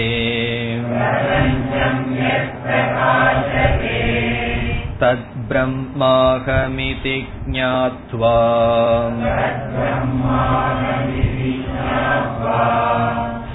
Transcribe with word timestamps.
तद्ब्रह्माहमिति 5.02 7.18
ज्ञात्वा 7.50 8.36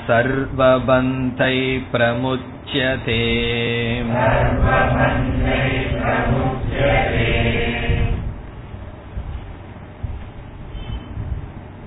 सर्वबन्धै 0.10 1.58
प्रमुच्यते 1.92 3.22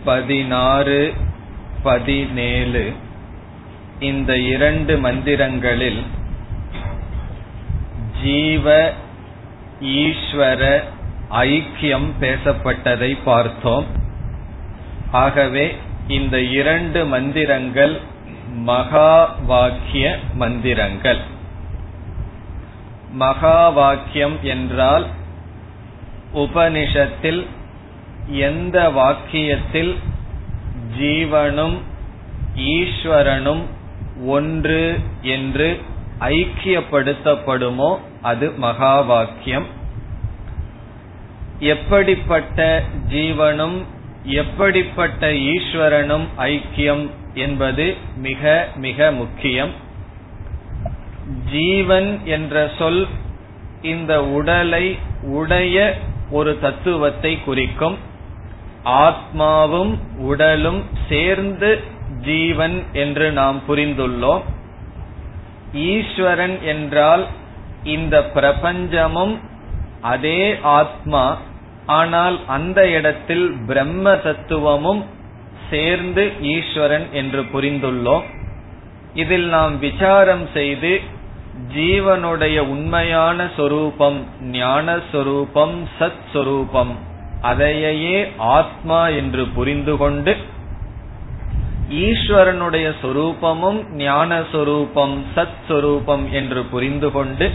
பதினாறு 0.05 1.01
பதினேழு 1.83 2.83
இந்த 4.01 4.31
இரண்டு 4.47 4.93
மந்திரங்களில் 4.99 6.01
ஜீவ 8.23 8.67
ஈஸ்வர 9.99 10.63
ஐக்கியம் 11.45 12.09
பேசப்பட்டதை 12.21 13.11
பார்த்தோம் 13.25 13.87
ஆகவே 15.19 15.67
இந்த 16.09 16.37
இரண்டு 16.53 17.01
மந்திரங்கள் 17.07 17.95
மகா 18.54 19.36
வாக்கிய 19.46 20.20
மந்திரங்கள். 20.34 21.20
மகா 23.12 23.70
வாக்கியம் 23.70 24.38
என்றால் 24.44 25.06
உபனிஷத்தில் 26.34 27.46
எந்த 28.28 28.90
வாக்கியத்தில் 28.90 29.96
ஜீவனும் 31.00 31.78
ஈஸ்வரனும் 32.56 33.64
ஒன்று 34.26 35.00
என்று 35.22 35.80
ஐக்கியப்படுத்தப்படுமோ 36.20 37.98
அது 38.22 38.52
மகா 38.58 39.02
வாக்கியம் 39.02 39.66
எப்படிப்பட்ட 41.60 42.84
ஜீவனும் 43.10 43.82
எப்படிப்பட்ட 44.24 45.28
ஈஸ்வரனும் 45.32 46.26
ஐக்கியம் 46.38 47.10
என்பது 47.34 47.98
மிக 48.16 48.68
மிக 48.76 49.12
முக்கியம். 49.12 49.72
ஜீவன் 51.52 52.20
என்ற 52.26 52.70
சொல் 52.78 53.08
இந்த 53.82 54.24
உடலை 54.24 54.98
உடைய 55.22 55.96
ஒரு 56.32 56.60
தத்துவத்தை 56.60 57.44
குறிக்கும். 57.44 57.98
ஆத்மாவும் 58.86 59.98
உடலும் 60.18 60.84
சேர்ந்து 61.10 61.82
ஜீவன் 62.22 62.84
என்று 62.94 63.32
நாம் 63.32 63.62
புரிந்துள்ளோம். 63.68 64.42
ஈஸ்வரன் 65.74 66.62
என்றால் 66.62 67.28
இந்த 67.84 68.32
பிரபஞ்சமும் 68.34 69.40
அதே 70.02 70.58
ஆத்மா 70.62 71.38
ஆனால் 71.86 72.40
அந்த 72.48 72.90
இடத்தில் 72.90 73.58
பிரம்ம 73.68 74.16
தத்துவமும் 74.16 75.06
சேர்ந்து 75.70 76.32
ஈஸ்வரன் 76.42 77.08
என்று 77.12 77.42
புரிந்துள்ளோம். 77.42 78.24
இதில் 79.14 79.48
நாம் 79.48 79.80
விசாரம் 79.80 80.48
செய்து 80.54 81.02
ஜீவனுடைய 81.76 82.60
உண்மையான 82.60 83.50
சொரூபம் 83.56 84.28
ஞான 84.40 85.00
சொரூபம் 85.12 85.88
சத் 86.00 86.24
சொரூபம் 86.34 86.94
அதையே 87.42 88.32
ஆத்மா 88.38 89.08
என்று 89.08 89.46
புரிந்து 89.46 89.98
கொண்டு 89.98 90.36
ஈஸ்வரனுடைய 91.90 92.96
சொரூபமும் 93.02 93.90
ஞான 93.90 94.42
சொரூபம் 94.52 95.26
சத் 95.36 95.60
சொரூபம் 95.68 96.32
என்று 96.32 96.64
புரிந்து 96.64 97.12
கொண்டு 97.12 97.52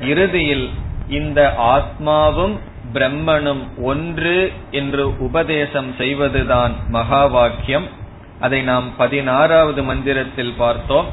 இறுதியில் 0.00 0.70
இந்த 1.08 1.54
ஆத்மாவும் 1.58 2.58
பிரம்மனும் 2.94 3.62
ஒன்று 3.82 4.52
என்று 4.70 5.18
உபதேசம் 5.18 5.94
செய்வதுதான் 5.98 6.72
மகா 6.88 7.26
வாக்கியம் 7.26 7.88
அதை 8.40 8.62
நாம் 8.62 8.96
பதினாறாவது 8.96 9.82
மந்திரத்தில் 9.82 10.54
பார்த்தோம். 10.58 11.06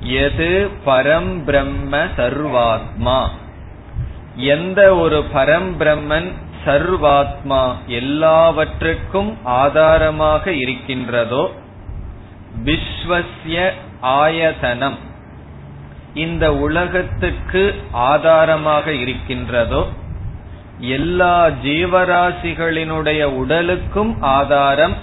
எது 0.00 0.70
பரம் 0.86 1.44
பிரம்ம 1.44 2.04
சர்வாத்மா? 2.16 3.28
எந்த 4.36 4.94
ஒரு 4.94 5.24
பரம் 5.34 5.70
பிரம்மன் 5.78 6.32
சர்வாத்மா 6.66 7.62
எல்லாவற்றுக்கும் 7.86 9.36
ஆதாரமாக 9.44 10.52
இருக்கின்றதோ 10.52 11.50
விஸ்வசிய 12.64 13.72
ஆயதனம் 14.02 14.98
இந்த 16.14 16.56
உலகத்துக்கு 16.56 17.74
ஆதாரமாக 17.90 18.92
இருக்கின்றதோ 18.92 19.88
எல்லா 20.80 21.46
ஜீவராசிகளினுடைய 21.48 23.24
உடலுக்கும் 23.24 24.20
ஆதாரம் 24.20 24.94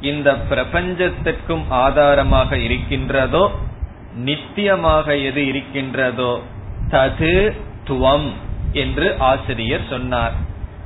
இந்த 0.00 0.36
பிரபஞ்சத்திற்கும் 0.50 1.64
ஆதாரமாக 1.68 2.56
இருக்கின்றதோ 2.56 3.50
நித்தியமாக 4.24 5.24
எது 5.24 5.46
இருக்கின்றதோ 5.46 6.40
தது 6.90 7.56
துவம் 7.86 8.30
என்று 8.72 9.14
ஆசிரியர் 9.18 9.80
சொன்னார். 9.88 10.32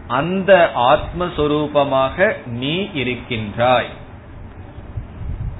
அந்த 0.08 0.70
ஆத்மஸ்வரூபமாக 0.74 2.36
நீ 2.46 2.90
இருக்கின்றாய். 2.94 3.86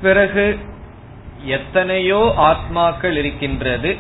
பிறகு 0.03 0.59
எத்தனையோ 1.45 2.35
ஆத்மாக்கள் 2.39 3.17
இருக்கின்றது. 3.17 3.97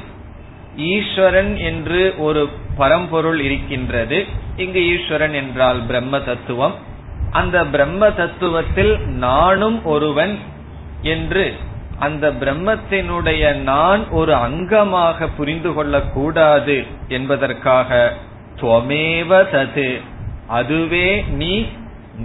ஈஸ்வரன் 0.76 1.56
என்று 1.56 2.14
ஒரு 2.18 2.48
பரம்பொருள் 2.78 3.40
இருக்கின்றது. 3.46 4.18
இங்கு 4.56 4.82
ஈஸ்வரன் 4.94 5.36
என்றால் 5.40 5.80
பிரம்ம 5.86 6.20
தத்துவம். 6.20 6.76
அந்த 7.30 7.56
பிரம்ம 7.72 8.02
தத்துவத்தில் 8.20 8.92
நானும் 9.24 9.78
ஒருவன் 9.84 10.34
என்று 11.14 11.46
அந்த 11.98 12.26
பிரம்மத்தினுடைய 12.40 13.42
நான் 13.68 14.02
ஒரு 14.10 14.32
அங்கமாக 14.46 15.28
புரிந்து 15.36 15.70
கொள்ளக்கூடாது 15.72 16.76
என்பதற்காக 17.08 17.90
துவமேவ 18.60 19.40
தது. 19.54 19.90
அதுவே 20.48 21.08
நீ 21.40 21.52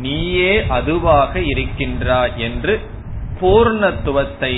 நீயே 0.01 0.53
அதுவாக 0.77 1.41
இருக்கின்றாய் 1.51 2.35
என்று 2.37 2.75
பூர்ணத்துவத்தை 3.41 4.53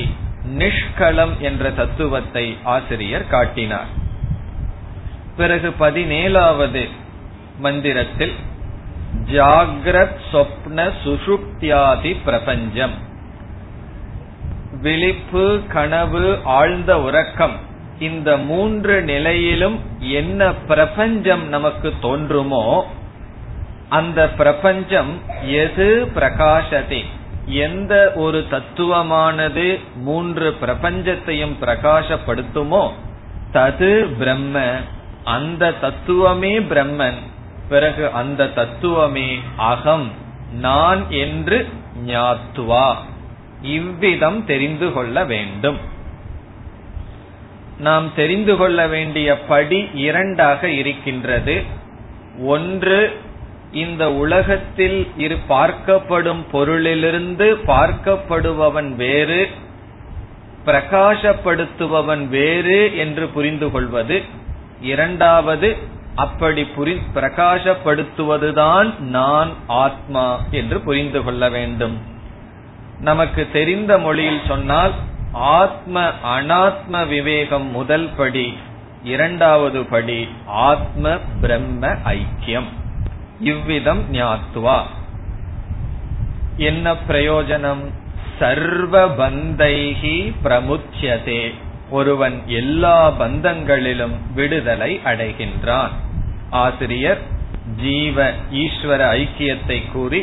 நிஷ்கலம் 0.57 1.35
என்ற 1.39 1.71
தத்துவத்தை 1.79 2.45
ஆசிரியர் 2.73 3.27
காட்டினார். 3.27 3.91
பிறகு 5.37 5.73
பதினேழாவது 5.79 6.89
மந்திரத்தில் 7.57 8.33
ஜாகிரத் 9.31 10.17
சொப்ன 10.31 10.91
சுஷுப்தியாதி 11.03 12.15
பிரபஞ்சம். 12.25 12.95
விழிப்பு 14.81 15.61
கனவு 15.67 16.39
ஆழ்ந்த 16.43 17.01
உறக்கம். 17.01 17.55
இந்த 17.99 18.37
மூன்று 18.37 19.01
நிலையிலும் 19.01 19.79
என்ன 19.99 20.53
பிரபஞ்சம் 20.53 21.49
நமக்கு 21.49 21.93
தோன்றுமோ 22.01 22.83
அந்த 23.89 24.29
பிரபஞ்சம் 24.29 25.21
எது 25.43 26.11
பிரகாசத்தை 26.15 27.05
எந்த 27.45 28.11
ஒரு 28.15 28.45
தத்துவமானது 28.51 29.79
மூன்று 29.95 30.55
பிரபஞ்சத்தையும் 30.61 31.55
பிரகாசப்படுத்துமோ 31.61 32.91
தது 33.53 33.91
பிரம்ம 34.17 34.75
அந்த 35.25 35.71
தத்துவமே 35.71 36.59
பிரம்மன் 36.59 37.19
பிறகு 37.69 38.11
அந்த 38.11 38.47
தத்துவமே 38.47 39.39
அகம் 39.57 40.11
நான் 40.59 41.11
என்று 41.11 41.67
ஞாத்துவா. 42.07 42.95
இவ்விதம் 43.61 44.45
தெரிந்து 44.45 44.91
கொள்ள 44.91 45.25
வேண்டும். 45.25 45.77
நாம் 47.79 48.11
தெரிந்து 48.15 48.57
கொள்ள 48.57 48.87
வேண்டிய 48.87 49.39
படி 49.39 49.89
இரண்டாக 49.93 50.69
இருக்கின்றது. 50.69 51.63
ஒன்று 52.39 52.99
இந்த 53.71 54.13
உலகத்தில் 54.13 55.07
இரு 55.17 55.37
பார்க்கப்படும் 55.49 56.43
பொருளிலிருந்து 56.53 57.47
பார்க்கப்படுபவன் 57.67 58.95
வேறு 58.95 59.49
பிரகாசப்படுத்துபவன் 60.65 62.27
வேறு 62.27 62.97
என்று 62.97 63.27
புரிந்து 63.27 63.71
கொள்வது. 63.71 64.43
இரண்டாவது 64.81 65.77
அப்படி 66.15 66.67
புரி 66.77 67.01
பிரகாசப்படுத்துவதுதான் 67.15 68.99
நான் 68.99 69.53
ஆத்மா 69.67 70.39
என்று 70.51 70.79
புரிந்து 70.79 71.23
கொள்ள 71.23 71.49
வேண்டும். 71.49 72.01
நமக்கு 72.99 73.47
தெரிந்த 73.53 73.97
மொழியில் 73.97 74.41
சொன்னால் 74.47 74.91
ஆத்ம 75.31 76.11
அனாத்ம 76.23 77.07
விவேகம் 77.07 77.65
முதல் 77.65 78.09
படி 78.17 78.57
இரண்டாவது 79.03 79.83
படி 79.83 80.27
ஆத்ம 80.45 81.17
பிரம்ம 81.41 81.87
ஐக்கியம். 81.87 82.69
இவ்விதம் 83.39 84.13
ஞாத்துவா. 84.13 84.81
என்ன 86.57 86.93
பிரயோஜனம்? 86.93 87.91
சர்வ 88.39 89.07
பந்தைகி 89.07 90.33
பிரமுச்சியதே. 90.43 91.53
ஒருவன் 91.94 92.36
எல்லா 92.52 92.96
பந்தங்களிலும் 93.18 94.16
விடுதலை 94.34 94.92
அடைகின்றான் 95.04 95.94
ஆசிரியர் 96.58 97.22
ஜீவ 97.76 98.26
ஈஸ்வர 98.60 99.00
ஐக்கியத்தை 99.16 99.78
கூறி 99.92 100.20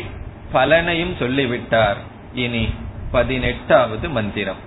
பலனையும் 0.52 1.14
சொல்லிவிட்டார் 1.18 2.00
இனி 2.36 2.64
பதினெட்டாவது 3.12 4.06
மந்திரம் 4.10 4.62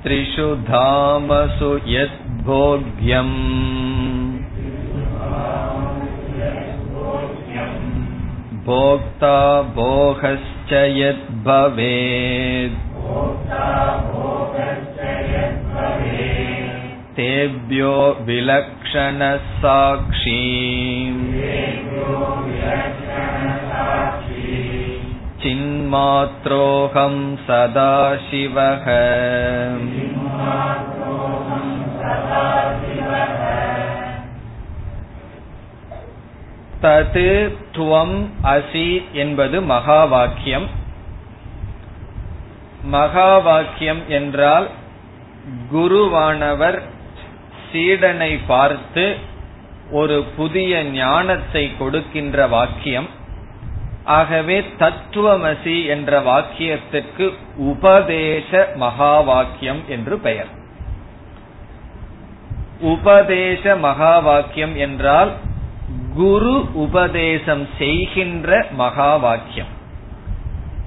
त्रिषु 0.00 0.44
धामसु 0.64 1.70
यद्भोग्यम् 1.86 3.32
भोक्ता 8.64 9.34
भोगश्च 9.74 10.72
यद्भवेत् 10.96 12.78
तेभ्यो 17.16 17.94
विलक्षणः 18.26 19.44
साक्षी 19.62 20.42
चिन्मात्रोऽहं 25.42 27.16
सदाशिवः 27.46 28.86
தது 36.82 37.30
துவம் 37.76 38.18
அசி 38.52 38.88
என்பது 39.12 39.56
மகா 39.62 40.00
வாக்கியம் 40.04 40.66
மகா 42.90 43.30
வாக்கியம் 43.38 44.02
என்றால் 44.08 44.68
குருவானவர் 45.72 46.78
சீடனை 47.73 48.39
பார்த்து 48.47 49.05
ஒரு 49.91 50.23
புதிய 50.35 50.83
ஞானத்தை 50.83 51.77
கொடுக்கின்ற 51.77 52.47
வாக்கியம். 52.47 53.09
ஆகவே 54.03 54.63
தத்துவமசி 54.79 55.85
என்ற 55.85 56.21
வாக்கியத்திற்கு 56.21 57.33
உபதேச 57.57 58.67
மகா 58.75 59.19
வாக்கியம் 59.19 59.81
என்று 59.87 60.17
பெயர். 60.17 60.51
உபதேச 62.81 63.75
மகா 63.79 64.19
வாக்கியம் 64.19 64.75
என்றால் 64.75 65.31
குரு 66.15 66.55
உபதேசம் 66.73 67.67
செய்கின்ற 67.77 68.65
மகா 68.71 69.15
வாக்கியம் 69.15 69.71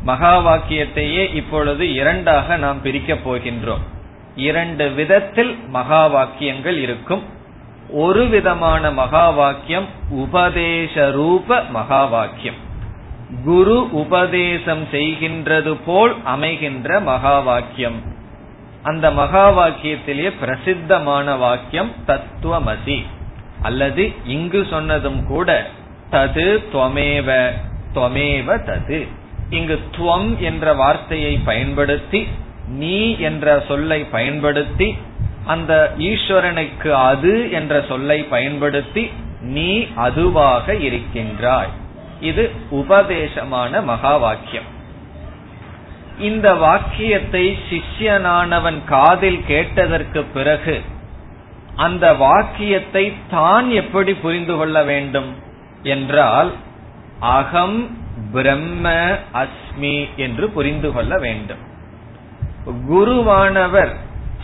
மகா 0.02 0.34
வாக்கியத்தையே 0.38 1.34
இப்பொழுது 1.34 1.94
இரண்டாக 1.94 2.56
நாம் 2.56 2.82
பிரிக்கப் 2.82 3.24
போகின்றோம். 3.28 3.84
இரண்டு 4.36 4.90
விதத்தில் 4.90 5.58
மகா 5.68 6.06
வாக்கியங்கள் 6.06 6.78
இருக்கும். 6.78 7.22
ஒரு 7.90 8.28
விதமான 8.28 8.90
மகா 8.90 9.30
வாக்கியம் 9.30 9.86
உபதேச 10.10 11.10
ரூப 11.10 11.62
மகா 11.70 12.04
வாக்கியம் 12.04 12.54
குரு 13.44 13.90
உபதேசம் 13.90 14.84
செய்கின்றது 14.84 15.76
போல் 15.86 16.14
அமைகின்ற 16.24 17.00
மகா 17.00 17.40
வாக்கியம் 17.40 18.02
அந்த 18.82 19.10
மகா 19.10 19.44
வாக்கியத்திலேயே 19.50 20.32
பிரசித்தமான 20.40 21.34
வாக்கியம் 21.34 21.92
தத்துவமசி. 22.06 23.04
அல்லது 23.62 24.12
இங்கு 24.24 24.66
சொன்னதும் 24.70 25.26
கூட 25.26 25.66
தது 26.10 26.64
துவமேவ 26.72 27.50
துவமேவ 27.94 28.58
தது. 28.62 29.08
இங்கு 29.50 29.80
துவம் 29.96 30.38
என்ற 30.38 30.74
வார்த்தையை 30.74 31.40
பயன்படுத்தி 31.44 32.26
நீ 32.68 33.16
என்ற 33.18 33.64
சொல்லை 33.68 34.04
பயன்படுத்தி 34.04 34.96
அந்த 35.46 35.94
ஈஸ்வரனுக்கு 35.98 36.90
அது 36.90 37.50
என்ற 37.50 37.84
சொல்லை 37.88 38.22
பயன்படுத்தி 38.22 39.10
நீ 39.40 39.86
அதுவாக 39.94 40.74
இருக்கின்றாய். 40.74 41.68
இது 42.20 42.50
உபதேசமான 42.70 43.82
மகா 43.82 44.16
வாக்கியம். 44.16 44.68
இந்த 46.18 46.54
வாக்கியத்தை 46.54 47.58
சிஷ்யனானவன் 47.70 48.84
காதில் 48.84 49.40
கேட்டதற்கு 49.46 50.22
பிறகு 50.22 50.80
அந்த 51.74 52.14
வாக்கியத்தை 52.14 53.12
தான் 53.30 53.70
எப்படி 53.70 54.14
புரிந்து 54.14 54.56
கொள்ள 54.56 54.82
வேண்டும் 54.82 55.34
என்றால் 55.82 56.52
அகம் 57.20 57.78
பிரம்ம 58.32 59.16
அஸ்மி 59.32 60.08
என்று 60.16 60.50
புரிந்து 60.50 60.92
கொள்ள 60.92 61.18
வேண்டும். 61.18 61.65
குருவானவர் 62.66 63.92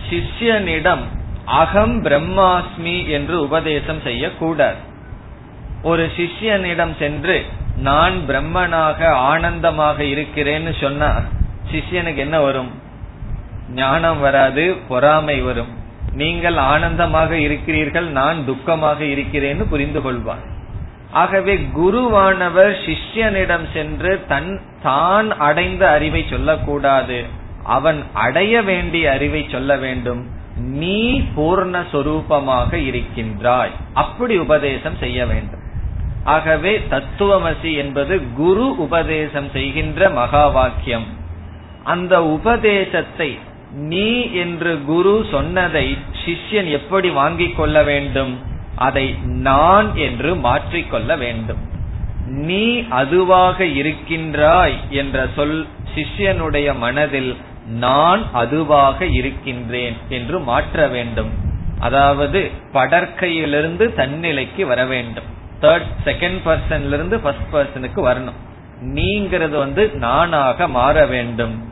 சிஷ்யனிடம் 0.09 1.05
அகம் 1.45 2.05
பிரம்மாஸ்மி 2.05 3.09
என்று 3.09 3.43
உபதேசம் 3.43 4.01
செய்யக்கூடாது. 4.01 4.77
ஒரு 5.83 6.11
சிஷ்யனிடம் 6.17 6.95
சென்று 6.99 7.37
நான் 7.79 8.17
பிரம்மனாக 8.29 9.07
ஆனந்தமாக 9.07 10.03
இருக்கிறேன்னு 10.03 10.73
சொன்னா 10.81 11.11
சிஷ்யனுக்கு 11.73 12.17
என்ன 12.17 12.41
வரும்? 12.41 12.71
ஞானம் 13.75 14.21
வராது 14.21 14.77
பொறாமை 14.89 15.41
வரும். 15.41 15.73
நீங்கள் 16.21 16.57
ஆனந்தமாக 16.57 17.37
இருக்கிறீர்கள் 17.37 18.09
நான் 18.21 18.39
துக்கமாக 18.49 19.01
இருக்கிறேன்னு 19.01 19.65
புரிந்து 19.69 20.01
கொள்வான் 20.01 20.43
ஆகவே 21.11 21.55
குருவானவர் 21.77 22.75
சிஷ்யனிடம் 22.87 23.65
சென்று 23.73 24.13
தன் 24.29 24.61
தான் 24.83 25.31
அடைந்த 25.39 25.91
அறிவை 25.91 26.25
சொல்லக்கூடாது. 26.29 27.41
அவன் 27.65 28.05
அடைய 28.13 28.63
வேண்டிய 28.63 29.13
அறிவை 29.13 29.47
சொல்ல 29.51 29.77
வேண்டும். 29.77 30.27
நீ 30.57 31.21
பூர்ணஸ்வரூபமாக 31.37 32.75
இருக்கின்றாய். 32.75 33.71
அப்படி 33.93 34.39
உபதேசம் 34.39 34.97
செய்ய 34.97 35.27
வேண்டும். 35.27 35.61
ஆகவே 36.25 36.81
தத்துவமசி 36.91 37.77
என்பது 37.77 38.33
குரு 38.35 38.77
உபதேசம் 38.77 39.51
செய்கின்ற 39.53 40.11
மகா 40.11 40.49
வாக்கியம் 40.49 41.07
அந்த 41.85 42.25
உபதேசத்தை 42.25 43.39
நீ 43.73 44.33
என்று 44.33 44.85
குரு 44.85 45.27
சொன்னதை 45.31 45.99
சிஷ்யன் 46.25 46.71
எப்படி 46.71 47.11
வாங்கிக் 47.11 47.57
கொள்ள 47.57 47.83
வேண்டும்? 47.83 48.39
அதை 48.77 49.15
நான் 49.25 49.97
என்று 49.97 50.35
மாற்றிக்கொள்ள 50.35 51.19
வேண்டும். 51.19 51.59
நீ 52.27 52.87
அதுவாக 52.89 53.65
இருக்கின்றாய் 53.65 54.75
என்ற 54.91 55.27
சொல் 55.37 55.67
சிஷ்யனுடைய 55.95 56.79
மனதில் 56.79 57.37
நான் 57.67 58.33
அதுவாக 58.33 59.05
இருக்கின்றேன் 59.05 59.97
என்று 60.09 60.41
மாற்ற 60.41 60.89
வேண்டும். 60.89 61.31
அதாவது 61.79 62.51
படற்கையிலிருந்து 62.73 63.95
தன்னிலைக்கு 63.97 64.63
வர 64.63 64.85
வேண்டும். 64.85 65.25
தேர்ட் 65.61 65.91
செகண்ட் 66.05 66.41
பர்சன்ல 66.45 66.93
இருந்து 66.93 67.21
ஃபர்ஸ்ட் 67.21 67.53
பர்சனுக்கு 67.53 68.01
வரணும். 68.07 68.39
நீங்கிறது 68.83 69.57
வந்து 69.57 69.91
நானாக 69.95 70.69
மாற 70.69 71.07
வேண்டும். 71.07 71.71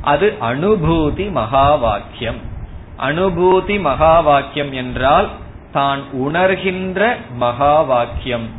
அது 0.00 0.34
அனுபூதி 0.40 1.30
மகா 1.30 1.74
வாக்கியம் 1.74 2.50
அனுபூதி 2.98 3.80
மகா 3.80 4.20
வாக்கியம் 4.20 4.72
என்றால் 4.72 5.28
தான் 5.72 6.02
உணர்கின்ற 6.12 7.16
மகா 7.36 7.82
வாக்கியம் 7.82 8.50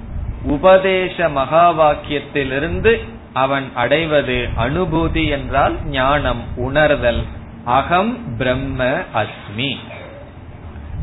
உபதேச 0.48 1.30
மகா 1.30 1.72
வாக்கியத்திலிருந்து 1.72 3.02
அவன் 3.34 3.72
அடைவது 3.76 4.50
அனுபூதி 4.58 5.30
என்றால் 5.30 5.86
ஞானம் 5.86 6.42
உணர்தல். 6.56 7.24
அகம் 7.66 8.38
பிரம்ம 8.38 9.04
அஸ்மி. 9.16 9.78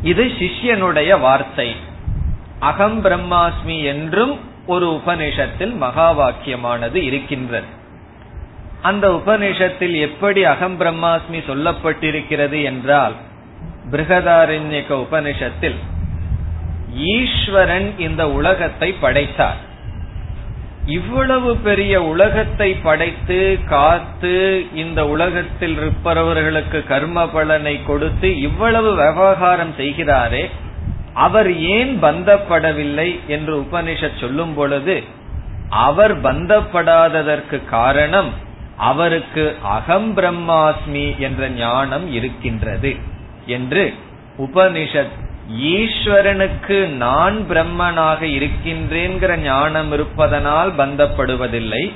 இது 0.03 0.25
சிஷ்யனுடைய 0.25 1.21
வார்த்தை. 1.21 1.77
அகம் 2.59 3.05
பிரம்மாஸ்மி 3.05 3.85
என்றும் 3.85 4.39
ஒரு 4.67 5.01
உபநிஷத்தில் 5.07 5.77
மகா 5.77 6.19
வாக்கியமானது 6.19 6.95
இருக்கின்றது. 6.95 7.67
அந்த 8.83 9.23
உபநிஷத்தில் 9.27 10.01
எப்படி 10.01 10.45
அகம் 10.45 10.81
பிரம்மாஸ்மி 10.81 11.41
சொல்லப்பட்டிருக்கிறது 11.47 12.63
என்றால் 12.63 13.13
பிருகதாரண்யக 13.91 15.07
உபனிஷத்தில் 15.07 15.77
ஈஸ்வரன் 16.95 17.99
இந்த 17.99 18.31
உலகத்தை 18.31 18.93
படைத்தார். 18.93 19.69
இவ்வளவு 20.87 21.57
பெரிய 21.57 22.03
உலகத்தை 22.03 22.77
படைத்து 22.83 23.59
காத்து 23.69 24.35
இந்த 24.73 25.07
உலகத்தில் 25.07 25.77
இருப்பவர்களுக்கு 25.77 26.85
கர்ம 26.85 27.27
பலனை 27.27 27.83
கொடுத்து 27.83 28.41
இவ்வளவு 28.41 28.91
விவகாரம் 28.95 29.75
செய்கிறாரே 29.79 30.45
அவர் 31.15 31.51
ஏன் 31.71 31.93
பந்தப்படவில்லை 32.03 33.27
என்று 33.27 33.55
உபனிஷத் 33.61 34.21
சொல்லும் 34.21 34.55
பொழுது 34.55 34.97
அவர் 35.69 36.15
பந்தப்படாததற்கு 36.21 37.65
காரணம் 37.65 38.31
அவருக்கு 38.77 39.57
அகம் 39.63 40.17
பிரம்மாஸ்மி 40.17 41.17
என்ற 41.19 41.49
ஞானம் 41.49 42.13
இருக்கின்றது 42.13 42.97
என்று 43.47 43.93
உபனிஷத் 44.39 45.17
ஈஸ்வரனுக்கு 45.49 46.87
நான் 46.87 47.37
பிரம்மனாக 47.49 48.21
இருக்கின்றேங்கிற 48.23 49.39
ஞானம் 49.43 49.93
இருப்பதனால் 49.93 50.73
பந்தப்படுவதில்லை. 50.73 51.93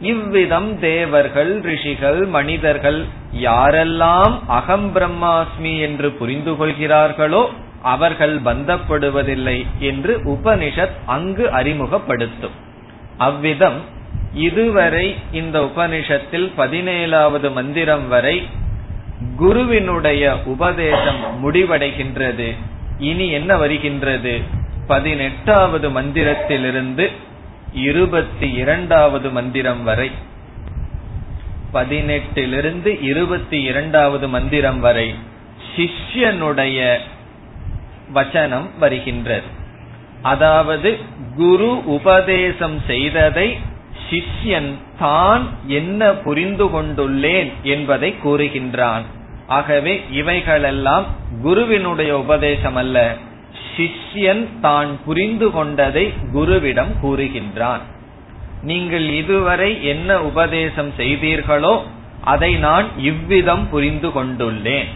இவ்விதம் 0.00 0.78
தேவர்கள் 0.78 1.60
ரிஷிகள் 1.60 2.26
மனிதர்கள் 2.26 3.06
யாரெல்லாம் 3.32 4.38
அகம் 4.46 4.94
பிரம்மாஸ்மி 4.94 5.80
என்று 5.80 6.10
புரிந்து 6.10 6.56
கொள்கிறார்களோ 6.56 7.50
அவர்கள் 7.82 8.40
பந்தப்படுவதில்லை 8.40 9.66
என்று 9.78 10.20
உபனிஷத் 10.24 10.96
அங்கு 11.06 11.50
அறிமுகப்படுத்தும். 11.50 12.56
அவ்விதம் 13.18 13.78
இதுவரை 14.34 15.14
இந்த 15.32 15.58
உபனிஷத்தில் 15.60 16.48
பதினேழாவது 16.56 17.52
மந்திரம் 17.52 18.08
வரை 18.08 18.48
குருவினுடைய 19.36 20.36
உபதேசம் 20.44 21.22
முடிவடைகின்றது. 21.44 22.54
இனி 22.98 23.28
என்ன 23.28 23.56
வருகின்றது? 23.56 24.40
பதினெட்டாவது 24.86 25.90
மந்திரத்திலிருந்து 25.90 27.10
இருபத்தி 27.72 28.52
இரண்டாவது 28.52 29.30
மந்திரம் 29.30 29.82
வரை. 29.82 30.10
பதினெட்டிலிருந்து 31.74 33.02
இருபத்தி 33.02 33.62
இரண்டாவது 33.62 34.28
மந்திரம் 34.28 34.80
வரை 34.80 35.14
சிஷ்யனுடைய 35.76 36.98
வச்சனம் 38.14 38.66
வருகின்றது. 38.78 39.46
அதாவது 40.22 40.98
குரு 41.36 41.82
உபதேசம் 41.84 42.80
செய்ததை 42.86 43.58
சிஷ்யன் 44.10 44.74
தான் 44.98 45.48
என்ன 45.66 46.14
புரிந்து 46.14 46.66
கொண்டுள்ளேன் 46.66 47.52
என்பதை 47.62 48.14
கூறுகின்றான். 48.24 49.02
ஆகவே 49.56 50.00
இவைகளெல்லாம் 50.10 51.06
குருவினுடைய 51.42 52.18
உபதேசம் 52.18 52.76
அல்ல 52.76 53.16
சிஷ்யன் 53.74 54.44
தான் 54.60 54.90
புரிந்து 55.04 55.50
கொண்டதை 55.50 56.04
குருவிடம் 56.34 56.92
கூறுகின்றான். 57.02 57.82
நீங்கள் 58.62 59.06
இதுவரை 59.08 59.70
என்ன 59.84 60.10
உபதேசம் 60.22 60.90
செய்தீர்களோ 60.96 61.74
அதை 62.24 62.50
நான் 62.56 62.86
இவ்விதம் 63.10 63.64
புரிந்து 63.70 64.08
கொண்டுள்ளேன். 64.08 64.88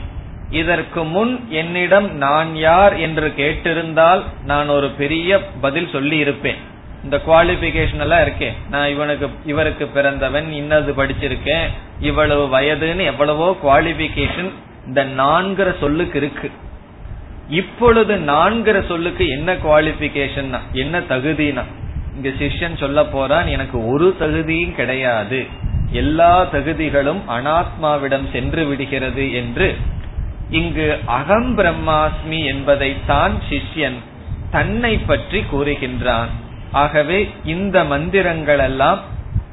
இதற்கு 0.50 1.02
முன் 1.04 1.32
என்னிடம் 1.48 2.08
நான் 2.16 2.56
யார் 2.56 2.94
என்று 2.96 3.28
கேட்டிருந்தால் 3.36 4.22
நான் 4.44 4.68
ஒரு 4.68 4.88
பெரிய 5.00 5.40
பதில் 5.60 5.88
சொல்லி 5.92 6.18
இருப்பேன் 6.18 6.60
இந்த 7.04 7.16
குவாலிபிகேஷன் 7.26 7.98
எல்லாம் 7.98 8.22
இருக்கேன் 8.22 8.54
நான் 8.70 8.88
இவனுக்கு 8.88 9.28
இவருக்கு 9.46 9.86
பிறந்தவன் 9.86 10.52
இன்னது 10.52 10.92
படிச்சிருக்கேன் 10.92 11.66
இவ்வளவு 12.00 12.44
வயதுன்னு 12.58 13.04
எவ்வளவோ 13.04 13.56
குவாலிபிகேஷன் 13.64 14.50
இந்த 14.86 15.04
நான்கிற 15.04 15.78
சொல்லுக்கு 15.80 16.18
இருக்கு. 16.18 16.50
இப்பொழுது 17.48 18.14
நான்கிற 18.16 18.86
சொல்லுக்கு 18.86 19.28
என்ன 19.28 19.54
குவாலிபிகேஷன் 19.54 20.58
என்ன 20.72 21.00
தகுதினா? 21.00 21.64
இங்க 22.16 22.28
சிஷ்யன் 22.28 22.76
சொல்ல 22.76 23.04
போறான் 23.04 23.46
எனக்கு 23.46 23.86
ஒரு 23.86 24.16
தகுதியும் 24.18 24.74
கிடையாது. 24.74 25.46
எல்லா 25.90 26.44
தகுதிகளும் 26.52 27.22
அனாத்மாவிடம் 27.28 28.26
சென்று 28.32 28.66
விடுகிறது 28.66 29.32
என்று. 29.32 29.76
இங்கு 30.50 30.98
அகம் 31.06 31.58
பிரம்மாஸ்மி 31.58 32.40
என்பதைத்தான் 32.44 33.34
சிஷ்யன் 33.50 33.98
தன்னை 34.50 34.98
பற்றி 34.98 35.44
கூறுகின்றான். 35.52 36.32
ஆகவே 36.72 37.30
இந்த 37.44 37.84
மந்திரங்கள் 37.84 38.58
எல்லாம் 38.58 39.00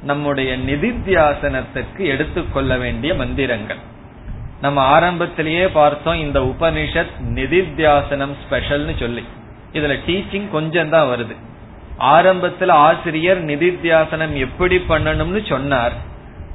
நம்முடைய 0.03 0.57
நிதித்தியாசனத்திற்கு 0.57 1.97
எடுத்துக்கொள்ள 1.97 2.77
வேண்டிய 2.77 3.13
மந்திரங்கள். 3.13 3.77
நம்ம 4.61 4.81
ஆரம்பத்திலேயே 4.81 5.67
பார்த்தோம் 5.67 6.19
இந்த 6.19 6.39
உபனிஷத் 6.39 7.11
நிதித்தியாசனம் 7.33 8.35
ஸ்பெஷல்னு 8.49 8.99
சொல்லி. 8.99 9.23
இதுல 9.73 9.99
டீச்சிங் 10.07 10.49
கொஞ்சம் 10.49 10.89
தான் 10.89 11.07
வருது. 11.07 11.35
ஆரம்பத்துல 11.99 12.69
ஆசிரியர் 12.69 13.45
நிதித்தியாசனம் 13.45 14.33
எப்படி 14.33 14.77
பண்ணணும்னு 14.77 15.49
சொன்னார். 15.49 15.91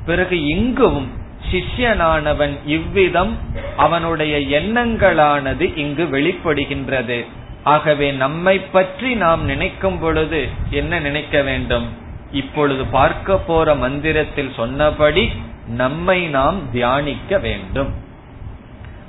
பிறகு 0.07 0.45
இங்கும் 0.45 1.13
சிஷ்யனானவன் 1.53 2.59
இவ்விதம் 2.67 3.39
அவனுடைய 3.77 4.61
எண்ணங்களானது 4.61 5.77
இங்கு 5.77 6.05
வெளிப்படுகின்றது. 6.05 7.27
ஆகவே 7.65 8.13
நம்மை 8.13 8.59
பற்றி 8.59 9.15
நாம் 9.15 9.45
நினைக்கும் 9.45 9.99
பொழுது 9.99 10.49
என்ன 10.71 10.99
நினைக்க 10.99 11.43
வேண்டும்? 11.43 11.87
இப்பொழுது 12.31 12.85
பார்க்க 12.85 13.39
போற 13.39 13.75
மந்திரத்தில் 13.75 14.53
சொன்னபடி 14.57 15.33
நம்மை 15.67 16.27
நாம் 16.27 16.71
தியானிக்க 16.73 17.39
வேண்டும். 17.39 17.91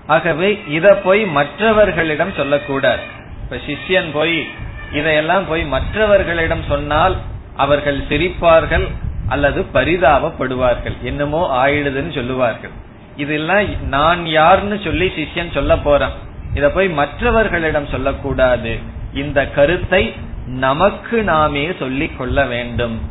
ஆகவே 0.08 0.50
இத 0.68 0.96
போய் 0.96 1.26
மற்றவர்களிடம் 1.26 2.34
சொல்லக்கூடாது. 2.34 3.02
இப்ப 3.44 3.56
சிஷ்யன் 3.68 4.10
போய் 4.14 4.48
இதையெல்லாம் 4.92 5.48
போய் 5.48 5.64
மற்றவர்களிடம் 5.64 6.64
சொன்னால் 6.68 7.16
அவர்கள் 7.56 8.00
சிரிப்பார்கள் 8.10 8.88
அல்லது 9.28 9.66
பரிதாபப்படுவார்கள். 9.74 10.96
என்னமோ 11.02 11.68
ஆயிடுதுன்னு 11.68 12.14
சொல்லுவார்கள். 12.14 12.72
இதெல்லாம் 13.16 13.88
நான் 13.88 14.26
யாருன்னு 14.26 14.80
சொல்லி 14.84 15.08
சிஷ்யன் 15.08 15.52
சொல்ல 15.52 15.78
போறான். 15.78 16.16
இத 16.56 16.70
போய் 16.70 16.90
மற்றவர்களிடம் 16.90 17.88
சொல்லக்கூடாது. 17.88 18.80
இந்த 19.14 19.48
கருத்தை 19.48 20.14
நமக்கு 20.48 21.24
நாமே 21.24 21.72
சொல்லிக் 21.80 22.18
கொள்ள 22.18 22.46
வேண்டும். 22.46 23.02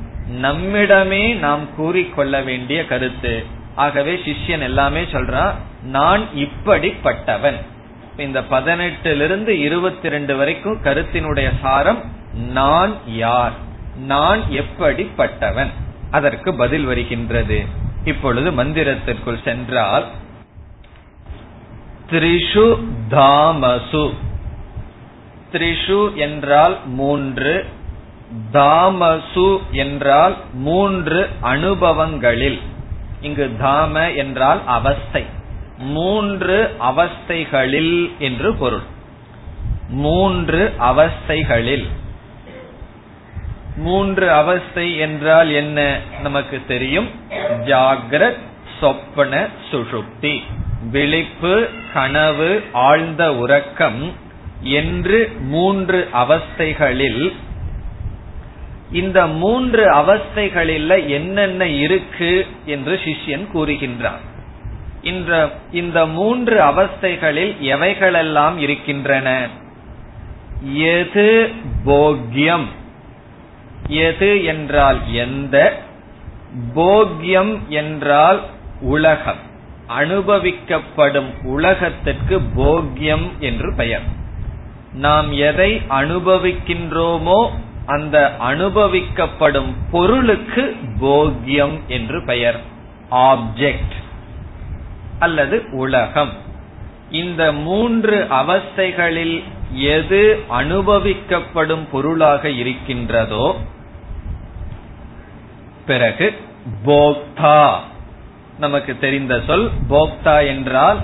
நம்மிடமே 0.43 1.35
நாம் 1.35 1.75
கூறிக்கொள்ள 1.75 2.41
வேண்டிய 2.41 2.87
கருத்து. 2.87 3.45
ஆகவே 3.75 4.15
சிஷ்யன் 4.15 4.63
எல்லாமே 4.63 5.03
சொல்றான் 5.03 5.53
நான் 5.83 6.25
இப்படிப்பட்டவன். 6.35 7.55
இந்த 8.17 8.41
பதினெட்டிலிருந்து 8.41 9.49
இருபத்தி 9.49 10.09
ரெண்டு 10.09 10.37
வரைக்கும் 10.37 10.83
கருத்தினுடைய 10.85 11.51
சாரம் 11.63 12.03
நான் 12.53 12.95
யார்? 13.07 13.53
நான் 14.07 14.41
எப்படிப்பட்டவன்? 14.51 15.71
அதற்கு 16.11 16.55
பதில் 16.55 16.85
வருகின்றது. 16.85 17.65
இப்பொழுது 18.05 18.51
மந்திரத்திற்குள் 18.51 19.43
சென்றால் 19.45 20.05
த்ரிஷு 22.11 22.85
தாமசு. 23.11 24.15
த்ரிஷு 25.53 26.15
என்றால் 26.15 26.79
மூன்று 26.87 27.67
தாமசு 28.53 29.61
என்றால் 29.71 30.37
மூன்று 30.53 31.29
அனுபவங்களில். 31.43 32.61
இங்கு 33.21 33.57
தாம 33.61 34.17
என்றால் 34.17 34.61
அவஸ்தை. 34.67 35.25
மூன்று 35.79 36.77
அவஸ்தைகளில் 36.81 38.11
என்று 38.19 38.55
பொருள். 38.55 38.83
மூன்று 39.89 40.73
அவஸ்தைகளில். 40.81 41.87
மூன்று 43.77 44.33
அவஸ்தை 44.33 44.97
என்றால் 44.97 45.51
என்ன? 45.51 46.01
நமக்கு 46.23 46.63
தெரியும். 46.67 47.09
ஜாகிரத் 47.65 48.39
சொப்பன 48.81 49.49
சுஷுப்தி. 49.71 50.43
விழிப்பு 50.91 51.69
கனவு 51.93 52.63
ஆழ்ந்த 52.73 53.35
உறக்கம் 53.35 54.13
என்று 54.61 55.33
மூன்று 55.41 56.09
அவஸ்தைகளில் 56.13 57.33
இந்த 58.93 59.27
மூன்று 59.27 59.91
அவஸ்தைகளில் 59.91 61.09
என்னென்ன 61.09 61.67
இருக்கு 61.67 62.47
என்று 62.65 63.01
சிஷ்யன் 63.05 63.47
கூறுகின்றான். 63.55 64.23
இந்த 65.03 65.51
இந்த 65.73 66.07
மூன்று 66.07 66.61
அவஸ்தைகளில் 66.61 67.57
எவைகளெல்லாம் 67.61 68.57
இருக்கின்றன? 68.57 69.49
எது 70.75 71.51
போக்யம்? 71.87 72.67
எது 73.89 74.45
என்றால் 74.45 75.13
எந்த? 75.13 75.79
போக்யம் 76.75 77.59
என்றால் 77.69 78.43
உலகம். 78.81 79.53
அனுபவிக்கப்படும் 79.89 81.43
உலகத்திற்கு 81.43 82.41
போக்யம் 82.57 83.39
என்று 83.39 83.75
பெயர். 83.75 84.03
நாம் 84.95 85.33
எதை 85.33 85.83
அனுபவிக்கின்றோமோ 85.89 87.51
அந்த 87.87 88.37
அனுபவிக்கப்படும் 88.41 89.75
பொருளுக்கு 89.91 90.77
போக்யம் 91.01 91.81
என்று 91.87 92.25
பெயர். 92.25 92.61
ஆப்ஜெக்ட் 93.11 93.97
அல்லது 95.19 95.65
உலகம். 95.71 96.33
இந்த 97.11 97.53
மூன்று 97.53 98.27
அவஸ்தைகளில் 98.31 99.43
எது 99.73 100.43
அனுபவிக்கப்படும் 100.51 101.89
பொருளாக 101.93 102.49
இருக்கின்றதோ 102.49 103.57
பிறகு 105.87 106.39
போக்தா. 106.87 107.79
நமக்கு 108.59 108.99
தெரிந்த 108.99 109.41
சொல் 109.47 109.71
போக்தா 109.91 110.47
என்றால் 110.47 110.99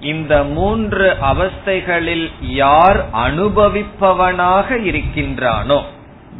இந்த 0.00 0.42
மூன்று 0.42 1.16
அவஸ்தைகளில் 1.20 2.30
யார் 2.40 3.10
அனுபவிப்பவனாக 3.10 4.78
இருக்கின்றானோ? 4.82 5.82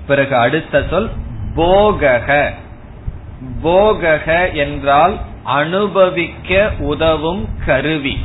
பிறகு 0.06 0.36
அடுத்த 0.36 0.84
சொல் 0.90 1.10
போகக. 1.56 2.50
போகக 3.62 4.52
என்றால் 4.52 5.18
அனுபவிக்க 5.44 6.70
உதவும் 6.78 7.48
கருவி 7.66 8.18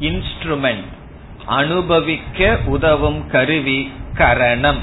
இன்ஸ்ட்ருமெண்ட் 0.00 0.98
அனுபவிக்க 1.50 2.58
உதவும் 2.66 3.26
கருவி 3.26 3.92
கரணம். 4.14 4.78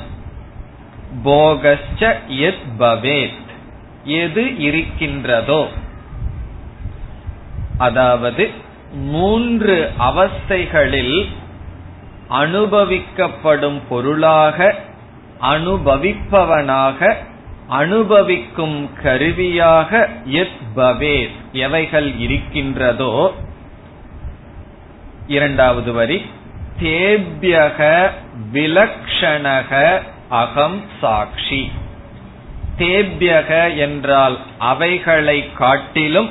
போகச்ச 1.25 2.15
எத் 2.27 2.81
பவேத். 2.81 3.45
எது 4.03 4.57
இருக்கின்றதோ. 4.57 5.67
அதாவது 7.77 8.49
மூன்று 8.93 9.91
அவஸ்தைகளில் 9.99 11.27
அனுபவிக்கப்படும் 12.29 13.81
பொருளாக 13.89 14.75
அனுபவிப்பவனாக 15.41 17.15
அனுபவிக்கும் 17.67 18.89
கருவியாக 19.03 20.09
எத் 20.25 20.61
பவேத். 20.75 21.31
எவைகள் 21.51 22.17
இருக்கின்றதோ. 22.17 23.33
இரண்டாவது 25.27 25.93
வரி 25.93 26.25
தேபியக 26.81 28.09
விலக்ஷணக 28.53 30.01
அகம் 30.29 30.83
சாட்சி. 31.01 31.71
தேபியக 32.77 33.77
என்றால் 33.77 34.37
அவைகளை 34.57 35.53
காட்டிலும் 35.53 36.29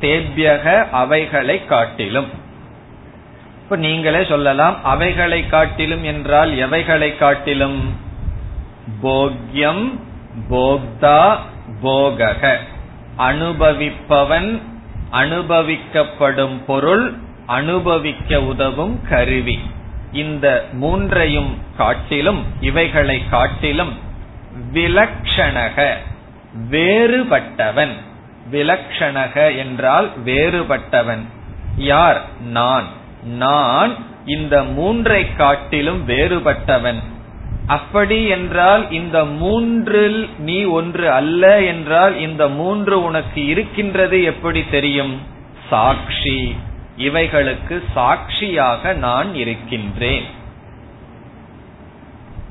தேபியக 0.00 0.90
அவைகளை 0.90 1.64
காட்டிலும். 1.64 2.26
இப்ப 3.62 3.76
நீங்களே 3.76 4.24
சொல்லலாம் 4.24 4.84
அவைகளை 4.84 5.46
காட்டிலும் 5.46 6.04
என்றால் 6.04 6.56
எவைகளை 6.56 7.16
காட்டிலும்? 7.16 7.96
போக்யம் 9.02 9.98
போக்தா 10.50 11.38
போகக. 11.82 12.56
அனுபவிப்பவன் 13.18 14.62
அனுபவிக்கப்படும் 15.12 16.64
பொருள் 16.66 17.26
அனுபவிக்க 17.48 18.42
உதவும் 18.42 19.00
கருவி. 19.08 19.58
இந்த 20.12 20.66
மூன்றையும் 20.72 21.58
காட்டிலும் 21.76 22.44
இவைகளை 22.60 23.28
காட்டிலும் 23.28 23.92
விலக்ஷணக 24.74 25.92
வேறுபட்டவன். 26.70 27.92
விலக்ஷணக 28.52 29.56
என்றால் 29.56 30.10
வேறுபட்டவன். 30.24 31.22
யார்? 31.76 32.22
நான். 32.50 32.84
நான் 33.24 33.94
இந்த 34.26 34.62
மூன்றை 34.62 35.34
காட்டிலும் 35.34 36.08
வேறுபட்டவன். 36.08 37.02
அப்படி 37.66 38.26
என்றால் 38.26 38.90
இந்த 38.90 39.24
மூன்றில் 39.24 40.28
நீ 40.38 40.62
ஒன்று 40.62 41.10
அல்ல 41.10 41.62
என்றால் 41.62 42.18
இந்த 42.20 42.48
மூன்று 42.48 43.02
உனக்கு 43.02 43.46
இருக்கின்றது 43.46 44.22
எப்படி 44.22 44.64
தெரியும்? 44.70 45.20
சாட்சி. 45.70 46.56
இவைகளுக்கு 46.98 47.84
சாட்சியாக 47.94 48.92
நான் 48.92 49.34
இருக்கின்றேன். 49.34 50.24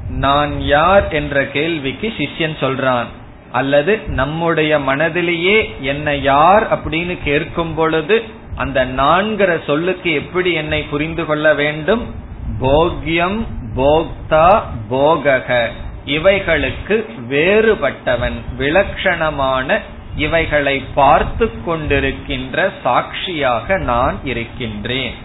நான் 0.10 0.62
யார் 0.62 1.14
என்ற 1.14 1.46
கேள்விக்கு 1.46 2.14
சிஷ்யன் 2.18 2.56
சொல்றான் 2.60 3.06
அல்லது 3.52 4.00
நம்முடைய 4.08 4.80
மனதிலேயே 4.80 5.80
என்னை 5.82 6.22
யார் 6.22 6.66
அப்படின்னு 6.74 7.18
கேட்கும் 7.24 7.74
பொழுது 7.74 8.24
அந்த 8.56 8.86
நான்கிற 8.86 9.64
சொல்லுக்கு 9.66 10.14
எப்படி 10.14 10.54
என்னை 10.54 10.82
புரிந்து 10.84 11.26
கொள்ள 11.26 11.54
வேண்டும்? 11.54 12.16
போக்யம் 12.62 13.46
போக்தா 13.76 14.62
போகக. 14.92 15.68
இவைகளுக்கு 16.06 17.06
வேறுபட்டவன் 17.30 18.38
விலட்சணமான 18.58 19.80
இவைகளை 20.18 20.80
பார்த்து 20.80 21.52
கொண்டிருக்கின்ற 21.68 22.72
சாட்சியாக 22.84 23.78
நான் 23.78 24.20
இருக்கின்றேன். 24.24 25.16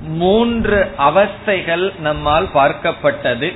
மூன்று 0.00 0.78
அவஸ்தைகள் 0.98 1.98
நம்மால் 1.98 2.48
பார்க்கப்பட்டது. 2.54 3.54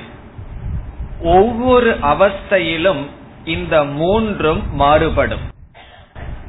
ஒவ்வொரு 1.21 1.97
அவஸ்தையிலும் 2.01 3.03
இந்த 3.45 3.83
மூன்றும் 3.83 4.75
மாறுபடும். 4.75 5.45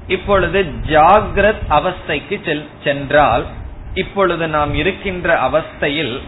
இப்பொழுது 0.06 0.64
ஜாகிரத் 0.87 1.64
அவஸ்தைக்கு 1.70 2.64
சென்றால் 2.85 3.46
இப்பொழுது 3.94 4.48
நாம் 4.48 4.74
இருக்கின்ற 4.74 5.40
அவஸ்தையில் 5.48 6.20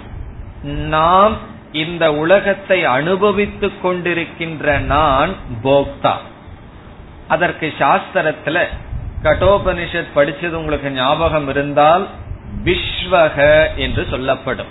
நாம் 0.63 1.37
இந்த 1.73 2.15
உலகத்தை 2.15 2.85
அனுபவித்துக் 2.85 3.87
கொண்டிருக்கின்ற 3.87 4.79
நான் 4.79 5.35
போக்தா. 5.65 6.15
அதற்கு 7.29 7.73
சாஸ்திரத்துல 7.79 8.65
கட்டோபனிஷத் 9.23 10.07
படிச்சது 10.17 10.51
உங்களுக்கு 10.51 10.91
ஞாபகம் 10.91 11.49
இருந்தால் 11.49 12.09
விஸ்வக 12.65 13.67
என்று 13.77 14.07
சொல்லப்படும். 14.11 14.67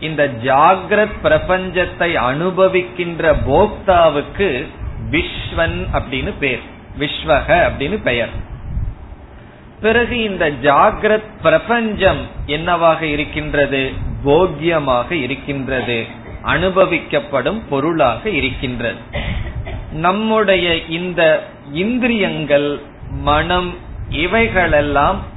இந்த 0.00 0.26
ஜாகிரத் 0.26 1.08
பிரபஞ்சத்தை 1.22 2.14
அனுபவிக்கின்ற 2.14 3.34
போக்தாவுக்கு 3.48 4.66
விஸ்வன் 5.10 5.86
அப்படின்னு 5.92 6.32
பேர். 6.40 6.60
விஸ்வக 6.98 7.68
அப்படின்னு 7.68 8.02
பெயர். 8.02 8.28
பிறகு 9.80 10.22
இந்த 10.22 10.50
ஜாகிரத் 10.50 11.40
பிரபஞ்சம் 11.42 12.26
என்னவாக 12.46 13.06
இருக்கின்றது? 13.06 13.92
போக்கியமாக 14.24 15.10
இருக்கின்றது. 15.10 16.06
அனுபவிக்கப்படும் 16.44 17.62
பொருளாக 17.68 18.28
இருக்கின்றது. 18.28 18.98
நம்முடைய 19.92 20.84
இந்த 20.84 21.52
இந்திரியங்கள் 21.72 22.80
மனம் 23.10 23.74
இவைகளெல்லாம் 24.08 25.32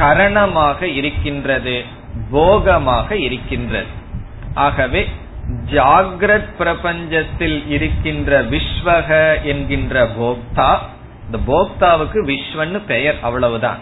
கரணமாக 0.00 0.82
இருக்கின்றது 0.82 1.84
போகமாக 2.30 3.16
இருக்கின்றது. 3.16 3.86
ஆகவே 4.54 5.08
ஜாகிரத் 5.72 6.48
பிரபஞ்சத்தில் 6.58 7.68
இருக்கின்ற 7.68 8.42
விஸ்வக 8.42 9.42
என்கின்ற 9.42 10.08
போக்தா 10.20 10.78
இந்த 11.26 11.38
போக்தாவுக்கு 11.46 12.18
விஸ்வன்னு 12.26 12.80
பெயர் 12.86 13.14
அவ்வளவுதான். 13.22 13.78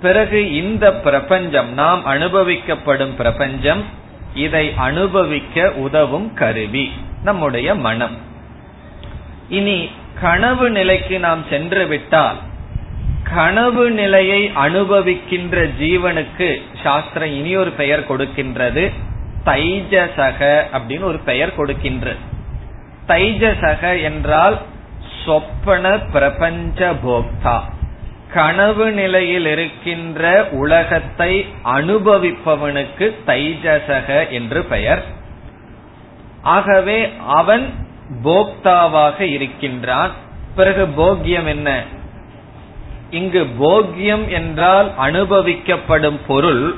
பிறகு 0.00 0.54
இந்த 0.54 0.94
பிரபஞ்சம் 0.94 1.72
நாம் 1.72 2.06
அனுபவிக்கப்படும் 2.06 3.14
பிரபஞ்சம் 3.16 3.84
இதை 4.34 4.72
அனுபவிக்க 4.76 5.72
உதவும் 5.72 6.34
கருவி 6.34 6.92
நம்முடைய 7.22 7.74
மனம். 7.74 8.16
இனி 9.48 9.90
கனவு 10.20 10.70
நிலைக்கு 10.70 11.18
நாம் 11.18 11.44
சென்று 11.50 11.86
விட்டால் 11.86 12.36
கனவு 13.34 13.90
நிலையை 13.90 14.50
அனுபவிக்கின்ற 14.54 15.70
ஜீவனுக்கு 15.80 16.62
சாஸ்திரம் 16.82 17.28
இனி 17.28 17.56
ஒரு 17.56 17.70
பெயர் 17.70 18.08
கொடுக்கின்றது 18.08 18.92
தைஜசக 19.44 20.62
அப்படின்னு 20.72 21.02
ஒரு 21.02 21.18
பெயர் 21.18 21.56
கொடுக்கின்றது 21.56 22.16
தைஜசக 23.06 24.02
என்றால் 24.02 24.58
சொப்பன 25.24 25.98
பிரபஞ்ச 25.98 26.92
போக்தா. 27.06 27.60
கனவு 28.32 28.90
நிலையில் 28.90 29.46
இருக்கின்ற 29.46 30.48
உலகத்தை 30.50 31.46
அனுபவிப்பவனுக்கு 31.64 33.14
தைஜசக 33.26 34.28
என்று 34.28 34.62
பெயர். 34.62 35.02
ஆகவே 36.42 37.12
அவன் 37.26 37.74
போக்தாவாக 38.24 39.20
இருக்கின்றான். 39.20 40.10
பிறகு 40.54 40.86
போக்கியம் 40.86 41.46
என்ன? 41.46 41.84
இங்கு 43.10 43.46
போக்கியம் 43.60 44.28
என்றால் 44.28 44.90
அனுபவிக்கப்படும் 45.00 46.20
பொருள் 46.26 46.74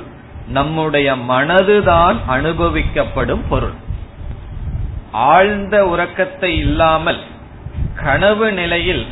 நம்முடைய 0.47 1.15
மனதுதான் 1.15 2.15
அனுபவிக்கப்படும் 2.29 3.43
பொருள். 3.49 3.73
ஆழ்ந்த 5.11 5.87
உறக்கத்தை 5.87 6.57
இல்லாமல் 6.57 7.19
கனவு 7.95 8.51
நிலையில் 8.51 9.05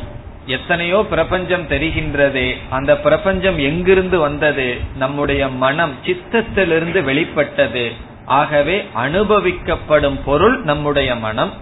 எத்தனையோ 0.46 1.04
பிரபஞ்சம் 1.08 1.68
தெரிகின்றதே 1.68 2.56
அந்த 2.70 2.96
பிரபஞ்சம் 2.96 3.58
எங்கிருந்து 3.58 4.18
வந்தது 4.18 4.76
நம்முடைய 4.96 5.48
மனம் 5.48 5.94
சித்தத்திலிருந்து 6.06 7.02
வெளிப்பட்டது 7.02 7.92
ஆகவே 8.26 8.86
அனுபவிக்கப்படும் 8.96 10.18
பொருள் 10.24 10.62
நம்முடைய 10.62 11.14
மனம். 11.16 11.52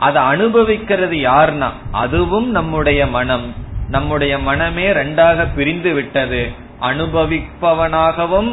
அதை 0.00 0.22
அனுபவிக்கிறது 0.22 1.16
யார்னா 1.16 1.70
அதுவும் 1.92 2.50
நம்முடைய 2.50 3.06
மனம். 3.06 3.54
நம்முடைய 3.88 4.38
மனமே 4.38 4.86
ரெண்டாக 4.92 5.46
பிரிந்து 5.54 5.92
விட்டது. 5.92 6.40
அனுபவிப்பவனாகவும் 6.80 8.50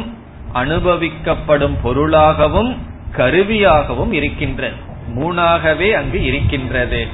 அனுபவிக்கப்படும் 0.54 1.76
பொருளாகவும் 1.82 2.70
கருவியாகவும் 3.16 4.12
இருக்கின்றது 4.12 4.76
மூணாகவே 5.16 5.92
அங்கு 5.92 6.24
இருக்கின்றது. 6.24 7.06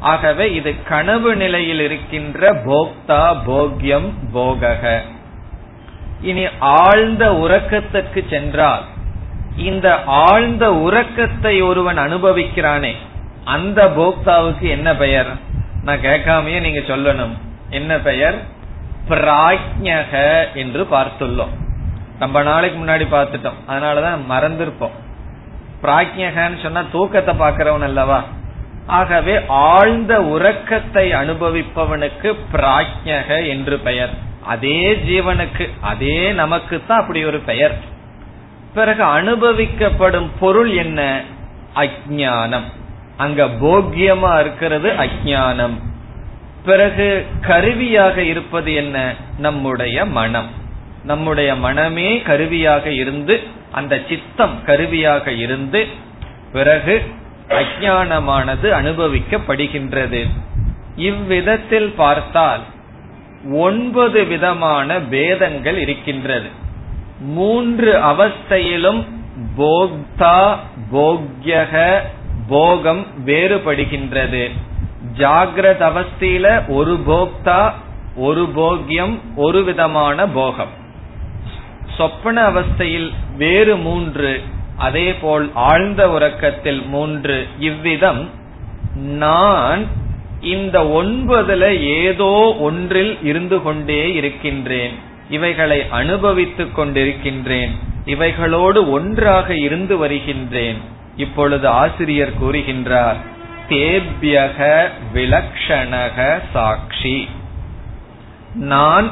ஆகவே 0.00 0.54
இது 0.54 0.74
கனவு 0.88 1.36
நிலையில் 1.36 1.80
இருக்கின்ற 1.80 2.52
போக்தா 2.66 3.36
போக்யம் 3.46 4.10
போகக. 4.34 4.98
இனி 6.22 6.44
ஆழ்ந்த 6.58 7.30
உறக்கத்துக்கு 7.30 8.20
சென்றால் 8.30 8.82
இந்த 9.56 10.02
ஆழ்ந்த 10.06 10.74
உறக்கத்தை 10.74 11.62
ஒருவன் 11.62 11.98
அனுபவிக்கிறானே 11.98 12.92
அந்த 13.44 13.84
போக்தாவுக்கு 13.84 14.68
என்ன 14.68 14.96
பெயர்? 14.96 15.26
நான் 15.84 15.98
கேட்காமயே 15.98 16.60
நீங்க 16.60 16.78
சொல்லணும். 16.78 17.38
என்ன 17.70 17.98
பெயர்? 17.98 18.34
பிராஜ்யக 19.08 20.44
என்று 20.54 20.86
பார்த்துள்ளோம். 20.90 21.48
ரொம்ப 22.18 22.42
நாளைக்கு 22.42 22.84
முன்னாடி 22.84 23.14
பார்த்துட்டோம். 23.14 23.54
அதனாலதான் 23.68 24.18
மறந்திருப்போம். 24.30 24.90
பிராஜ்யகன்னு 25.82 26.62
சொன்னா 26.62 26.82
தூக்கத்தை 26.92 27.38
பாக்குறவன் 27.38 27.82
அல்லவா? 27.82 28.24
ஆகவே 28.86 29.40
ஆழ்ந்த 29.48 30.22
உறக்கத்தை 30.22 31.12
அனுபவிப்பவனுக்கு 31.12 32.34
பிராஜ்யக 32.52 33.48
என்று 33.48 33.78
பெயர். 33.78 34.10
அதே 34.44 34.94
ஜீவனுக்கு 34.94 35.70
அதே 35.80 36.32
நமக்கு 36.32 36.82
தான் 36.86 37.00
அப்படி 37.00 37.24
ஒரு 37.24 37.38
பெயர். 37.38 37.78
பிறகு 38.74 39.04
அனுபவிக்கப்படும் 39.04 40.30
பொருள் 40.40 40.70
என்ன? 40.70 41.20
அஜானம் 41.74 42.80
அங்க 43.22 43.42
போக்கியமா 43.62 44.32
இருக்கிறது 44.40 44.88
அஜானம் 45.04 45.76
பிறகு 46.64 47.08
கருவியாக 47.40 48.22
இருப்பது 48.22 48.70
என்ன? 48.74 48.96
நம்முடைய 49.38 50.04
மனம். 50.04 50.50
நம்முடைய 51.04 51.50
மனமே 51.54 52.10
கருவியாக 52.22 52.90
இருந்து 52.92 53.34
அந்த 53.72 53.94
சித்தம் 54.08 54.56
கருவியாக 54.64 55.32
இருந்து 55.44 55.80
பிறகு 56.52 56.94
அஜானமானது 57.48 58.68
அனுபவிக்கப்படுகின்றது. 58.80 60.20
இவ்விதத்தில் 60.96 61.90
பார்த்தால் 61.96 62.62
ஒன்பது 63.52 64.20
விதமான 64.24 64.98
பேதங்கள் 65.12 65.78
இருக்கின்றது. 65.78 66.50
மூன்று 67.20 67.90
அவஸ்தையிலும் 68.12 69.02
போக்தா 69.58 70.38
போக்யக 70.92 71.74
போகம் 72.48 73.06
வேறுபடுகின்றது. 73.26 74.50
ஜாகிரத 75.18 75.80
அவஸ்தையில 75.80 76.68
ஒரு 76.68 76.98
போக்தா 77.06 77.72
ஒரு 78.16 78.48
போக்யம் 78.56 79.18
ஒரு 79.36 79.64
விதமான 79.64 80.26
போகம். 80.26 80.80
சொப்பன 81.96 82.48
அவஸ்தையில் 82.48 83.10
வேறு 83.36 83.76
மூன்று 83.76 84.40
அதே 84.76 85.14
போல் 85.14 85.50
ஆழ்ந்த 85.54 86.10
உறக்கத்தில் 86.10 86.82
மூன்று 86.86 87.48
இவ்விதம். 87.58 88.30
நான் 88.94 89.86
இந்த 90.40 90.82
ஒன்பதுல 90.82 91.80
ஏதோ 91.80 92.56
ஒன்றில் 92.60 93.18
இருந்து 93.22 93.62
கொண்டே 93.62 94.12
இருக்கின்றேன். 94.12 94.92
இவைகளை 95.30 95.88
அனுபவித்துக் 95.90 96.78
கொண்டிருக்கின்றேன். 96.78 97.70
இவைகளோடு 98.04 98.90
ஒன்றாக 98.90 99.56
இருந்து 99.56 99.96
வருகின்றேன். 99.96 101.00
இப்பொழுது 101.16 101.68
ஆசிரியர் 101.68 102.42
கூறுகின்றார் 102.42 103.16
தேபியக 103.68 104.88
விலக்ஷணக 105.14 106.40
சாட்சி. 106.52 107.28
நான் 108.54 109.10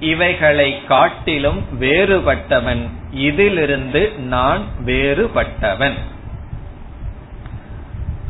இவைகளை 0.00 0.84
காட்டிலும் 0.84 1.64
வேறுபட்டவன். 1.80 2.88
இதிலிருந்து 3.12 4.12
நான் 4.18 4.62
வேறுபட்டவன். 4.84 5.98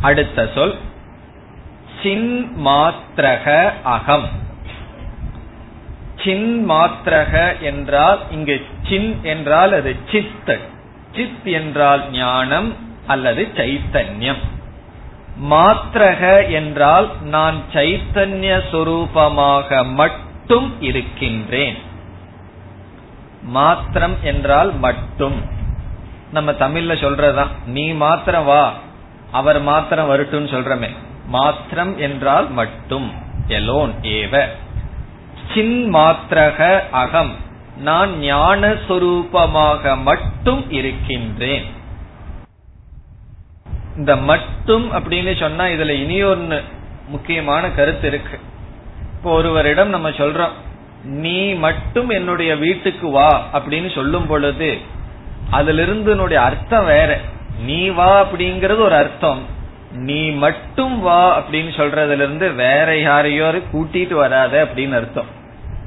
அடுத்த 0.01 0.51
சொல் 0.55 0.79
சின் 2.03 2.53
மாத்திரக 2.67 3.73
அகம். 3.83 4.29
சின் 6.25 6.71
மாத்திரக 6.71 7.61
என்றால் 7.61 8.21
இங்கு 8.31 8.67
சின் 8.89 9.21
என்றால் 9.23 9.73
அது 9.73 9.97
சித் 10.13 10.59
சித் 11.13 11.45
என்றால் 11.45 12.11
ஞானம் 12.11 12.91
அல்லது 13.07 13.49
சைத்தன்யம். 13.55 14.43
மாத்திரக 15.51 16.51
என்றால் 16.51 17.11
நான் 17.23 17.63
சைத்தன்ய 17.73 18.61
சொரூபமாக 18.73 19.95
மட்டும் 19.95 20.83
இருக்கின்றேன். 20.83 21.77
மாத்திரம் 23.43 24.17
என்றால் 24.23 24.75
மட்டும். 24.75 25.43
நம்ம 26.33 26.53
தமிழ்ல 26.53 26.93
சொல்றதுதான். 26.97 27.49
நீ 27.67 27.93
மாத்திரம் 27.93 28.45
வா 28.45 28.73
அவர் 29.33 29.63
மாத்திரம் 29.63 30.07
வரட்டும் 30.07 30.47
சொல்றமே. 30.47 30.91
மாத்திரம் 31.27 31.99
என்றால் 31.99 32.51
மட்டும். 32.51 33.13
எலோன் 33.47 33.95
ஏவ. 34.03 34.47
சின் 35.55 35.95
மாத்திரக 35.95 36.91
அகம். 36.91 37.35
நான் 37.77 38.19
ஞான 38.19 38.69
சொரூபமாக 38.69 40.03
மட்டும் 40.03 40.71
இருக்கின்றேன். 40.71 41.81
இந்த 43.97 44.17
மட்டும் 44.17 44.93
அப்படின்னு 44.93 45.41
சொன்னா 45.41 45.65
இதுல 45.65 45.93
இனியொன்னு 46.05 46.63
முக்கியமான 47.09 47.71
கருத்து 47.71 48.09
இருக்கு. 48.09 48.39
இப்போ 49.17 49.31
ஒருவரிடம் 49.31 49.89
நம்ம 49.89 50.11
சொல்றோம் 50.11 50.53
நீ 51.03 51.53
மட்டும் 51.53 52.09
என்னுடைய 52.09 52.57
வீட்டுக்கு 52.57 53.09
வா 53.11 53.47
அப்படின்னு 53.53 53.95
சொல்லும் 53.95 54.27
பொழுது 54.27 54.79
அதுல 55.51 55.83
இருந்து 55.83 56.39
அர்த்தம் 56.39 56.85
வேற. 56.85 57.21
நீ 57.65 57.89
வா 57.89 58.27
அப்படிங்கறது 58.27 58.79
ஒரு 58.79 58.95
அர்த்தம். 58.95 59.47
நீ 59.93 60.31
மட்டும் 60.31 61.01
வா 61.01 61.39
அப்படின்னு 61.39 61.71
சொல்றதுல 61.79 62.13
இருந்து 62.13 62.53
வேற 62.53 62.97
யாரையோ 62.99 63.61
கூட்டிட்டு 63.73 64.13
வராத 64.13 64.69
அப்படின்னு 64.69 64.93
அர்த்தம். 64.93 65.27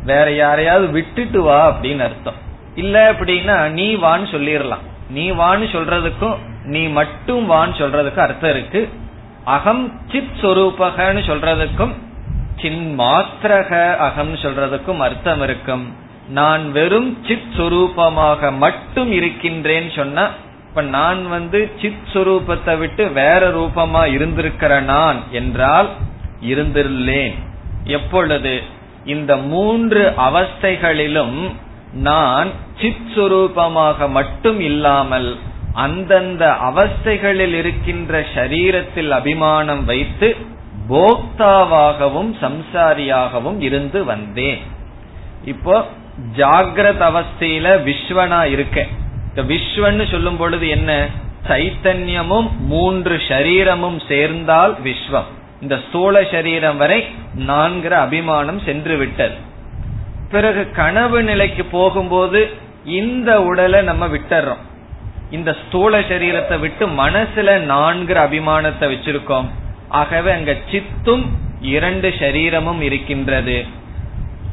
வேற 0.03 0.31
யாரையாவது 0.31 0.87
விட்டுட்டு 0.87 1.41
வா 1.41 1.59
அப்படின்னு 1.69 1.99
அர்த்தம். 1.99 2.33
இல்ல 2.75 3.11
அப்படின்னா 3.11 3.69
நீ 3.69 3.95
வான்னு 3.95 4.27
சொல்லிடலாம். 4.31 4.83
நீ 5.09 5.31
வான்னு 5.31 5.67
சொல்றதுக்கும் 5.71 6.37
நீ 6.65 6.87
மட்டும் 6.87 7.51
வான்னு 7.51 7.79
சொல்றதுக்கு 7.79 8.17
அர்த்தம் 8.17 8.49
இருக்கு. 8.49 8.89
அகம் 9.45 9.99
சித் 10.11 10.37
சொரூபகன்னு 10.41 11.21
சொல்றதுக்கும் 11.29 11.93
சின் 12.61 12.99
மாத்திரக 12.99 13.95
அகம் 13.97 14.35
சொல்றதுக்கும் 14.35 14.97
அர்த்தம் 14.97 15.41
இருக்கும். 15.41 15.85
நான் 16.29 16.71
வெறும் 16.71 17.17
சித் 17.27 17.51
சுரூபமாக 17.57 18.57
மட்டும் 18.57 19.11
இருக்கின்றேன்னு 19.11 19.95
சொன்னா 19.95 20.29
இப்ப 20.69 20.81
நான் 20.81 21.29
வந்து 21.29 21.71
சித் 21.81 22.07
சுரூபத்தை 22.13 22.77
விட்டு 22.77 23.07
வேற 23.07 23.49
ரூபமா 23.51 24.05
இருந்திருக்கிற 24.05 24.79
நான் 24.81 25.19
என்றால் 25.31 25.89
இருந்துள்ளேன் 26.41 27.35
எப்பொழுது? 27.83 28.61
இந்த 29.05 29.37
மூன்று 29.37 30.13
அவஸ்தைகளிலும் 30.17 31.51
நான் 31.93 32.47
சித் 32.81 33.11
சுரூபமாக 33.15 34.09
மட்டும் 34.09 34.59
இல்லாமல் 34.59 35.37
அந்தந்த 35.83 36.43
அவஸ்தைகளில் 36.69 37.55
இருக்கின்ற 37.61 38.21
சரீரத்தில் 38.35 39.11
அபிமானம் 39.19 39.83
வைத்து 39.85 40.27
போக்தாவாகவும் 40.89 42.31
சம்சாரியாகவும் 42.43 43.59
இருந்து 43.67 43.99
வந்தேன். 44.05 44.61
இப்போ 45.53 45.75
ஜாகிரத 46.37 47.01
அவஸ்தையில 47.11 47.67
விஸ்வனா 47.87 48.41
இருக்கேன் 48.55 48.91
இந்த 49.29 49.43
விஸ்வன்னு 49.53 50.05
சொல்லும் 50.11 50.37
பொழுது 50.37 50.65
என்ன? 50.67 50.91
சைத்தன்யமும் 51.47 52.47
மூன்று 52.71 53.15
ஷரீரமும் 53.27 53.97
சேர்ந்தால் 54.07 54.75
விஸ்வம் 54.83 55.31
இந்த 55.61 55.75
ஸ்தூல 55.87 56.23
சரீரம் 56.31 56.77
வரை 56.77 56.99
நான்கிற 57.49 57.93
அபிமானம் 58.05 58.61
சென்று 58.67 58.95
விட்டது. 58.97 59.35
பிறகு 60.31 60.63
கனவு 60.71 61.19
நிலைக்கு 61.23 61.63
போகும்போது 61.75 62.39
இந்த 62.99 63.29
உடலை 63.41 63.81
நம்ம 63.81 64.05
விட்டுறோம். 64.07 64.63
இந்த 65.31 65.55
ஸ்தூல 65.67 65.99
சரீரத்தை 65.99 66.59
விட்டு 66.59 66.87
மனசுல 66.87 67.57
நான்கிற 67.59 68.17
அபிமானத்தை 68.27 68.85
வச்சிருக்கோம். 68.93 69.45
ஆகவே 69.89 70.31
அங்க 70.31 70.55
சித்தும் 70.71 71.25
இரண்டு 71.61 72.13
சரீரமும் 72.19 72.81
இருக்கின்றது. 72.81 73.65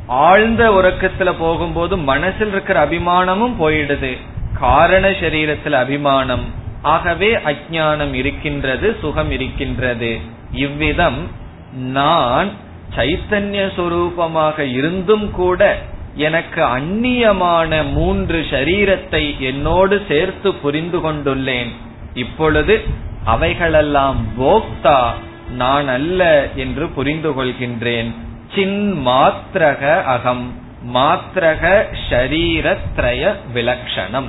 ஆழ்ந்த 0.06 0.70
உறக்கத்துல 0.70 1.34
போகும்போது 1.38 1.96
மனசில் 1.96 2.48
இருக்கிற 2.48 2.86
அபிமானமும் 2.86 3.54
போயிடுது. 3.60 4.18
காரண 4.58 5.10
சரீரத்தில் 5.10 5.72
அபிமானம். 5.72 6.44
ஆகவே 6.82 7.34
அஜானம் 7.34 8.12
இருக்கின்றது 8.12 8.96
சுகம் 9.00 9.30
இருக்கின்றது. 9.30 10.20
இவ்விதம் 10.52 11.28
நான் 11.72 12.50
சைத்தன்ய 12.96 13.70
சொரூபமாக 13.76 14.58
இருந்தும் 14.58 15.30
கூட 15.30 15.78
எனக்கு 16.14 16.62
அந்நியமான 16.78 17.92
மூன்று 17.92 18.46
ஷரீரத்தை 18.50 19.38
என்னோடு 19.38 20.02
சேர்த்து 20.08 20.54
புரிந்து 20.54 20.98
கொண்டுள்ளேன். 20.98 21.70
இப்பொழுது 22.14 22.82
அவைகளெல்லாம் 23.24 24.26
போக்தா 24.40 25.10
நான் 25.50 25.88
அல்ல 25.88 26.48
என்று 26.56 26.88
புரிந்து 26.88 27.30
கொள்கின்றேன். 27.30 28.14
சின் 28.54 29.06
மாத்திரக 29.06 30.02
அகம் 30.02 30.54
மாத்திரக 30.94 31.84
ஷரீரத்ரய 32.10 33.34
விலக்ஷணம். 33.54 34.28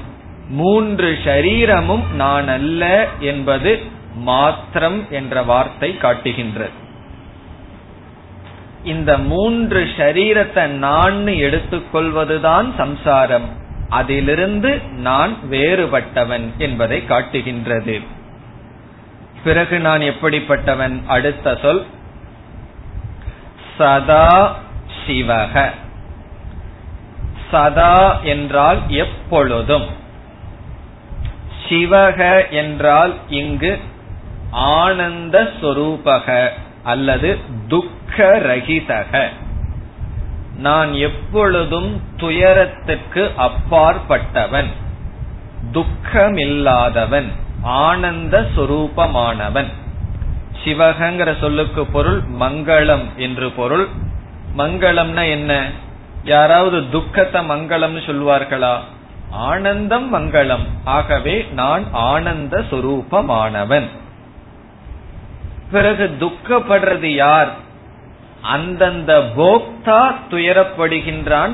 மூன்று 0.49 1.17
ஷரீரமும் 1.25 2.07
நான் 2.15 2.47
அல்ல 2.47 3.07
என்பது 3.19 3.81
மாத்திரம் 4.15 5.05
என்ற 5.09 5.43
வார்த்தை 5.43 5.97
காட்டுகின்றது. 5.97 6.81
இந்த 8.83 9.17
மூன்று 9.17 9.83
ஷரீரத்தை 9.97 10.67
நான் 10.67 11.25
எடுத்துக்கொள்வதுதான் 11.25 12.75
சம்சாரம். 12.75 13.49
அதிலிருந்து 13.89 14.81
நான் 14.91 15.37
வேறுபட்டவன் 15.51 16.57
என்பதை 16.57 17.05
காட்டுகின்றது. 17.05 18.01
பிறகு 19.43 19.79
நான் 19.79 19.99
எப்படிப்பட்டவன்? 19.99 21.01
அடுத்த 21.07 21.57
சொல். 21.61 21.85
சதா 23.77 24.59
சிவக. 25.07 25.71
சதா 27.51 28.19
என்றால் 28.23 28.79
எப்பொழுதும். 28.87 29.85
சிவக 31.69 32.49
என்றால் 32.49 33.13
இங்கு 33.29 33.79
ஆனந்த 34.51 35.51
சொரூபக. 35.61 36.49
அல்லது 36.83 37.37
துக்க 37.67 38.41
ரகிதக 38.45 39.27
நான் 40.57 40.93
எப்பொழுதும் 40.93 42.01
துயரத்துக்கு 42.17 43.31
அப்பாற்பட்டவன் 43.37 44.67
துக்கமில்லாதவன் 45.71 47.27
ஆனந்த 47.61 48.47
சொரூபமானவன். 48.55 49.67
சிவகங்கிற 50.65 51.39
சொல்லுக்கு 51.39 51.85
பொருள் 51.85 52.21
மங்களம் 52.39 53.15
என்று 53.15 53.51
பொருள். 53.51 53.87
மங்களம்னா 54.57 55.29
என்ன? 55.29 55.69
யாராவது 56.23 56.89
துக்கத்தை 56.89 57.49
மங்களம்னு 57.49 58.01
சொல்வார்களா 58.05 58.77
ஆனந்தம் 59.31 60.15
மங்களம். 60.15 60.65
ஆகவே 60.83 61.47
நான் 61.51 61.83
ஆனந்த 61.91 62.59
சொரூபமானவன். 62.59 63.87
பிறகு 65.73 66.05
துக்கப்படுறது 66.19 67.09
யார்? 67.23 67.51
அந்தந்த 68.55 69.13
போக்தா 69.37 69.99
துயரப்படுகின்றான் 70.31 71.53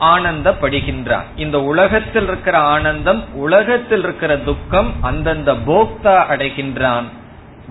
ஆனந்தப்படுகின்றான். 0.00 1.26
இந்த 1.36 1.56
உலகத்தில் 1.62 2.28
இருக்கிற 2.28 2.56
ஆனந்தம் 2.74 3.22
உலகத்தில் 3.46 4.02
இருக்கிற 4.02 4.32
துக்கம் 4.48 4.90
அந்தந்த 5.02 5.52
போக்தா 5.68 6.16
அடைகின்றான். 6.32 7.08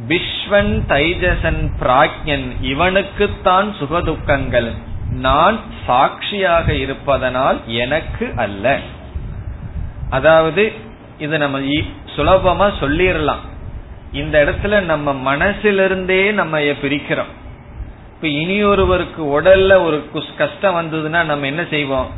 விஸ்வன் 0.08 0.74
தைஜசன் 0.92 1.62
பிராக்யன் 1.82 2.48
இவனுக்குத்தான் 2.62 3.70
சுகதுக்கங்கள். 3.80 4.70
நான் 5.28 5.58
சாட்சியாக 5.86 6.68
இருப்பதனால் 6.74 7.60
எனக்கு 7.66 8.26
அல்ல. 8.36 8.66
அதாவது 10.10 10.64
இது 11.20 11.38
நம்ம 11.38 11.60
சுலபமா 12.16 12.68
சொல்லிடலாம் 12.82 13.44
இந்த 14.12 14.46
இடத்துல 14.46 14.82
நம்ம 14.82 15.36
மனசிலிருந்தே 15.36 16.32
நம்ம 16.32 16.60
பிரிக்கிறோம். 16.60 17.30
இப்ப 18.14 18.28
இனியொருவருக்கு 18.28 19.20
உடல்ல 19.20 19.84
ஒரு 19.84 20.10
கஷ்டம் 20.38 20.76
வந்ததுன்னா 20.76 21.24
நம்ம 21.24 21.46
என்ன 21.46 21.66
செய்வோம்? 21.70 22.10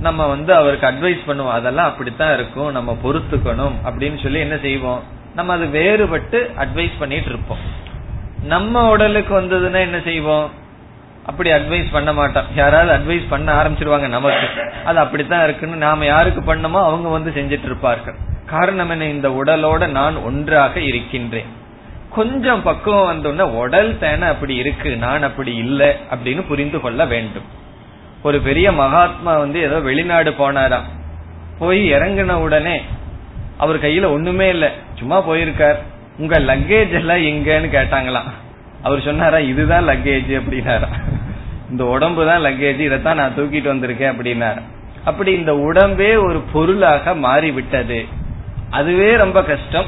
நம்ம 0.00 0.26
வந்து 0.26 0.54
அவருக்கு 0.54 0.86
அட்வைஸ் 0.86 1.20
பண்ணுவோம். 1.26 1.50
அதெல்லாம் 1.50 1.86
அப்படித்தான் 1.86 2.34
இருக்கும். 2.34 2.72
நம்ம 2.72 2.98
பொறுத்துக்கணும். 3.04 3.72
அப்படின்னு 3.84 4.22
சொல்லி 4.22 4.38
என்ன 4.38 4.58
செய்வோம்? 4.62 5.02
நம்ம 5.34 5.52
அது 5.52 5.64
வேறுபட்டு 5.64 6.50
அட்வைஸ் 6.58 6.92
பண்ணிட்டு 6.98 7.28
இருப்போம். 7.28 7.58
நம்ம 8.42 8.88
உடலுக்கு 8.88 9.42
வந்ததுன்னா 9.42 9.80
என்ன 9.80 10.00
செய்வோம்? 10.04 10.50
அப்படி 11.26 11.50
அட்வைஸ் 11.50 11.86
பண்ண 11.92 12.12
மாட்டோம். 12.12 12.44
யாராவது 12.54 12.96
அட்வைஸ் 12.96 13.26
பண்ண 13.28 13.64
ஆரம்பிச்சிருவாங்க 13.64 14.08
நமக்கு. 14.08 14.46
அது 14.84 14.98
அப்படித்தான் 14.98 15.44
இருக்குன்னு 15.44 15.76
நாம 15.76 16.04
யாருக்கு 16.04 16.54
பண்ணமோ 16.54 16.82
அவங்க 16.84 17.08
வந்து 17.08 17.30
செஞ்சிட்டு 17.30 17.64
இருப்பார்கள். 17.64 18.14
காரணம் 18.54 18.90
என்ன? 18.90 19.06
இந்த 19.14 19.28
உடலோட 19.40 19.82
நான் 19.98 20.16
ஒன்றாக 20.16 20.80
இருக்கின்றேன். 20.80 21.48
கொஞ்சம் 22.16 22.62
பக்குவம் 22.62 23.08
வந்தோடனே 23.08 23.46
உடல் 23.62 23.98
தானே 23.98 24.26
அப்படி 24.26 24.54
இருக்கு 24.54 24.90
நான் 24.96 25.22
அப்படி 25.22 25.52
இல்லை 25.64 25.90
அப்படின்னு 26.10 26.42
புரிந்து 26.48 26.80
கொள்ள 26.80 27.06
வேண்டும். 27.06 27.48
ஒரு 28.22 28.38
பெரிய 28.40 28.72
மகாத்மா 28.72 29.32
வந்து 29.38 29.58
ஏதோ 29.60 29.78
வெளிநாடு 29.80 30.30
போனாராம். 30.38 30.88
போய் 31.58 31.80
இறங்கின 31.92 32.32
உடனே 32.46 32.76
அவர் 33.58 33.82
கையில 33.84 34.06
ஒண்ணுமே 34.16 34.48
இல்லை. 34.48 34.70
சும்மா 34.94 35.18
போயிருக்கார். 35.28 35.78
உங்க 36.18 36.38
லக்கேஜ் 36.50 36.92
எல்லாம் 37.00 37.24
எங்கன்னு 37.30 37.68
கேட்டாங்களாம். 37.76 38.28
அவர் 38.82 39.00
சொன்னாரா 39.00 39.38
இதுதான் 39.52 39.88
லக்கேஜ் 39.88 40.32
அப்படின்னாரா 40.40 40.88
இந்த 41.70 41.84
உடம்பு 41.84 42.22
தான் 42.26 42.44
லக்கேஜ் 42.44 42.80
இதைத்தான் 42.80 43.20
நான் 43.20 43.36
தூக்கிட்டு 43.36 43.72
வந்திருக்கேன் 43.72 44.12
அப்படின்னாரு 44.12 44.60
அப்படி 45.04 45.30
இந்த 45.32 45.52
உடம்பே 45.68 46.10
ஒரு 46.26 46.38
பொருளாக 46.52 47.14
மாறிவிட்டது. 47.14 47.98
அதுவே 48.70 49.16
ரொம்ப 49.16 49.42
கஷ்டம். 49.42 49.86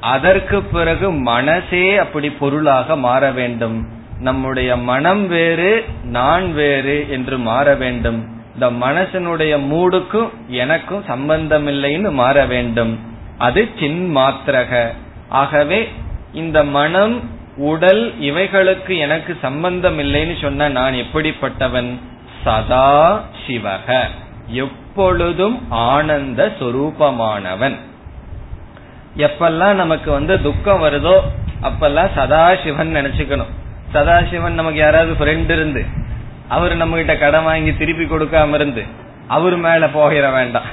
அதற்கு 0.00 0.62
பிறகு 0.62 1.12
மனசே 1.12 1.96
அப்படி 1.96 2.30
பொருளாக 2.30 2.96
மாற 2.96 3.30
வேண்டும். 3.30 3.86
நம்முடைய 4.18 4.76
மனம் 4.76 5.28
வேறு 5.28 5.84
நான் 6.04 6.54
வேறு 6.54 7.06
என்று 7.10 7.38
மாற 7.38 7.74
வேண்டும். 7.74 8.40
இந்த 8.54 8.70
மனசனுடைய 8.70 9.58
மூடுக்கும் 9.58 10.30
எனக்கும் 10.46 11.04
சம்பந்தம் 11.06 11.66
இல்லைன்னு 11.66 12.12
மாற 12.12 12.46
வேண்டும். 12.46 12.98
அது 13.38 13.68
சின் 13.78 14.16
மாத்திரக. 14.16 14.86
ஆகவே 15.28 15.92
இந்த 16.32 16.64
மனம் 16.64 17.30
உடல் 17.56 18.20
இவைகளுக்கு 18.20 18.98
எனக்கு 18.98 19.36
சம்பந்தம் 19.42 19.98
இல்லைன்னு 19.98 20.40
சொன்ன 20.40 20.68
நான் 20.68 20.92
எப்படிப்பட்டவன்? 20.92 21.98
சதா 22.44 23.24
சிவக. 23.46 24.06
எப்பொழுதும் 24.46 25.70
ஆனந்த 25.70 26.52
சொரூபமானவன். 26.60 27.76
எப்பெல்லாம் 29.16 29.74
நமக்கு 29.74 30.10
வந்து 30.10 30.42
துக்கம் 30.42 30.82
வருதோ 30.82 31.16
அப்பெல்லாம் 31.62 32.12
சதாசிவன் 32.16 32.94
நினைச்சுக்கணும். 32.98 33.50
சதாசிவன் 33.94 34.58
நமக்கு 34.60 34.78
யாராவது 34.78 35.12
ஃப்ரெண்ட் 35.18 35.50
இருந்து 35.50 35.84
அவர் 36.48 36.76
நம்ம 36.76 36.96
கிட்ட 36.96 37.16
கடன் 37.16 37.44
வாங்கி 37.44 37.76
திருப்பி 37.76 38.04
கொடுக்காம 38.04 38.54
இருந்து 38.54 38.82
அவர் 39.26 39.56
மேல 39.56 39.88
போகிற 39.88 40.30
வேண்டாம். 40.30 40.68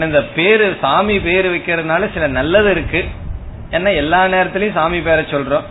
இந்த 0.00 0.22
பேரு 0.22 0.76
சாமி 0.80 1.18
பேரு 1.18 1.48
வைக்கிறதுனால 1.54 2.12
சில 2.14 2.26
நல்லது 2.26 2.70
இருக்கு. 2.70 3.04
ஏன்னா 3.70 3.94
எல்லா 3.94 4.24
நேரத்திலயும் 4.24 4.72
சாமி 4.72 5.00
பேரை 5.00 5.24
சொல்றோம். 5.24 5.62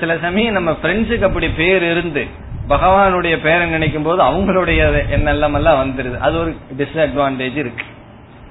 சில 0.00 0.16
சமயம் 0.18 0.52
நம்ம 0.52 0.70
ஃப்ரெண்ட்ஸுக்கு 0.70 1.22
அப்படி 1.22 1.48
பேர் 1.48 1.82
இருந்து 1.82 2.26
பகவானுடைய 2.68 3.36
பேரை 3.36 3.66
நினைக்கும் 3.66 4.02
போது 4.02 4.22
அவங்களுடைய 4.22 4.82
எண்ணெல்லாம் 5.16 5.54
எல்லாம் 5.54 5.80
வந்துருது. 5.82 6.18
அது 6.18 6.40
ஒரு 6.40 6.56
டிஸ்அட்வான்டேஜ் 6.78 7.56
இருக்கு. 7.56 7.84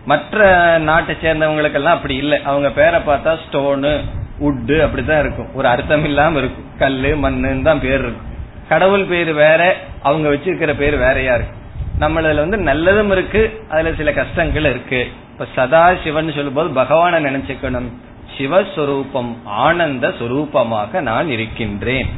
மற்ற 0.05 0.77
நாட்டை 0.77 1.15
சேர்ந்தவங்களுக்கெல்லாம் 1.21 1.95
அப்படி 1.97 2.15
இல்லை. 2.15 2.41
அவங்க 2.43 2.69
பேரை 2.69 2.99
பார்த்தா 2.99 3.37
ஸ்டோனு 3.49 3.99
உட்டு 4.39 4.83
அப்படிதான் 4.83 5.19
இருக்கும். 5.19 5.53
ஒரு 5.53 5.67
அர்த்தம் 5.67 6.03
இல்லாம 6.03 6.37
இருக்கும். 6.37 6.65
கல்லு 6.77 7.15
மண்ணுன்னு 7.15 7.61
தான் 7.61 7.79
பேர் 7.79 7.99
இருக்கும். 7.99 8.29
கடவுள் 8.69 9.03
பேர் 9.03 9.33
வேற 9.33 9.77
அவங்க 10.03 10.29
வச்சிருக்கிற 10.29 10.73
பேர் 10.77 10.97
வேறையா 10.97 11.35
இருக்கு. 11.35 11.59
நம்மளதுல 11.99 12.49
வந்து 12.49 12.57
நல்லதும் 12.57 13.11
இருக்கு 13.11 13.63
அதுல 13.69 13.93
சில 13.93 14.13
கஷ்டங்கள் 14.13 14.63
இருக்கு. 14.63 15.11
இப்ப 15.31 15.47
சதா 15.55 15.93
சிவன் 16.03 16.31
சொல்லும் 16.31 16.53
போது 16.53 16.81
பகவான 16.81 17.11
நினைச்சுக்கணும். 17.11 17.89
சிவஸ்வரூபம் 18.37 19.35
ஆனந்த 19.43 20.07
சுரூபமாக 20.07 21.01
நான் 21.01 21.29
இருக்கின்றேன். 21.29 22.09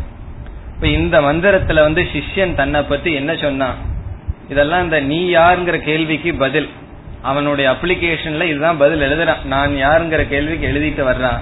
இப்ப 0.76 0.88
இந்த 0.88 1.22
மந்திரத்துல 1.22 1.82
வந்து 1.82 2.08
சிஷ்யன் 2.14 2.56
தன்னை 2.56 2.82
பத்தி 2.82 3.14
என்ன 3.14 3.36
சொன்னான்? 3.36 3.76
இதெல்லாம் 4.50 4.84
இந்த 4.84 5.00
நீ 5.00 5.36
யாருங்கிற 5.36 5.78
கேள்விக்கு 5.78 6.36
பதில். 6.36 6.70
அவனுடைய 7.23 7.67
அப்ளிகேஷன்ல 7.71 8.43
இதுதான் 8.43 8.77
பதில் 8.77 9.05
எழுதுறான் 9.09 9.45
நான் 9.45 9.73
யாருங்கிற 9.77 10.23
கேள்விக்கு 10.29 10.67
எழுதிட்டு 10.67 11.05
வர்றான் 11.05 11.41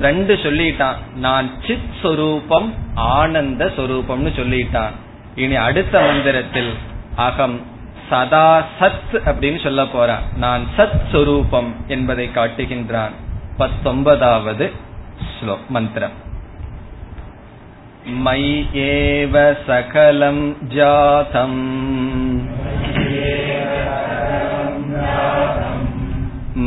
ரெண்டு 0.00 0.34
சொல்லிட்டான் 0.34 0.98
நான் 1.16 1.46
சித் 1.66 1.90
சொரூபம் 2.02 2.68
ஆனந்த 3.14 3.64
சொரூபம்னு 3.76 4.32
சொல்லிட்டான் 4.36 4.94
இனி 5.36 5.56
அடுத்த 5.58 5.94
மந்திரத்தில் 6.00 6.70
அகம் 7.16 7.58
சதா 8.10 8.46
சத் 8.80 9.16
அப்படின்னு 9.24 9.60
சொல்ல 9.62 9.82
போறான் 9.86 10.26
நான் 10.36 10.62
சத் 10.76 11.00
சொரூபம் 11.12 11.70
என்பதை 11.88 12.28
காட்டுகின்றான் 12.34 13.16
பத்தொன்பதாவது 13.56 14.66
மந்திரம் 15.68 16.16
मयि 18.18 18.52
एव 18.82 19.34
सकलं 19.66 20.38
जातम् 20.68 21.58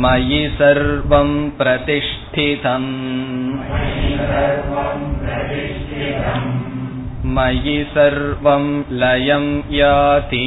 मयि 0.02 0.42
सर्वं 0.58 1.30
प्रतिष्ठितम् 1.58 2.90
मयि 7.36 7.76
सर्वं 7.94 8.64
लयं 9.02 9.46
याति 9.78 10.44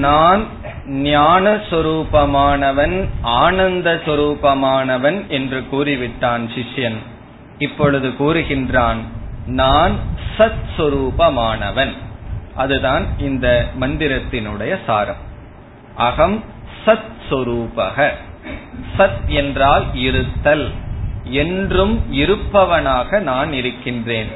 நான் 0.05 0.43
ஞான 0.88 1.56
சொரூபமானவன் 1.56 3.08
ஆனந்த 3.22 4.02
சொரூபமானவன் 4.06 5.28
என்று 5.28 5.64
கூறிவிட்டான் 5.72 6.50
சிஷ்யன். 6.50 6.96
இப்பொழுது 7.58 8.10
கூறுகின்றான் 8.10 8.98
நான் 9.46 9.92
சத் 10.38 10.64
சொரூபமானவன் 10.78 11.92
அதுதான் 12.56 13.20
இந்த 13.20 13.66
மந்திரத்தினுடைய 13.80 14.78
சாரம். 14.86 15.32
அகம் 15.96 16.44
சத் 16.86 17.12
சொரூபக 17.30 18.10
சத் 18.98 19.26
என்றால் 19.26 19.84
இருத்தல். 19.94 20.72
என்றும் 21.24 22.14
இருப்பவனாக 22.14 23.20
நான் 23.20 23.54
இருக்கின்றேன். 23.54 24.32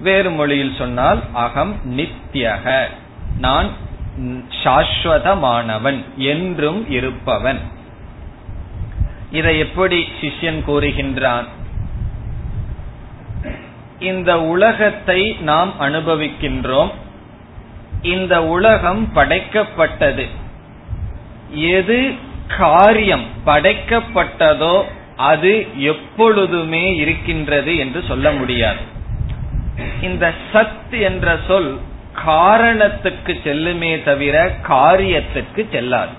வேறு 0.00 0.30
மொழியில் 0.30 0.74
சொன்னால் 0.78 1.18
அகம் 1.32 1.74
நித்தியக 1.96 2.82
நான் 3.38 3.66
சாஸ்வதமானவன் 4.64 6.04
என்றும் 6.16 6.90
இருப்பவன். 6.90 7.58
இதை 9.30 9.58
எப்படி 9.58 10.08
சிஷ்யன் 10.20 10.62
கூறுகின்றான்? 10.66 11.44
இந்த 13.98 14.42
உலகத்தை 14.42 15.36
நாம் 15.40 15.72
அனுபவிக்கின்றோம். 15.80 16.90
இந்த 18.02 18.44
உலகம் 18.44 19.10
படைக்கப்பட்டது. 19.14 20.26
எது 21.50 22.12
காரியம் 22.58 23.24
படைக்கப்பட்டதோ 23.46 24.82
அது 25.16 25.66
எப்பொழுதுமே 25.76 26.94
இருக்கின்றது 26.94 27.76
என்று 27.76 28.04
சொல்ல 28.08 28.30
முடியாது. 28.30 28.92
இந்த 30.02 30.32
சத் 30.52 31.00
என்ற 31.00 31.38
சொல் 31.46 31.78
காரணத்துக்கு 32.14 33.40
செல்லுமே 33.44 34.04
தவிர 34.04 34.56
காரியத்துக்கு 34.68 35.66
செல்லாது. 35.72 36.12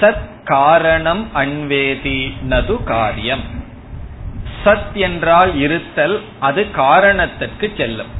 சத் 0.00 0.44
காரணம் 0.44 1.30
அன்வேதி 1.34 2.32
நது 2.48 2.84
காரியம். 2.84 3.42
சத் 4.64 4.92
என்றால் 4.94 5.56
இருத்தல் 5.56 6.22
அது 6.38 6.66
காரணத்திற்கு 6.70 7.72
செல்லும். 7.76 8.10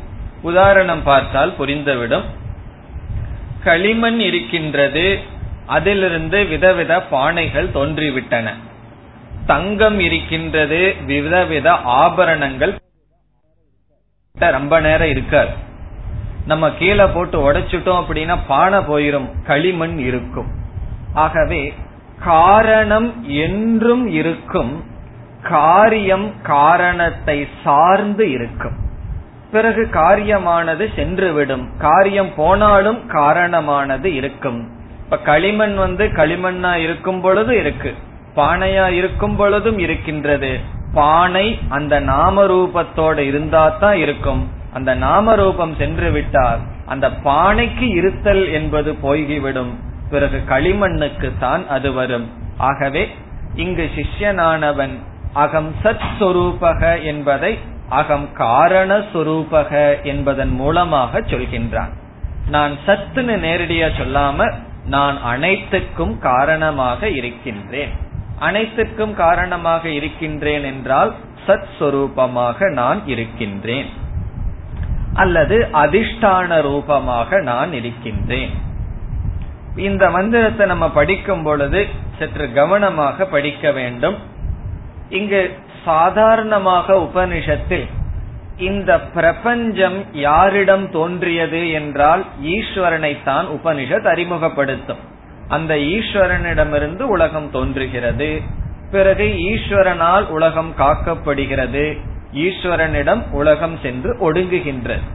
உதாரணம் 0.42 1.02
பார்த்தால் 1.02 1.54
புரிந்துவிடும். 1.58 2.22
களிமண் 3.64 4.20
இருக்கின்றது 4.20 5.20
அதிலிருந்து 5.66 6.44
விதவித 6.44 7.02
பானைகள் 7.10 7.68
தோன்றிவிட்டன. 7.74 8.54
தங்கம் 9.46 10.00
இருக்கின்றது 10.00 10.96
விதவித 11.06 11.72
ஆபரணங்கள் 11.72 12.80
ரொம்ப 14.38 14.80
நேரம் 14.80 15.08
இருக்காது. 15.08 15.70
நம்ம 16.46 16.70
கீழே 16.70 17.04
போட்டு 17.04 17.52
உடைச்சிட்டோம் 17.52 17.98
அப்படின்னா 18.00 18.36
பானை 18.48 18.78
போயிரும் 18.78 19.28
களிமண் 19.46 19.98
இருக்கும். 19.98 20.46
ஆகவே 21.14 21.74
காரணம் 22.24 23.24
என்றும் 23.24 24.06
இருக்கும் 24.06 24.84
காரியம் 25.42 26.32
காரணத்தை 26.42 27.48
சார்ந்து 27.64 28.30
இருக்கும். 28.30 28.76
பிறகு 29.52 29.88
காரியமானது 29.92 30.84
சென்றுவிடும். 30.96 31.64
காரியம் 31.78 32.34
போனாலும் 32.36 33.06
காரணமானது 33.06 34.14
இருக்கும். 34.14 34.60
இப்ப 35.04 35.18
களிமண் 35.18 35.74
வந்து 35.74 36.04
களிமண்ணா 36.06 36.74
இருக்கும் 36.74 37.20
பொழுது 37.20 37.58
இருக்கு. 37.58 37.94
பானையா 38.36 38.86
இருக்கும் 38.90 39.36
பொழுதும் 39.36 39.78
இருக்கின்றது. 39.78 40.60
பானை 40.94 41.58
அந்த 41.68 42.00
நாம 42.00 42.44
ரூபத்தோட 42.44 43.18
இருந்தா 43.18 43.68
தான் 43.68 43.96
இருக்கும். 43.96 44.42
அந்த 44.72 44.94
நாம 44.94 45.34
ரூபம் 45.34 45.74
சென்று 45.74 46.10
விட்டால் 46.10 46.58
அந்த 46.86 47.10
பானைக்கு 47.10 47.88
இருத்தல் 47.88 48.48
என்பது 48.48 48.94
போய்விடும். 48.94 49.78
பிறகு 50.10 50.42
களிமண்ணுக்கு 50.48 51.32
தான் 51.38 51.68
அது 51.68 51.92
வரும். 51.92 52.30
ஆகவே 52.56 53.14
இங்கு 53.54 53.90
சிஷ்யனானவன் 53.96 54.98
அகம் 55.32 55.74
சத் 55.84 56.06
சொரூபக 56.18 57.02
என்பதை 57.02 57.58
அகம் 57.88 58.32
காரண 58.32 58.98
சொரூபக 58.98 60.02
என்பதன் 60.02 60.54
மூலமாக 60.54 61.20
சொல்கின்றான். 61.20 61.92
நான் 62.48 62.72
சத்துன்னு 62.86 63.36
நேரடியா 63.46 63.88
சொல்லாம 63.98 64.52
நான் 64.86 65.22
அனைத்துக்கும் 65.22 66.18
காரணமாக 66.18 67.08
இருக்கின்றேன். 67.08 67.88
அனைத்துக்கும் 68.38 69.14
காரணமாக 69.14 69.88
இருக்கின்றேன் 69.88 70.64
என்றால் 70.64 71.14
சத் 71.46 71.68
சொரூபமாக 71.80 72.70
நான் 72.70 73.06
இருக்கின்றேன். 73.06 74.00
அல்லது 75.14 75.68
அதிஷ்டான 75.72 76.62
ரூபமாக 76.62 77.40
நான் 77.40 77.72
இருக்கின்றேன். 77.72 78.50
இந்த 79.76 80.10
மந்திரத்தை 80.10 80.66
நம்ம 80.66 80.90
படிக்கும் 80.90 81.42
பொழுது 81.42 81.86
சற்று 82.18 82.52
கவனமாக 82.52 83.24
படிக்க 83.24 83.72
வேண்டும். 83.72 84.18
இங்கு 85.08 85.58
சாதாரணமாக 85.84 86.94
உபனிஷத்தில் 86.94 87.86
இந்த 88.56 89.00
பிரபஞ்சம் 89.00 90.14
யாரிடம் 90.14 90.90
தோன்றியது 90.90 91.70
என்றால் 91.70 92.24
ஈஸ்வரனை 92.42 93.22
தான் 93.24 93.46
உபனிஷத் 93.46 94.06
அறிமுகப்படுத்தும். 94.06 94.98
அந்த 95.48 95.74
ஈஸ்வரனிடமிருந்து 95.74 97.00
உலகம் 97.00 97.50
தோன்றுகிறது. 97.50 98.40
பிறகு 98.90 99.24
ஈஸ்வரனால் 99.24 100.26
உலகம் 100.26 100.74
காக்கப்படுகிறது. 100.78 101.98
ஈஸ்வரனிடம் 102.34 103.30
உலகம் 103.30 103.78
சென்று 103.82 104.32
ஒடுங்குகின்றது. 104.32 105.06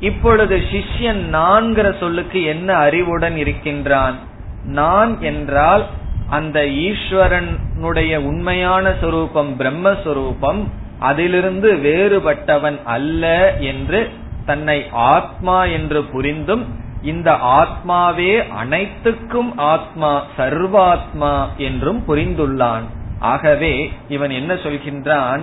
இப்பொழுது 0.00 0.56
சிஷ்யன் 0.56 1.22
நான்கிற 1.32 1.98
சொல்லுக்கு 1.98 2.42
என்ன 2.42 2.74
அறிவுடன் 2.74 3.36
இருக்கின்றான்? 3.36 4.16
நான் 4.64 5.20
என்றால் 5.20 5.86
அந்த 6.28 6.60
ஈஸ்வரனுடைய 6.60 8.16
உண்மையான 8.16 8.94
சொரூபம் 9.00 9.60
பிரம்மஸ்வரூபம் 9.60 10.64
அதிலிருந்து 10.98 11.72
வேறுபட்டவன் 11.74 12.82
அல்ல 12.84 13.56
என்று 13.56 14.10
தன்னை 14.46 14.86
ஆத்மா 14.90 15.64
என்று 15.64 16.02
புரிந்தும் 16.02 16.64
இந்த 17.02 17.32
ஆத்மாவே 17.32 18.48
அனைத்துக்கும் 18.48 19.58
ஆத்மா 19.58 20.24
சர்வாத்மா 20.38 21.48
என்றும் 21.56 22.02
புரிந்துள்ளான். 22.08 22.86
ஆகவே 23.18 23.92
இவன் 24.08 24.30
என்ன 24.30 24.54
சொல்கின்றான்? 24.54 25.40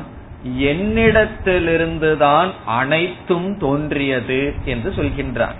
என்னிடத்திலிருந்துதான் 0.47 2.49
அனைத்தும் 2.65 3.57
தோன்றியது 3.57 4.53
என்று 4.65 4.89
சொல்கின்றான் 4.89 5.53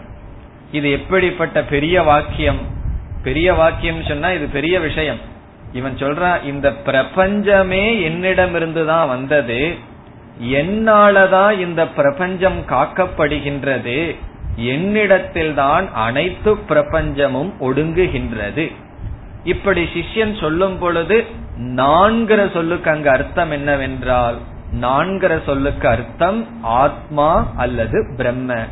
இது 0.72 0.92
எப்படிப்பட்ட 0.92 1.64
பெரிய 1.64 2.02
வாக்கியம்? 2.02 2.60
பெரிய 3.24 3.54
வாக்கியம் 3.54 4.04
சொன்னா 4.04 4.32
இது 4.32 4.48
பெரிய 4.48 4.80
விஷயம். 4.80 5.18
இவன் 5.74 5.96
சொல்றான் 5.96 6.46
இந்த 6.46 6.74
பிரபஞ்சமே 6.74 8.10
என்னிடமிருந்துதான் 8.10 9.08
வந்தது. 9.08 9.74
என்னாலதான் 10.44 11.60
இந்த 11.60 11.88
பிரபஞ்சம் 11.88 12.64
காக்கப்படுகின்றது. 12.68 14.16
என்னிடத்தில் 14.56 15.54
தான் 15.54 15.94
அனைத்து 15.94 16.56
பிரபஞ்சமும் 16.56 17.52
ஒடுங்குகின்றது. 17.62 18.72
இப்படி 19.44 19.84
சிஷ்யன் 19.84 20.40
சொல்லும் 20.40 20.80
பொழுது 20.80 21.26
நான்கிற 21.60 22.54
சொல்லுக்கு 22.54 22.90
அங்கு 22.90 23.10
அர்த்தம் 23.10 23.52
என்னவென்றால் 23.52 24.38
நான்கிற 24.82 25.44
சொல்லுக்கு 25.46 25.88
அர்த்தம் 25.88 26.48
ஆத்மா 26.62 27.48
அல்லது 27.56 28.14
பிரம்ம. 28.18 28.68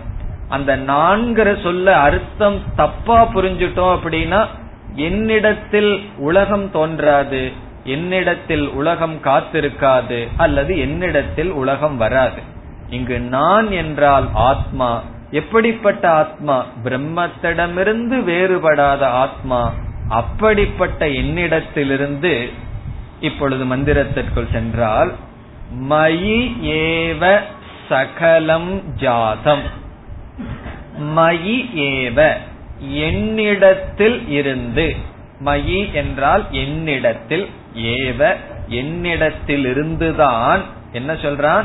அந்த 0.49 0.77
நான்கிற 0.77 1.63
சொல்ல 1.63 1.97
அர்த்தம் 1.97 2.61
தப்பா 2.75 3.27
புரிஞ்சுட்டோம் 3.27 3.97
அப்படின்னா 3.97 4.47
என்னிடத்தில் 4.95 6.09
உலகம் 6.17 6.71
தோன்றாது 6.71 7.51
என்னிடத்தில் 7.83 8.69
உலகம் 8.69 9.15
காத்திருக்காது 9.23 10.27
அல்லது 10.37 10.79
என்னிடத்தில் 10.79 11.51
உலகம் 11.51 11.97
வராது. 11.97 12.41
இங்கு 12.89 13.19
நான் 13.19 13.71
என்றால் 13.71 14.27
ஆத்மா 14.33 15.01
எப்படிப்பட்ட 15.31 16.11
ஆத்மா? 16.11 16.65
பிரம்மத்திடமிருந்து 16.83 18.17
வேறுபடாத 18.23 18.99
ஆத்மா 18.99 19.73
அப்படிப்பட்ட 20.09 21.05
என்னிடத்திலிருந்து 21.05 22.49
இப்பொழுது 23.19 23.65
மந்திரத்திற்குள் 23.65 24.51
சென்றால் 24.51 25.11
மயி 25.79 26.51
ஏவ 26.63 27.39
சகலம் 27.89 28.95
ஜாதம். 28.95 29.61
மயி 31.01 31.69
ஏவ 31.75 32.33
என்னிடத்தில் 32.79 34.29
இருந்து 34.29 34.95
மயி 35.45 35.91
என்றால் 35.91 36.45
என்னிடத்தில் 36.51 37.49
ஏவ 37.75 38.35
என்னிடத்தில் 38.67 39.65
இருந்துதான் 39.65 40.61
என்ன 40.91 41.13
சொல்றான்? 41.13 41.63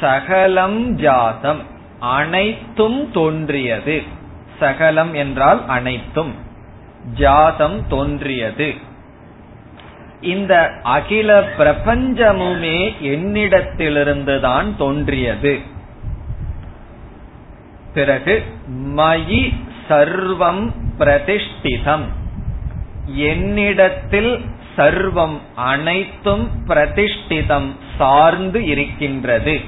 சகலம் 0.00 0.94
ஜாதம் 0.96 1.60
அனைத்தும் 2.00 3.10
தோன்றியது. 3.12 4.02
சகலம் 4.58 5.14
என்றால் 5.14 5.66
அனைத்தும். 5.66 6.34
ஜாதம் 7.14 7.86
தோன்றியது. 7.88 8.74
இந்த 10.22 10.70
அகில 10.82 11.48
பிரபஞ்சமுமே 11.58 12.94
என்னிடத்திலிருந்துதான் 13.02 14.76
தோன்றியது. 14.76 15.58
பிறகு 17.94 18.42
மயி 18.70 19.54
சர்வம் 19.88 20.70
பிரதிஷ்டிதம். 20.98 22.04
என்னிடத்தில் 23.06 24.44
சர்வம் 24.76 25.38
அனைத்தும் 25.54 26.48
பிரதிஷ்டிதம் 26.66 27.70
சார்ந்து 27.98 28.66
இருக்கின்றது. 28.66 29.60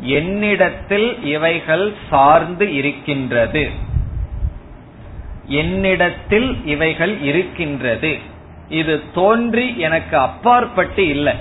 என்னிடத்தில் 0.00 1.24
இவைகள் 1.24 1.94
சார்ந்து 2.10 2.74
இருக்கின்றது. 2.74 3.70
என்னிடத்தில் 5.46 6.66
இவைகள் 6.66 7.20
இருக்கின்றது. 7.20 8.30
இது 8.72 9.00
தோன்றி 9.14 9.78
எனக்கு 9.78 10.18
அப்பாற்பட்டு 10.18 11.08
இல்லை. 11.08 11.34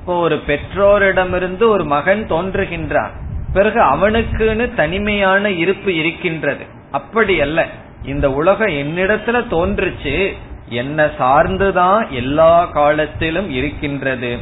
இப்போ 0.00 0.20
ஒரு 0.20 0.42
பெற்றோரிடமிருந்து 0.46 1.62
ஒரு 1.62 1.84
மகன் 1.84 2.26
தோன்றுகின்றான். 2.28 3.10
பிறகு 3.52 3.80
அவனுக்குன்னு 3.80 4.74
தனிமையான 4.74 5.50
இருப்பு 5.50 5.96
இருக்கின்றது. 5.96 6.66
அப்படி 6.90 7.40
அல்ல. 7.40 7.66
இந்த 8.04 8.32
உலகம் 8.32 8.68
என்னிடத்துல 8.68 9.46
தோன்றுச்சு. 9.50 10.36
என்ன 10.68 11.06
சார்ந்துதான் 11.18 12.08
எல்லா 12.08 12.64
காலத்திலும் 12.64 13.50
இருக்கின்றது. 13.50 14.38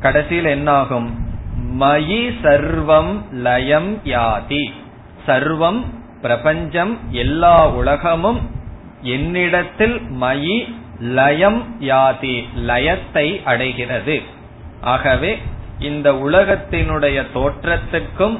கடைசியில் 0.00 0.44
என்னாகும்? 0.44 1.18
மயி 1.80 2.34
சர்வம் 2.42 3.30
லயம் 3.30 4.00
யாதி. 4.04 4.72
சர்வம் 5.26 5.84
பிரபஞ்சம் 6.22 6.98
எல்லா 7.10 7.68
உலகமும் 7.68 8.50
என்னிடத்தில் 9.02 10.00
மயி 10.20 10.80
லயம் 11.02 11.76
யாதி 11.80 12.44
லயத்தை 12.66 13.44
அடைகிறது. 13.44 14.22
ஆகவே 14.80 15.38
இந்த 15.78 16.12
உலகத்தினுடைய 16.12 17.24
தோற்றத்துக்கும் 17.34 18.38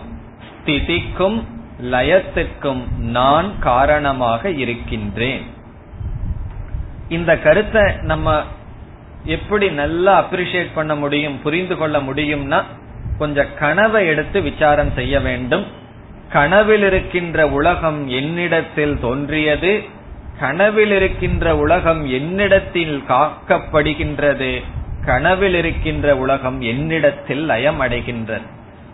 ஸ்திதிக்கும் 0.48 1.42
லயத்துக்கும் 1.82 2.82
நான் 2.98 3.58
காரணமாக 3.58 4.50
இருக்கின்றேன். 4.50 5.42
இந்த 7.08 7.38
கருத்தை 7.38 7.82
நம்ம 8.00 8.42
எப்படி 9.24 9.70
நல்லா 9.70 10.24
அப்ரிசியேட் 10.24 10.70
பண்ண 10.74 10.94
முடியும் 10.94 11.42
புரிந்து 11.42 11.76
கொள்ள 11.76 11.98
முடியும்னா 11.98 12.62
கொஞ்சம் 13.18 13.54
கனவை 13.58 14.06
எடுத்து 14.06 14.42
விசாரம் 14.42 14.92
செய்ய 14.94 15.20
வேண்டும். 15.20 15.66
கனவில் 16.32 16.82
இருக்கின்ற 16.82 17.48
உலகம் 17.48 18.08
என்னிடத்தில் 18.08 18.98
தோன்றியது 19.00 19.84
கனவில் 20.42 20.94
இருக்கின்ற 20.98 21.46
உலகம் 21.56 22.02
என்னிடத்தில் 22.18 22.96
காக்கப்படுகின்றது. 23.08 24.52
கனவில் 25.06 25.54
இருக்கின்ற 25.54 26.06
உலகம் 26.16 26.58
என்னிடத்தில் 26.72 27.44
லயம் 27.44 27.80
அடைகின்றது 27.80 28.48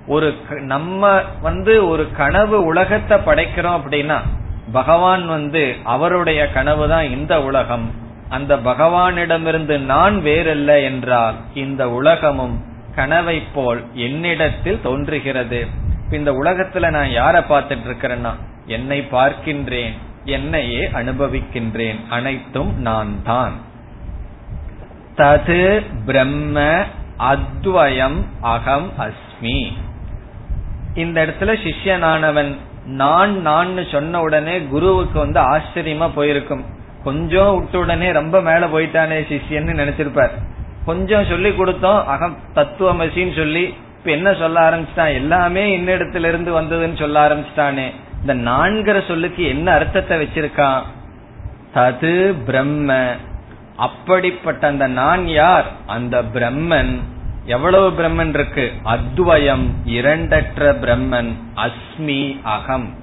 ஒரு 0.06 0.28
நம்ம 0.72 1.10
வந்து 1.40 1.72
ஒரு 1.88 2.04
கனவு 2.16 2.58
உலகத்தை 2.64 3.16
படைக்கிறோம் 3.18 3.78
அப்படின்னா 3.78 4.18
பகவான் 4.72 5.24
வந்து 5.26 5.62
அவருடைய 5.84 6.40
கனவு 6.50 6.84
தான் 6.88 7.06
இந்த 7.10 7.34
உலகம். 7.42 7.86
அந்த 8.28 8.52
பகவானிடமிருந்து 8.68 9.76
நான் 9.92 10.16
வேறல்ல 10.24 10.72
என்றால் 10.82 11.36
இந்த 11.54 11.82
உலகமும் 11.90 12.56
கனவை 12.94 13.38
போல் 13.54 13.80
என்னிடத்தில் 14.06 14.82
தோன்றுகிறது. 14.82 15.60
இந்த 16.10 16.30
உலகத்துல 16.32 16.90
நான் 16.96 17.14
யார 17.20 17.36
பார்த்துட்டு 17.52 17.86
இருக்கிறேன்னா 17.88 18.32
என்னை 18.66 19.00
பார்க்கின்றேன். 19.12 19.96
என்னையே 20.24 20.86
அனுபவிக்கின்றேன் 20.86 21.96
அனைத்தும் 22.08 22.80
நான் 22.80 23.22
தான் 23.24 23.52
தது 25.16 25.82
பிரம்ம 26.06 26.84
அத்வயம் 27.18 28.22
அகம் 28.40 28.90
அஸ்மி. 28.98 29.72
இந்த 30.94 31.26
இடத்துல 31.26 31.54
சிஷ்யனானவன் 31.64 32.56
நான் 32.84 33.40
நான் 33.40 33.86
சொன்ன 33.90 34.20
உடனே 34.20 34.60
குருவுக்கு 34.60 35.18
வந்து 35.18 35.40
ஆச்சரியமா 35.40 36.10
போயிருக்கும். 36.14 36.64
கொஞ்சம் 37.04 37.58
விட்ட 37.58 37.78
உடனே 37.78 38.12
ரொம்ப 38.12 38.40
மேல 38.40 38.66
போயிட்டானே 38.66 39.18
சிஷ்யன்னு 39.28 39.78
நினைச்சிருப்பார். 39.82 40.30
கொஞ்சம் 40.84 41.24
சொல்லி 41.24 41.50
கொடுத்தோம் 41.50 42.04
அகம் 42.04 42.38
தத்துவமசின்னு 42.54 43.36
சொல்லி 43.36 43.74
இப்ப 43.98 44.10
என்ன 44.10 44.34
சொல்ல 44.34 44.70
ஆரம்பிச்சிட்டான்? 44.70 45.14
எல்லாமே 45.14 45.78
இன்னிடத்துல 45.78 46.28
இருந்து 46.28 46.60
வந்ததுன்னு 46.60 46.98
சொல்ல 46.98 47.28
ஆரம்பிச்சிட்டானே. 47.28 47.90
இந்த 48.20 48.34
நான்கிற 48.34 49.06
சொல்லுக்கு 49.06 49.44
என்ன 49.44 49.72
அர்த்தத்தை 49.72 50.22
வச்சிருக்கான்? 50.22 50.82
தது 51.74 52.34
பிரம்ம. 52.46 53.16
அப்படிப்பட்ட 53.76 54.66
அந்த 54.66 54.86
நான் 54.86 55.28
யார்? 55.28 55.66
அந்த 55.86 56.22
பிரம்மன். 56.22 56.98
எவ்வளவு 57.44 57.90
பிரம்மன் 57.90 58.28
இருக்கு? 58.28 58.72
அத்வயம் 58.84 59.66
இரண்டற்ற 59.86 60.74
பிரம்மன். 60.80 61.32
அஸ்மி 61.56 62.42
அகம். 62.42 62.94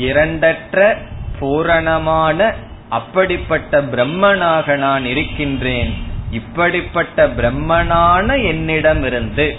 இரண்டற்ற 0.00 0.96
பூரணமான 1.38 2.54
அப்படிப்பட்ட 2.88 3.82
பிரம்மனாக 3.82 4.76
நான் 4.76 5.04
இருக்கின்றேன். 5.04 5.94
இப்படிப்பட்ட 6.30 7.28
பிரம்மனான 7.28 8.46
என்னிடம் 8.46 9.04
இருந்து 9.04 9.56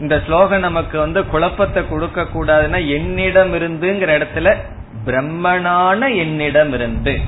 இந்த 0.00 0.22
ஸ்லோகம் 0.26 0.60
நமக்கு 0.60 0.98
வந்து 0.98 1.26
குழப்பத்தை 1.26 1.88
கொடுக்க 1.88 2.22
கூடாதுன்னா 2.22 2.86
என்னிடம் 2.88 3.54
இருந்துங்கிற 3.54 4.10
இடத்துல 4.18 4.56
பிரம்மனான 5.04 6.16
என்னிடம் 6.16 6.72
இருந்து 6.72 7.20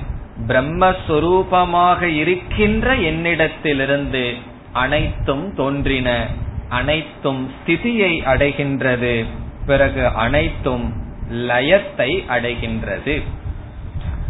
பிரம்மஸ்வரூபமாக 0.47 2.03
இருக்கின்ற 2.03 2.95
என்னிடத்திலிருந்து 2.95 4.35
அனைத்தும் 4.73 5.55
தோன்றின 5.55 6.27
அனைத்தும் 6.69 7.51
ஸ்திதியை 7.51 8.12
அடைகின்றது 8.25 9.25
பிறகு 9.67 10.07
அனைத்தும் 10.07 11.03
லயத்தை 11.31 12.25
அடைகின்றது. 12.29 13.23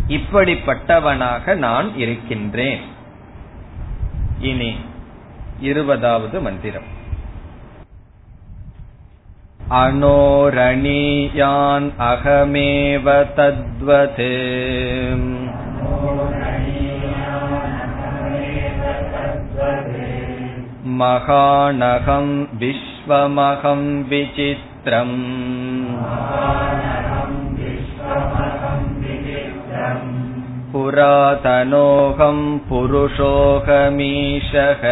இப்படிப்பட்டவனாக 0.09 1.55
நான் 1.55 1.97
இருக்கின்றேன். 1.97 2.81
இனி 4.39 4.77
இருபதாவது 5.61 6.41
மந்திரம். 6.41 6.94
अनोरणीयान् 9.78 11.90
अहमेव 12.06 13.08
तद्वत् 13.38 14.22
महानहं 21.02 22.28
विश्वमहं 22.62 23.84
विचित्रम् 24.10 25.16
पुरातनोऽहं 30.74 32.42
पुरुषोऽहमीशः 32.70 34.84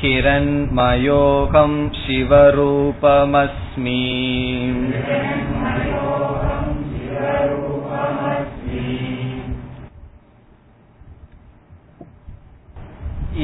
हिरण्मयोऽहं 0.00 1.72
शिवरूपमस्मि 2.00 4.02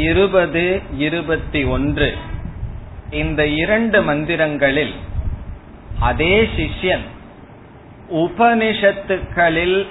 இருபது 0.02 0.82
இருபத்தி 0.98 1.66
ஒன்று 1.66 2.14
இந்த 3.14 3.54
இரண்டு 3.54 4.02
மந்திரங்களில் 4.02 4.94
அதே 6.00 6.46
சிஷ்யன் 6.56 7.04
உபனிஷத்துக்களில் 8.24 9.86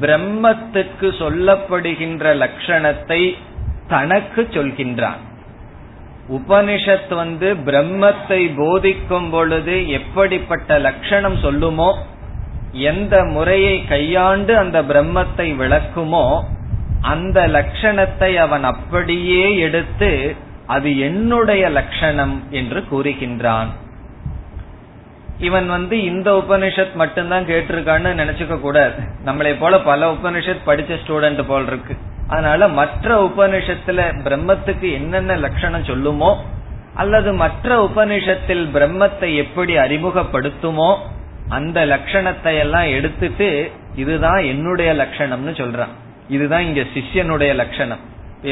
பிரம்மத்துக்கு 0.00 1.14
சொல்லப்படுகின்ற 1.18 2.36
லட்சணத்தை 2.36 3.36
தனக்கு 3.88 4.48
சொல்கின்றான் 4.54 5.20
உபனிஷத் 6.29 7.15
வந்து 7.15 7.53
பிரம்மத்தை 7.53 8.55
போதிக்கும் 8.57 9.29
பொழுது 9.29 9.89
எப்படிப்பட்ட 9.89 10.79
லட்சணம் 10.79 11.35
சொல்லுமோ 11.35 11.93
எந்த 12.71 13.23
முறையை 13.23 13.85
கையாண்டு 13.85 14.57
அந்த 14.57 14.81
பிரம்மத்தை 14.81 15.47
விளக்குமோ 15.55 16.43
அந்த 17.01 17.47
லட்சணத்தை 17.47 18.35
அவன் 18.35 18.63
அப்படியே 18.63 19.57
எடுத்து 19.57 20.35
அது 20.65 20.99
என்னுடைய 20.99 21.69
லட்சணம் 21.69 22.43
என்று 22.49 22.83
கூறுகின்றான். 22.91 23.67
இவன் 25.39 25.67
வந்து 25.67 26.03
இந்த 26.03 26.43
உபனிஷத் 26.49 26.93
மட்டும்தான் 26.93 27.45
கேட்டிருக்கான்னு 27.45 28.11
நினைச்சுக்க 28.21 28.59
கூடாது 28.59 29.01
நம்மளை 29.25 29.55
போல 29.59 29.79
பல 29.79 30.11
உபனிஷத் 30.11 30.67
படிச்ச 30.67 30.97
ஸ்டூடெண்ட் 31.07 31.43
போல் 31.47 31.67
இருக்கு. 31.67 31.97
அதனால 32.31 32.67
மற்ற 32.79 33.07
உபனிஷத்துல 33.27 33.99
பிரம்மத்துக்கு 34.25 34.87
என்னென்ன 34.99 35.37
லட்சணம் 35.45 35.89
சொல்லுமோ 35.91 36.31
அல்லது 37.01 37.29
மற்ற 37.43 37.75
உபனிஷத்தில் 37.87 38.63
பிரம்மத்தை 38.75 39.29
எப்படி 39.43 39.73
அறிமுகப்படுத்துமோ 39.77 40.91
அந்த 41.57 41.79
லட்சணத்தை 41.85 42.53
எல்லாம் 42.63 42.89
எடுத்துட்டு 42.97 43.49
இதுதான் 43.95 44.41
என்னுடைய 44.51 44.89
லட்சணம்னு 44.93 45.53
சொல்றான். 45.61 45.93
இதுதான் 46.29 46.65
இங்க 46.67 46.81
சிஷ்யனுடைய 46.95 47.51
லட்சணம். 47.61 48.03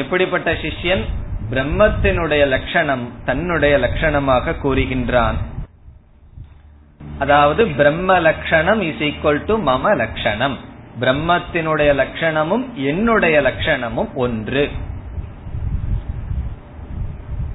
எப்படிப்பட்ட 0.02 0.50
சிஷ்யன்? 0.64 1.04
பிரம்மத்தினுடைய 1.52 2.42
லட்சணம் 2.54 3.04
தன்னுடைய 3.24 3.74
லட்சணமாக 3.84 4.54
கூறுகின்றான். 4.64 5.38
அதாவது 7.18 7.62
பிரம்ம 7.78 8.18
லட்சணம் 8.28 8.82
இஸ் 8.88 9.02
ஈக்வல் 9.08 9.40
டு 9.48 9.54
மம 9.68 9.94
லட்சணம். 9.96 10.56
பிரம்மத்தினுடைய 11.00 11.90
லட்சணமும் 12.02 12.72
என்னுடைய 12.74 13.40
லட்சணமும் 13.40 14.12
ஒன்று. 14.14 14.70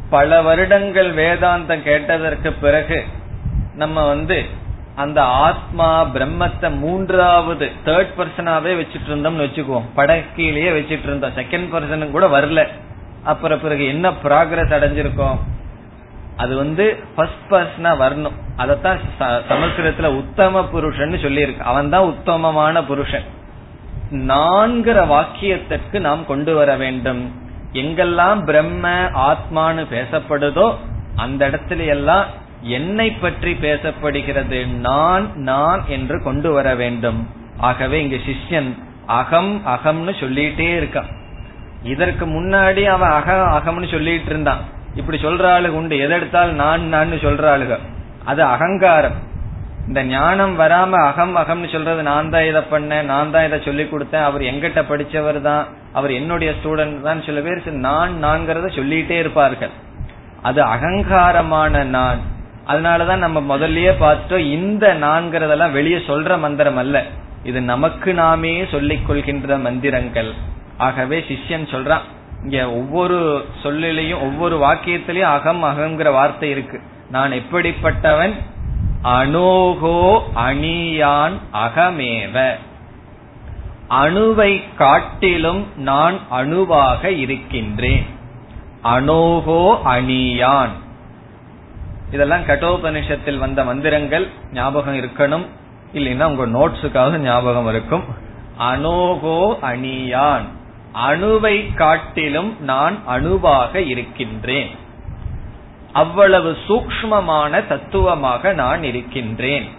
பல 0.10 0.42
வருடங்கள் 0.42 1.14
வேதாந்தம் 1.14 1.82
கேட்டதற்கு 1.82 2.52
பிறகு 2.52 3.06
நம்ம 3.76 4.08
வந்து 4.08 4.46
அந்த 4.96 5.24
ஆத்மா 5.24 6.06
பிரம்மத்தை 6.06 6.78
மூன்றாவது 6.78 7.72
தேர்ட் 7.86 8.14
பர்சனாவே 8.18 8.74
வச்சிட்டு 8.82 9.10
இருந்தோம்னு 9.10 9.46
வச்சுக்குவோம். 9.46 9.84
படக்கையிலேயே 9.96 10.70
வச்சிட்டு 10.78 11.04
இருந்தோம் 11.04 11.36
செகண்ட் 11.36 11.74
பர்சனும் 11.76 12.12
கூட 12.12 12.28
வரல. 12.28 12.68
அப்புறம் 13.24 13.62
பிறகு 13.62 13.86
என்ன 13.86 14.12
ப்ராக்ரஸ் 14.12 14.76
அடைஞ்சிருக்கோம்? 14.78 15.38
அது 16.38 16.56
வந்து 16.56 16.86
ஃபர்ஸ்ட் 17.16 17.46
பர்சனா 17.50 17.92
வரணும். 18.02 18.38
அதத்தான் 18.58 19.00
சமஸ்கிருதத்துல 19.50 20.10
உத்தம 20.22 20.64
புருஷன் 20.66 21.24
சொல்லியிருக்கு. 21.26 21.70
அவன் 21.72 21.90
தான் 21.90 22.04
உத்தமமான 22.04 22.84
புருஷன். 22.84 23.28
நான்கிற 24.12 24.98
வாக்கியத்திற்கு 25.14 26.00
நாம் 26.00 26.26
கொண்டு 26.26 26.56
வர 26.56 26.76
வேண்டும். 26.76 27.22
எங்கெல்லாம் 27.74 28.46
பிரம்ம 28.46 28.90
ஆத்மானு 29.30 29.86
பேசப்படுதோ 29.94 30.68
அந்த 31.16 31.50
இடத்துல 31.50 31.86
எல்லாம் 31.86 32.26
என்னை 32.62 33.12
பற்றி 33.12 33.52
பேசப்படுகிறது 33.62 34.60
நான் 34.68 35.26
நான் 35.36 35.82
என்று 35.88 36.24
கொண்டு 36.24 36.52
வர 36.52 36.76
வேண்டும். 36.76 37.20
ஆகவே 37.58 37.98
இங்க 38.04 38.18
சிஷ்யன் 38.28 38.72
அகம் 39.06 39.62
அகம்னு 39.66 40.14
சொல்லிட்டே 40.20 40.70
இருக்கான். 40.80 41.12
இதற்கு 41.84 42.26
முன்னாடி 42.26 42.84
அவன் 42.86 43.10
அக 43.10 43.34
அகம்னு 43.58 43.92
சொல்லிட்டு 43.92 44.30
இருந்தான். 44.30 44.64
இப்படி 44.96 45.18
சொல்ற 45.22 45.46
ஆளுக 45.56 45.78
உண்டு. 45.80 45.96
எதெடுத்தாலும் 45.96 46.60
நான் 46.64 46.84
நான் 46.88 47.12
சொல்ற 47.12 47.46
ஆளுக. 47.54 47.78
அது 48.26 48.44
அகங்காரம். 48.44 49.18
இந்த 49.88 50.04
ஞானம் 50.04 50.60
வராம 50.60 50.92
அகம் 51.10 51.36
அகம்னு 51.36 51.72
சொல்றது 51.72 52.04
நான் 52.04 52.30
தான் 52.30 52.48
இதை 52.50 52.62
பண்ணேன் 52.72 53.10
நான் 53.14 53.32
தான் 53.32 53.46
இதை 53.46 53.58
சொல்லி 53.66 53.84
கொடுத்தேன் 53.84 54.28
அவர் 54.30 54.42
எங்கிட்ட 54.42 54.82
படிச்சவர் 54.92 55.42
தான் 55.42 55.66
அவர் 55.94 56.12
என்னுடைய 56.12 56.54
ஸ்டூடெண்ட் 56.60 57.02
தான். 57.02 57.24
சில 57.26 57.40
பேர் 57.40 57.72
நான் 57.88 58.24
நான்கிறத 58.24 58.70
சொல்லிட்டே 58.78 59.18
இருப்பார்கள். 59.24 59.74
அது 60.42 60.62
அகங்காரமான 60.62 61.84
நான். 61.84 62.20
அதனாலதான் 62.68 63.24
நம்ம 63.26 63.58
முதல்லயே 63.58 63.92
பார்த்துட்டோம் 64.00 64.50
இந்த 64.58 64.94
நான்கிறதெல்லாம் 64.94 65.72
வெளியே 65.72 65.98
சொல்ற 65.98 66.40
மந்திரம் 66.40 66.78
அல்ல. 66.78 67.04
இது 67.44 67.62
நமக்கு 67.62 68.14
நாமே 68.14 68.66
சொல்லிக் 68.72 69.08
கொள்கின்ற 69.08 69.58
மந்திரங்கள். 69.58 70.32
ஆகவே 70.78 71.18
சிஷ்யன் 71.28 71.72
சொல்றான் 71.74 72.06
இங்க 72.46 72.72
ஒவ்வொரு 72.72 73.46
சொல்லிலையும் 73.64 74.22
ஒவ்வொரு 74.22 74.60
வாக்கியத்திலையும் 74.60 75.22
அகம் 75.22 75.64
அகங்கிற 75.64 76.12
வார்த்தை 76.12 76.50
இருக்கு. 76.50 76.82
நான் 77.10 77.32
எப்படிப்பட்டவன்? 77.32 78.34
அனோகோ 79.04 80.22
அணியான் 80.36 81.32
அகமேவ. 81.54 82.56
அணுவை 83.90 84.62
காட்டிலும் 84.78 85.66
நான் 85.78 86.20
அணுவாக 86.30 87.12
இருக்கின்றேன். 87.12 88.06
அனோகோ 88.84 89.78
அணியான். 89.86 90.70
இதெல்லாம் 92.12 92.44
கட்டோபனிஷத்தில் 92.44 93.38
வந்த 93.38 93.64
மந்திரங்கள். 93.64 94.28
ஞாபகம் 94.54 94.96
இருக்கணும். 94.96 95.46
இல்லைன்னா 95.94 96.24
உங்க 96.24 96.46
நோட்ஸுக்காக 96.46 97.18
ஞாபகம் 97.18 97.68
இருக்கும். 97.68 98.04
அனோகோ 98.60 99.60
அணியான். 99.60 100.64
அணுவை 101.08 101.76
காட்டிலும் 101.76 102.58
நான் 102.60 102.98
அணுவாக 103.06 103.82
இருக்கின்றேன். 103.82 104.70
அவ்வளவு 105.92 106.58
சூக்மமான 106.68 107.68
தத்துவமாக 107.68 108.54
நான் 108.54 108.84
இருக்கின்றேன். 108.84 109.70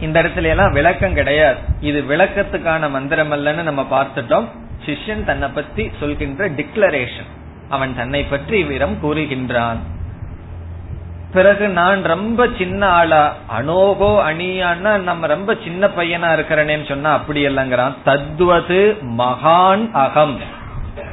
இந்த 0.00 0.22
இடத்துல 0.22 0.42
எல்லாம் 0.42 0.72
விளக்கம் 0.72 1.14
கிடையாது. 1.14 1.58
இது 1.80 2.04
விளக்கத்துக்கான 2.08 2.90
மந்திரம் 2.90 3.32
அல்லன்னு 3.32 3.62
நம்ம 3.62 3.86
பார்த்துட்டோம். 3.90 4.44
சிஷ்யன் 4.86 5.24
தன்னை 5.24 5.48
பத்தி 5.48 5.90
சொல்கின்ற 6.00 6.50
டிக்ளரேஷன் 6.50 7.30
அவன் 7.68 7.96
தன்னை 7.96 8.24
பற்றி 8.24 8.64
விரம் 8.64 8.98
கூறுகின்றான். 9.02 9.76
பிறகு 11.32 11.68
நான் 11.68 12.02
ரொம்ப 12.02 12.48
சின்ன 12.58 12.86
ஆளா 12.86 13.34
அனோகோ 13.58 14.22
அணியான்னா 14.30 14.98
நம்ம 14.98 15.26
ரொம்ப 15.26 15.56
சின்ன 15.64 15.86
பையனா 15.86 16.38
இருக்கிறனேன்னு 16.38 16.88
சொன்னா 16.88 17.12
அப்படி 17.12 17.46
இல்லைங்கிறான். 17.46 17.94
தத்வது 18.04 18.96
மகான் 19.18 19.90
அகம். 19.90 20.38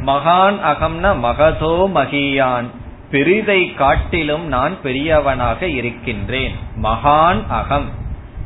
மகான் 0.05 0.57
அகம்னா 0.65 1.15
மகதோ 1.23 1.89
மகியான். 1.95 2.65
பெரிதை 3.11 3.73
காட்டிலும் 3.73 4.47
நான் 4.47 4.81
பெரியவனாக 4.81 5.67
இருக்கின்றேன். 5.67 6.55
மகான் 6.81 7.47
அகம். 7.47 7.89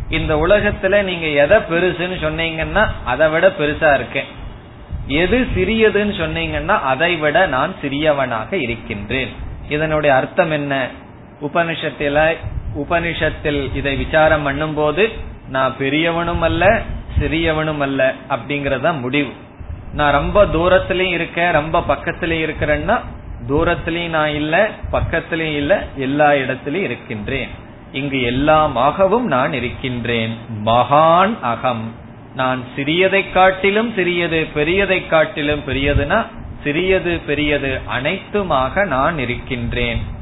இந்த 0.10 0.36
உலகத்துல 0.36 1.04
நீங்க 1.04 1.28
எதை 1.28 1.58
பெருசுன்னு 1.58 2.24
சொன்னீங்கன்னா 2.24 2.88
அதை 3.06 3.30
விட 3.30 3.48
பெருசா 3.48 3.94
இருக்கேன். 3.94 4.26
எது 5.08 5.48
சிறியதுன்னு 5.56 6.12
சொன்னீங்கன்னா 6.12 6.80
அதை 6.80 7.16
விட 7.16 7.46
நான் 7.46 7.74
சிறியவனாக 7.82 8.54
இருக்கின்றேன். 8.54 9.30
இதனுடைய 9.70 10.16
அர்த்தம் 10.16 10.52
என்ன? 10.52 10.88
உபனிஷத்தில 11.44 12.36
உபனிஷத்தில் 12.78 13.76
இதை 13.76 13.96
விசாரம் 13.96 14.44
பண்ணும் 14.44 14.74
போது 14.74 15.10
நான் 15.50 15.76
பெரியவனும் 15.80 16.42
அல்ல 16.42 16.82
சிறியவனும் 17.20 17.78
அல்ல 17.78 18.14
அப்படிங்கறத 18.30 19.00
முடிவு. 19.00 19.32
நான் 19.94 20.12
ரொம்ப 20.12 20.46
தூரத்திலயும் 20.46 21.14
இருக்கேன் 21.14 21.52
ரொம்ப 21.52 21.84
பக்கத்திலயும் 21.88 22.50
இருக்கிறேன்னா 22.50 23.00
தூரத்திலயும் 23.50 24.10
நான் 24.10 24.30
இல்ல 24.30 24.70
பக்கத்திலயும் 24.92 25.56
இல்ல 25.56 25.88
எல்லா 25.96 26.30
இடத்திலயும் 26.32 26.88
இருக்கின்றேன். 26.90 27.50
இங்கு 27.92 28.18
எல்லாமாகவும் 28.18 29.22
நான் 29.22 29.54
இருக்கின்றேன். 29.54 30.38
மகான் 30.66 31.40
அகம். 31.42 31.92
நான் 32.36 32.64
சிறியதை 32.76 33.32
காட்டிலும் 33.32 33.94
சிறியது 33.94 34.48
பெரியதை 34.56 35.08
காட்டிலும் 35.08 35.62
பெரியதுனா 35.68 36.26
சிறியது 36.64 37.20
பெரியது 37.20 37.80
அனைத்துமாக 38.02 38.86
நான் 38.86 39.18
இருக்கின்றேன். 39.18 40.22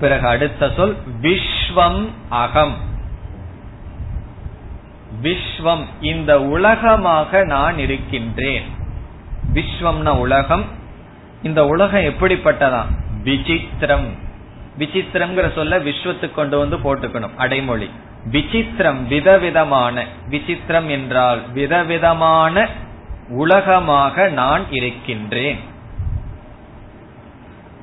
பிறகு 0.00 0.26
அடுத்த 0.26 0.72
சொல் 0.76 0.96
விஸ்வம் 1.22 2.08
அகம். 2.28 2.74
விஸ்வம் 5.22 5.84
இந்த 6.00 6.42
உலகமாக 6.42 7.44
நான் 7.44 7.78
இருக்கின்றேன். 7.78 8.62
விஸ்வம்னா 9.54 10.08
உலகம். 10.08 10.64
இந்த 11.42 11.66
உலகம் 11.66 12.00
எப்படிப்பட்டதா? 12.00 12.82
விசித்திரம். 13.24 14.08
விசித்திரம்ங்கிற 14.78 15.54
சொல்ல 15.54 15.78
விஸ்வத்துக்கு 15.78 16.34
கொண்டு 16.34 16.58
வந்து 16.58 16.76
போட்டுக்கணும் 16.76 17.36
அடைமொழி. 17.36 17.90
விசித்திரம் 18.30 19.06
விதவிதமான 19.06 20.04
விசித்திரம் 20.30 20.88
என்றால் 20.88 21.52
விதவிதமான 21.52 22.68
உலகமாக 23.28 24.28
நான் 24.28 24.62
இருக்கின்றேன். 24.70 25.69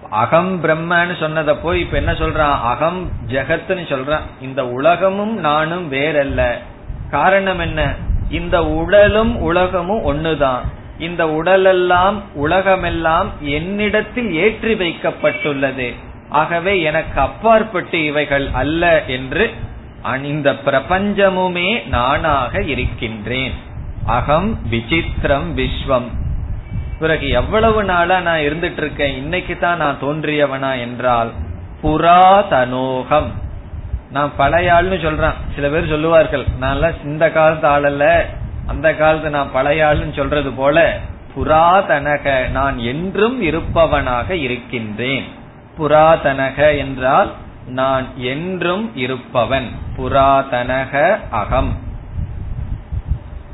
அகம் 0.10 0.64
பிரம்மன்னு 0.64 1.16
சொன்னத 1.20 1.58
போய் 1.62 1.80
இப்ப 1.80 1.98
என்ன 1.98 2.12
சொல்றான்? 2.12 2.60
அகம் 2.62 3.10
ஜெகத்னு 3.28 3.86
சொல்றான். 3.86 4.20
இந்த 4.42 4.68
உலகமும் 4.68 5.38
நானும் 5.40 5.92
வேறல்ல. 5.92 6.52
காரணம் 7.12 7.60
என்ன? 7.60 7.96
இந்த 8.30 8.66
உடலும் 8.66 9.38
உலகமும் 9.38 10.04
ஒண்ணுதான். 10.14 10.60
இந்த 11.00 11.30
உடலெல்லாம் 11.30 12.22
உலகமெல்லாம் 12.34 13.30
என்னிடத்தில் 13.40 14.34
ஏற்றி 14.34 14.74
வைக்கப்பட்டுள்ளது. 14.74 15.94
ஆகவே 16.30 16.82
எனக்கு 16.82 17.22
அப்பாற்பட்டு 17.22 18.06
இவைகள் 18.06 18.50
அல்ல 18.54 19.04
என்று 19.06 19.54
இந்த 20.24 20.54
பிரபஞ்சமுமே 20.54 21.88
நானாக 21.88 22.62
இருக்கின்றேன். 22.62 23.54
அகம் 24.06 24.60
விசித்திரம் 24.72 25.54
விஸ்வம். 25.56 26.08
பிறகு 27.00 27.30
எவ்வளவு 27.30 27.84
நாளா 27.84 28.20
நான் 28.20 28.40
இருந்துட்டு 28.40 28.78
இருக்கேன் 28.78 29.16
இன்னைக்கு 29.16 29.58
தான் 29.58 29.78
நான் 29.78 29.98
தோன்றியவனா 30.02 30.80
என்றால் 30.80 31.32
புராதனோகம் 31.84 33.28
நான் 34.12 34.32
பழைய 34.38 34.74
ஆள்னு 34.74 35.02
சொல்றேன். 35.02 35.34
சில 35.56 35.70
பேர் 35.70 35.88
சொல்லுவார்கள் 35.88 36.46
நான் 36.60 37.04
இந்த 37.04 37.32
காலத்து 37.32 37.68
ஆள் 37.68 37.84
அல்ல 37.84 38.26
அந்த 38.68 38.94
காலத்து 38.94 39.30
நான் 39.30 39.52
பழைய 39.52 39.86
ஆள்னு 39.86 40.16
சொல்றது 40.16 40.52
போல 40.52 40.98
புராதனக 41.36 42.50
நான் 42.50 42.78
என்றும் 42.78 43.42
இருப்பவனாக 43.42 44.30
இருக்கின்றேன். 44.36 45.26
புராதனக 45.80 46.78
என்றால் 46.78 47.32
நான் 47.68 48.06
என்றும் 48.18 48.96
இருப்பவன். 48.96 49.70
புராதனக 49.98 51.18
அகம். 51.30 51.78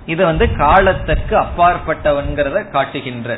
இது 0.05 0.25
வந்து 0.25 0.55
காலத்திற்கு 0.55 1.37
அப்பாற்பட்டவன்கிறத 1.37 2.69
காட்டுகின்ற. 2.69 3.37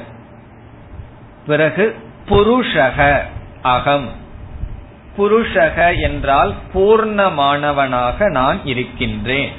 பிறகு 1.47 1.95
புருஷக 2.30 3.20
அகம். 3.61 4.07
புருஷக 5.18 6.01
என்றால் 6.01 6.53
பூர்ணமானவனாக 6.74 8.30
நான் 8.30 8.66
இருக்கின்றேன். 8.66 9.51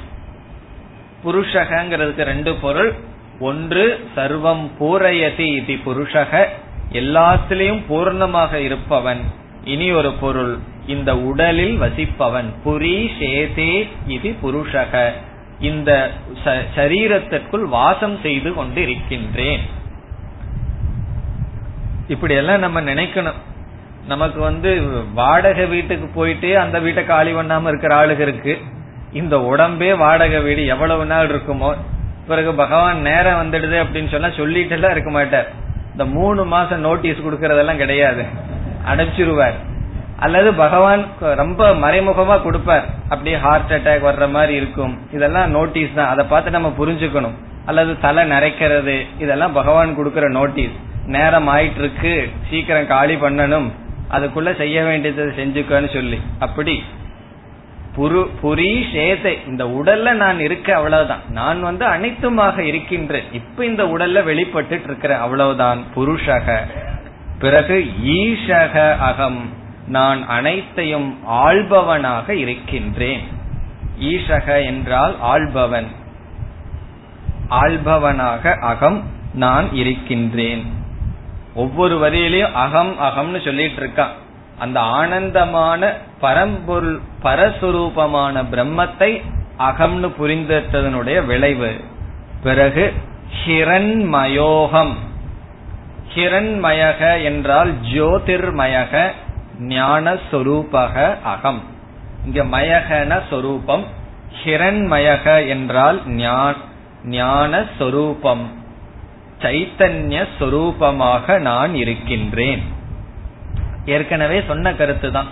புருஷகங்கிறதுக்கு 1.25 2.23
ரெண்டு 2.23 2.55
பொருள். 2.55 2.93
ஒன்று 3.39 4.09
சர்வம் 4.15 4.69
பூரையதி 4.79 5.39
இது 5.39 5.73
புருஷக. 5.73 6.47
எல்லாத்திலையும் 6.91 7.81
பூர்ணமாக 7.89 8.53
இருப்பவன். 8.53 9.21
இனி 9.63 9.91
ஒரு 9.91 10.11
பொருள். 10.11 10.57
இந்த 10.87 11.17
உடலில் 11.17 11.81
வசிப்பவன். 11.81 12.45
புரி 12.65 13.09
சேதே 13.19 13.87
இது 14.07 14.35
புருஷக. 14.43 15.11
இந்த 15.59 16.11
சரீரத்திற்குள் 16.75 17.63
வாசம் 17.63 18.19
செய்து 18.21 18.53
கொண்டு 18.53 18.81
இருக்கின்றேன் 18.81 19.61
இப்படி 22.07 22.33
எல்லாம் 22.33 22.59
நம்ம 22.59 22.81
நினைக்கணும். 22.81 23.39
நமக்கு 24.07 24.39
வந்து 24.39 24.81
வாடகை 25.13 25.65
வீட்டுக்கு 25.65 26.07
போயிட்டு 26.07 26.59
அந்த 26.59 26.79
வீட்டை 26.79 27.05
காலி 27.05 27.33
பண்ணாம 27.33 27.67
இருக்கிற 27.67 27.95
ஆளுக 27.95 28.19
இருக்கு. 28.19 28.57
இந்த 29.13 29.37
உடம்பே 29.37 29.97
வாடகை 29.97 30.39
வீடு 30.39 30.65
எவ்வளவு 30.65 31.05
நாள் 31.05 31.27
இருக்குமோ? 31.27 31.77
பிறகு 32.27 32.53
பகவான் 32.53 33.01
நேரம் 33.01 33.39
வந்துடுது 33.41 33.83
அப்படின்னு 33.83 34.07
சொன்னா 34.07 34.29
சொல்லிட்டு 34.29 34.73
எல்லாம் 34.73 34.91
இருக்க 34.91 35.11
மாட்டார். 35.11 35.51
இந்த 35.91 36.05
மூணு 36.05 36.45
மாசம் 36.45 36.79
நோட்டீஸ் 36.79 37.17
கொடுக்கறதெல்லாம் 37.17 37.75
கிடையாது. 37.75 38.23
அடைச்சிருவார். 38.87 39.53
அல்லது 40.19 40.53
பகவான் 40.53 41.05
ரொம்ப 41.19 41.73
மறைமுகமா 41.73 42.41
கொடுப்பார். 42.41 42.85
அப்படியே 43.09 43.37
ஹார்ட் 43.37 43.71
அட்டாக் 43.71 44.05
வர்ற 44.05 44.29
மாதிரி 44.29 44.53
இருக்கும். 44.53 44.99
இதெல்லாம் 45.11 45.49
நோட்டீஸ் 45.49 45.93
தான். 45.95 46.09
அதை 46.09 46.25
பார்த்து 46.25 46.51
நம்ம 46.51 46.73
புரிஞ்சுக்கணும். 46.79 47.33
அல்லது 47.65 47.99
தலை 47.99 48.31
நரைக்கிறது. 48.31 49.05
இதெல்லாம் 49.19 49.53
பகவான் 49.53 49.97
கொடுக்கற 49.97 50.29
நோட்டீஸ் 50.29 50.71
நேரம் 51.05 51.47
ஆயிட்டு 51.47 51.77
இருக்கு 51.77 52.29
சீக்கிரம் 52.49 52.87
காலி 52.87 53.15
பண்ணணும். 53.15 53.71
அதுக்குள்ள 54.11 54.57
செய்ய 54.57 54.83
வேண்டியதை 54.83 55.25
செஞ்சுக்கன்னு 55.25 55.93
சொல்லி. 55.93 56.21
அப்படி. 56.39 56.83
புரு 57.97 58.29
புரி 58.43 58.83
சேதை 58.93 59.47
இந்த 59.47 59.65
உடல்ல 59.65 60.13
நான் 60.13 60.39
இருக்க 60.39 60.75
அவ்வளவுதான். 60.75 61.19
நான் 61.29 61.61
வந்து 61.61 61.85
அனைத்துமாக 61.85 62.57
இருக்கின்றேன். 62.57 63.23
இப்ப 63.31 63.65
இந்த 63.65 63.83
உடல்ல 63.83 64.23
வெளிப்பட்டு 64.23 64.81
இருக்கிற 64.83 65.17
அவ்வளவுதான். 65.17 65.83
புருஷக. 65.95 66.57
பிறகு 67.39 67.85
ஈஷக 68.05 68.97
அகம். 68.97 69.56
நான் 69.87 70.27
அனைத்தையும் 70.27 71.19
ஆள்பவனாக 71.31 72.29
இருக்கின்றேன். 72.29 73.19
ஈஷக 73.99 74.65
என்றால் 74.65 75.15
ஆள்பவன். 75.21 75.87
ஆள்பவனாக 77.49 78.59
அகம் 78.59 79.03
நான் 79.33 79.73
இருக்கின்றேன். 79.73 80.65
ஒவ்வொரு 81.53 81.99
வரியிலையும் 81.99 82.51
அகம் 82.51 82.99
அகம்னு 82.99 83.43
சொல்லிட்டு 83.43 83.81
இருக்கான் 83.81 84.15
அந்த 84.57 84.79
ஆனந்தமான 84.79 85.93
பரம்பொருள் 86.19 86.99
பரஸ்வரூபமான 87.23 88.43
பிரம்மத்தை 88.51 89.21
அகம்னு 89.59 90.11
புரிந்ததனுடைய 90.19 91.25
விளைவு. 91.25 91.81
பிறகு 92.43 92.93
ஹிரண்மயோகம். 93.45 94.93
ஹிரண்மயக 96.15 97.23
என்றால் 97.23 97.73
ஜோதிர்மயக. 97.93 99.11
ஞானஸ்வரூபக 99.59 101.21
அகம். 101.21 101.61
இங்க 102.25 102.43
மயகன 102.43 103.21
சொரூபம் 103.29 103.83
ஹிரண்மயக 104.43 105.47
என்றால் 105.47 106.01
ஞான 107.03 107.63
சொரூபம் 107.77 108.51
சைத்தன்ய 109.41 110.27
சொரூபமாக 110.39 111.39
நான் 111.39 111.75
இருக்கின்றேன். 111.75 112.63
ஏற்கனவே 113.85 114.43
சொன்ன 114.47 114.73
கருத்து 114.73 115.11
தான். 115.11 115.27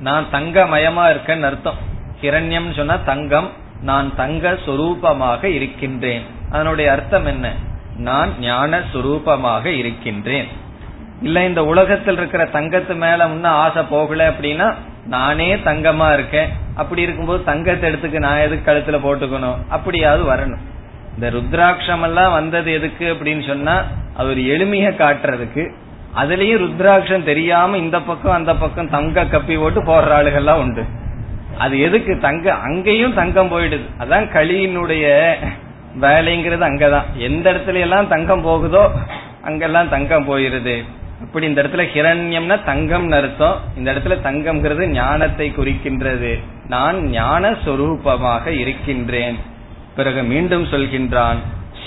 நான் 0.00 0.26
தங்கமயமா 0.32 1.04
இருக்கேன்னு 1.10 1.42
அர்த்தம். 1.42 1.74
ஹிரண்யம் 2.20 2.76
சொன்னா 2.76 2.96
தங்கம் 2.96 3.50
நான் 3.82 4.14
தங்க 4.14 4.52
சொரூபமாக 4.66 5.44
இருக்கின்றேன். 5.44 6.22
அதனுடைய 6.50 6.92
அர்த்தம் 6.92 7.26
என்ன? 7.26 7.52
நான் 7.96 8.38
ஞான 8.40 8.80
சுரூபமாக 8.92 9.64
இருக்கின்றேன். 9.64 10.48
இல்ல 11.22 11.46
இந்த 11.46 11.64
உலகத்தில் 11.64 12.16
இருக்கிற 12.16 12.44
தங்கத்து 12.44 12.94
மேல 12.94 13.26
முன்ன 13.26 13.44
ஆசை 13.44 13.82
போகல 13.82 14.30
அப்படின்னா 14.30 14.74
நானே 15.06 15.54
தங்கமா 15.54 16.12
இருக்கேன். 16.12 16.48
அப்படி 16.74 17.02
இருக்கும்போது 17.02 17.44
தங்கத்தை 17.44 17.88
எடுத்துக்கு 17.88 18.18
நான் 18.18 18.38
எதுக்கு 18.38 18.72
கழுத்துல 18.72 18.90
போட்டுக்கணும்? 18.90 19.56
அப்படியாவது 19.68 20.24
வரணும். 20.32 20.58
இந்த 21.14 21.30
ருத்ராட்சம் 21.30 22.02
எல்லாம் 22.02 22.32
வந்தது 22.32 22.72
எதுக்கு 22.72 23.14
அப்படின்னு 23.14 23.46
சொன்னா 23.46 23.84
அது 24.14 24.28
ஒரு 24.28 24.40
எளிமைய 24.40 24.90
காட்டுறதுக்கு. 24.92 25.72
அதுலயும் 26.16 26.62
ருத்ராட்சம் 26.62 27.22
தெரியாம 27.22 27.76
இந்த 27.76 28.00
பக்கம் 28.00 28.32
அந்த 28.32 28.56
பக்கம் 28.56 28.90
தங்க 28.90 29.24
கப்பி 29.24 29.60
போட்டு 29.60 29.82
போடுற 29.82 30.10
ஆளுகள்லாம் 30.20 30.60
உண்டு. 30.60 30.84
அது 31.58 31.80
எதுக்கு? 31.80 32.18
தங்க 32.18 32.52
அங்கேயும் 32.52 33.14
தங்கம் 33.14 33.50
போயிடுது. 33.52 33.80
அதான் 34.00 34.28
களியினுடைய 34.34 35.34
வேலைங்கிறது 36.00 36.64
அங்கதான். 36.64 37.02
எந்த 37.16 37.52
இடத்துல 37.52 37.80
எல்லாம் 37.80 38.08
தங்கம் 38.08 38.42
போகுதோ 38.42 38.90
அங்கெல்லாம் 39.42 39.88
தங்கம் 39.88 40.28
போயிருது. 40.28 40.84
அப்படி 41.24 41.46
இந்த 41.46 41.62
இடத்துல 41.62 41.86
ஹிரண்யம்னா 41.94 42.64
தங்கம் 42.64 43.10
அர்த்தம். 43.10 43.60
இந்த 43.76 43.92
இடத்துல 43.92 44.16
தங்கம்ங்கிறது 44.26 44.86
ஞானத்தை 44.86 45.52
குறிக்கின்றது. 45.56 46.40
நான் 46.68 46.98
ஞான 47.08 47.50
சொரூபமாக 47.50 48.46
இருக்கின்றேன். 48.46 49.38
பிறகு 49.96 50.22
மீண்டும் 50.22 50.64
சொல்கின்றான் 50.64 51.36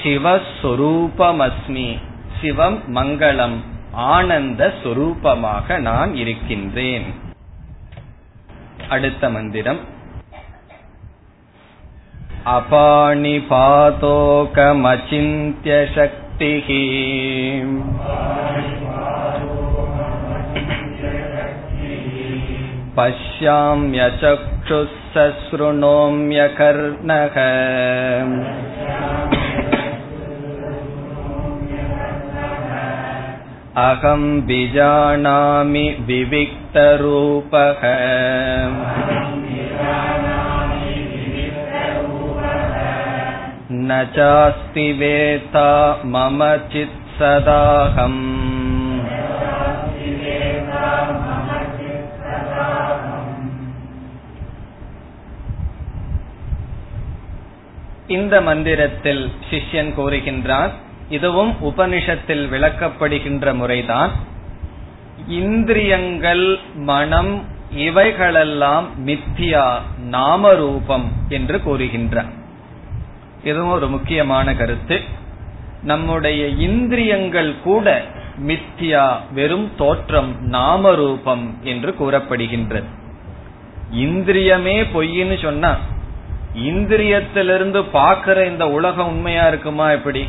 சிவஸ்வரூபமஸ்மி 0.03 1.97
சிவம் 2.41 2.79
மங்களம் 2.95 3.57
ஆனந்த 3.91 4.73
சொரூபமாக 4.83 5.77
நான் 5.79 6.15
இருக்கின்றேன். 6.15 7.05
அடுத்த 8.89 9.29
மந்திரம் 9.29 9.79
அபாணிபாதோகமச்சிந்திய 12.45 13.37
சக்திகி 15.95 16.83
पश्याम्यचक्षुः 22.96 24.92
सशृणोम्यकर्णः 25.14 25.76
अहं 33.86 34.22
विजानामि 34.46 35.84
विविक्तरूपः 36.06 37.82
न 43.88 44.04
चास्ति 44.16 44.86
वेता 45.00 45.70
मम 46.14 46.40
चित्सदाहम् 46.72 48.33
இந்த 58.07 58.41
மந்திரத்தில் 58.41 59.31
சிஷ்யன் 59.49 59.91
கூறுகின்றார் 59.97 60.69
இதுவும் 61.09 61.55
உபனிஷத்தில் 61.63 62.43
விளக்கப்படுகின்ற 62.51 63.55
முறைதான். 63.55 64.11
இந்திரியங்கள் 65.27 66.59
மனம் 66.75 67.43
இவைகளெல்லாம் 67.71 68.87
மித்தியா 69.05 69.77
நாமரூபம் 70.11 71.03
என்று 71.29 71.61
கூறுகின்றார் 71.65 72.31
இதுவும் 73.43 73.71
ஒரு 73.71 73.87
முக்கியமான 73.87 74.55
கருத்து. 74.55 75.01
நம்முடைய 75.83 76.47
இந்திரியங்கள் 76.47 77.53
கூட 77.63 78.05
மித்தியா 78.47 79.17
வெறும் 79.33 79.71
தோற்றம் 79.77 80.51
நாமரூபம் 80.51 81.45
என்று 81.61 81.95
கூறப்படுகின்றது. 81.99 82.89
இந்திரியமே 83.93 84.85
பொய்ன்னு 84.93 85.41
சொன்னா 85.41 85.77
இந்திரியத்திலிருந்து 86.55 87.85
பாக்குற 87.93 88.45
இந்த 88.45 88.67
உலகம் 88.67 89.07
உண்மையா 89.07 89.47
இருக்குமா 89.47 89.91
எப்படி? 89.91 90.27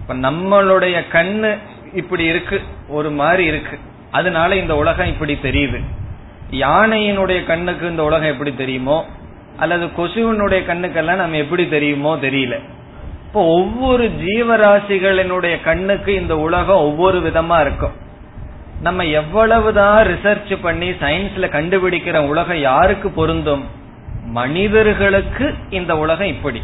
இப்ப 0.00 0.14
நம்மளுடைய 0.14 1.04
கண்ணு 1.12 1.58
இப்படி 1.94 2.24
இருக்கு 2.24 2.62
ஒரு 2.88 3.10
மாதிரி 3.10 3.44
இருக்கு. 3.44 3.78
அதனால 4.10 4.56
இந்த 4.56 4.76
உலகம் 4.76 5.06
இப்படி 5.06 5.38
தெரியுது. 5.42 5.80
யானையினுடைய 6.50 7.46
கண்ணுக்கு 7.46 7.90
இந்த 7.90 8.04
உலகம் 8.04 8.28
எப்படி 8.28 8.54
தெரியுமோ 8.54 9.06
அல்லது 9.56 9.86
கொசுவனுடைய 9.86 10.60
கண்ணுக்கெல்லாம் 10.60 11.14
நம்ம 11.14 11.36
எப்படி 11.36 11.68
தெரியுமோ 11.68 12.16
தெரியல. 12.16 12.58
இப்போ 13.26 13.44
ஒவ்வொரு 13.44 14.08
ஜீவராசிகளினுடைய 14.08 15.62
கண்ணுக்கு 15.62 16.14
இந்த 16.14 16.36
உலகம் 16.38 16.76
ஒவ்வொரு 16.76 17.20
விதமா 17.20 17.60
இருக்கும். 17.60 17.92
நம்ம 18.80 19.04
எவ்வளவுதான் 19.04 20.06
ரிசர்ச் 20.06 20.58
பண்ணி 20.62 20.90
சயின்ஸ்ல 20.90 21.48
கண்டுபிடிக்கிற 21.48 22.18
உலகம் 22.18 22.58
யாருக்கு 22.58 23.10
பொருந்தும்? 23.10 23.84
மனிதர்களுக்கு 24.26 25.54
இந்த 25.70 25.98
உலகம் 25.98 26.26
இப்படி. 26.26 26.62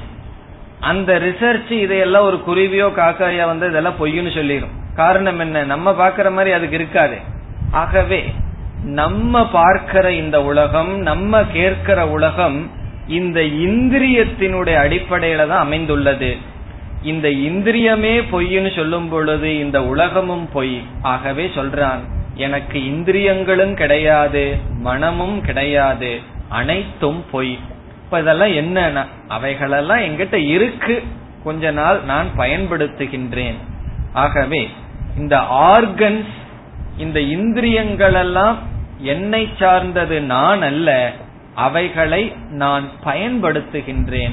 அந்த 0.80 1.18
ரிசர்ச் 1.18 1.70
இதையெல்லாம் 1.70 2.24
ஒரு 2.24 2.42
குருவியோ 2.46 2.86
காக்காயோ 2.86 3.46
வந்து 3.46 3.68
இதெல்லாம் 3.68 3.94
பொய்ன்னு 4.00 4.34
சொல்லிடும் 4.34 4.70
காரணம் 4.94 5.38
என்ன? 5.38 5.64
நம்ம 5.64 5.90
பாக்குற 5.90 6.30
மாதிரி 6.30 6.52
அதுக்கு 6.52 6.74
இருக்காது. 6.74 7.16
ஆகவே 7.70 8.34
நம்ம 8.84 9.48
பார்க்கிற 9.48 10.12
இந்த 10.12 10.42
உலகம் 10.42 10.98
நம்ம 10.98 11.44
கேட்கிற 11.44 12.08
உலகம் 12.08 12.70
இந்த 13.08 13.40
இந்திரியத்தினுடைய 13.40 14.74
அடிப்படையில 14.74 15.36
தான் 15.36 15.64
அமைந்துள்ளது. 15.64 16.36
இந்த 17.02 17.28
இந்திரியமே 17.28 18.24
பொய்ன்னு 18.32 18.76
சொல்லும் 18.76 19.08
பொழுது 19.08 19.58
இந்த 19.58 19.84
உலகமும் 19.84 20.48
பொய். 20.52 20.82
ஆகவே 21.02 21.50
சொல்றான் 21.54 21.98
எனக்கு 22.34 22.84
இந்திரியங்களும் 22.84 23.74
கிடையாது 23.74 24.56
மனமும் 24.78 25.40
கிடையாது. 25.40 26.20
அனைத்தும் 26.52 27.24
பொய். 27.30 27.58
இப்ப 28.04 28.20
இதெல்லாம் 28.20 28.48
என்னன்னா 28.48 29.06
அவைகளெல்லாம் 29.28 29.98
எங்கிட்ட 29.98 30.34
இருக்கு. 30.34 31.02
கொஞ்ச 31.44 31.70
நாள் 31.70 32.00
நான் 32.04 32.26
பயன்படுத்துகின்றேன். 32.36 33.54
ஆகவே 34.12 34.70
இந்த 35.16 35.36
ஆர்கன்ஸ் 35.36 36.30
இந்த 36.98 37.20
இந்திரியங்கள் 37.20 38.14
எல்லாம் 38.14 38.58
என்னை 38.98 39.48
சார்ந்தது 39.58 40.20
நான் 40.20 40.62
அல்ல 40.62 41.12
அவைகளை 41.54 42.32
நான் 42.50 42.88
பயன்படுத்துகின்றேன். 43.04 44.32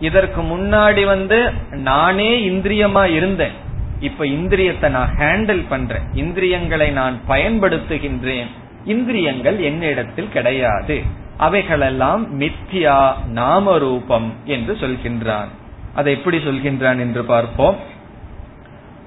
இதற்கு 0.00 0.42
முன்னாடி 0.42 1.04
வந்து 1.04 1.52
நானே 1.70 2.48
இந்திரியமா 2.48 3.04
இருந்தேன். 3.04 3.52
இப்ப 4.00 4.24
இந்திரியத்தை 4.24 4.88
நான் 4.88 5.14
ஹேண்டில் 5.18 5.64
பண்றேன். 5.68 6.02
இந்திரியங்களை 6.12 6.90
நான் 6.90 7.20
பயன்படுத்துகின்றேன். 7.28 8.46
இந்திரியங்கள் 8.84 9.58
என்னிடத்தில் 9.58 10.28
கிடையாது. 10.28 11.02
அவைகளெல்லாம் 11.40 12.22
மித்யா 12.40 12.98
நாம 13.38 13.76
ரூபம் 13.78 14.28
என்று 14.44 14.72
சொல்கின்றான். 14.80 15.50
அதை 15.94 16.10
எப்படி 16.12 16.38
சொல்கின்றான் 16.38 16.98
என்று 17.04 17.22
பார்ப்போம். 17.24 17.76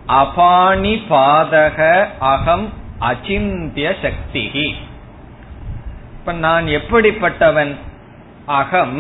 அபானி 0.08 0.96
பாதக 1.10 1.80
அகம் 2.20 2.66
அச்சிந்திய 3.00 3.88
சக்தி 4.02 4.44
இப்ப 6.18 6.34
நான் 6.46 6.68
எப்படிப்பட்டவன்? 6.80 7.74
அகம் 8.46 8.98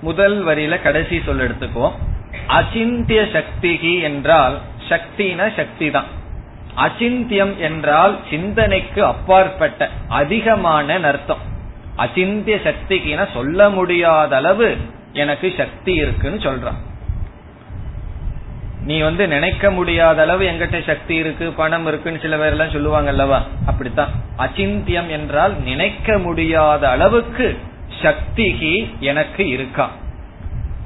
முதல் 0.00 0.36
வரியில 0.46 0.74
கடைசி 0.82 1.16
சொல் 1.24 1.42
எடுத்துக்குவோம். 1.46 1.96
அச்சிந்திய 2.48 3.20
சக்திகி 3.36 3.92
என்றால் 4.02 4.56
சக்தின 4.88 5.40
சக்தி 5.56 5.86
தான் 5.90 6.10
அச்சிந்தியம் 6.76 7.54
என்றால் 7.58 8.14
சிந்தனைக்கு 8.30 9.00
அப்பாற்பட்ட 9.04 9.90
அதிகமான 10.20 10.98
அர்த்தம். 11.02 11.42
அச்சிந்திய 11.96 12.56
சக்திக்குன 12.56 13.26
சொல்ல 13.32 13.70
முடியாத 13.70 14.36
அளவு 14.36 14.76
எனக்கு 15.12 15.54
சக்தி 15.56 15.94
இருக்குன்னு 15.94 16.38
சொல்றான். 16.38 16.80
நீ 18.84 18.98
வந்து 18.98 19.28
நினைக்க 19.28 19.70
முடியாத 19.70 20.22
அளவு 20.22 20.44
எங்கிட்ட 20.44 20.84
சக்தி 20.84 21.14
இருக்கு 21.14 21.52
பணம் 21.52 21.86
இருக்குன்னு 21.86 22.20
சில 22.20 22.36
பேர் 22.36 22.50
எல்லாம் 22.50 22.70
சொல்லுவாங்க 22.70 23.08
அல்லவா? 23.10 23.42
அப்படித்தான். 23.66 24.08
அச்சிந்தியம் 24.38 25.08
என்றால் 25.08 25.60
நினைக்க 25.62 26.18
முடியாத 26.18 26.88
அளவுக்கு 26.88 27.58
சக்திகி 28.02 28.98
எனக்கு 29.00 29.48
இருக்கா? 29.48 29.90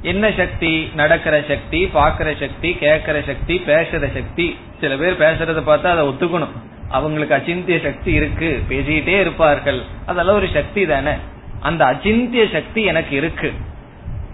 என்ன 0.02 0.32
சக்தி? 0.36 0.90
நடக்கிற 0.94 1.44
சக்தி 1.48 1.84
பாக்குற 1.84 2.40
சக்தி 2.40 2.72
கேட்கிற 2.74 3.22
சக்தி 3.26 3.62
பேசுற 3.66 4.12
சக்தி. 4.12 4.56
சில 4.80 4.96
பேர் 4.96 5.18
பேசுறத 5.18 5.62
பார்த்தா 5.62 5.86
அதை 5.86 6.04
ஒத்துக்கணும். 6.04 6.54
அவங்களுக்கு 6.90 7.34
அச்சிந்திய 7.34 7.82
சக்தி 7.82 8.12
இருக்கு 8.12 8.62
பேசிக்கிட்டே 8.68 9.20
இருப்பார்கள். 9.20 9.82
அதெல்லாம் 10.06 10.34
ஒரு 10.34 10.48
சக்தி 10.52 10.86
தானே. 10.86 11.12
அந்த 11.60 11.84
அச்சிந்திய 11.84 12.52
சக்தி 12.52 12.82
எனக்கு 12.82 13.16
இருக்கு. 13.16 13.52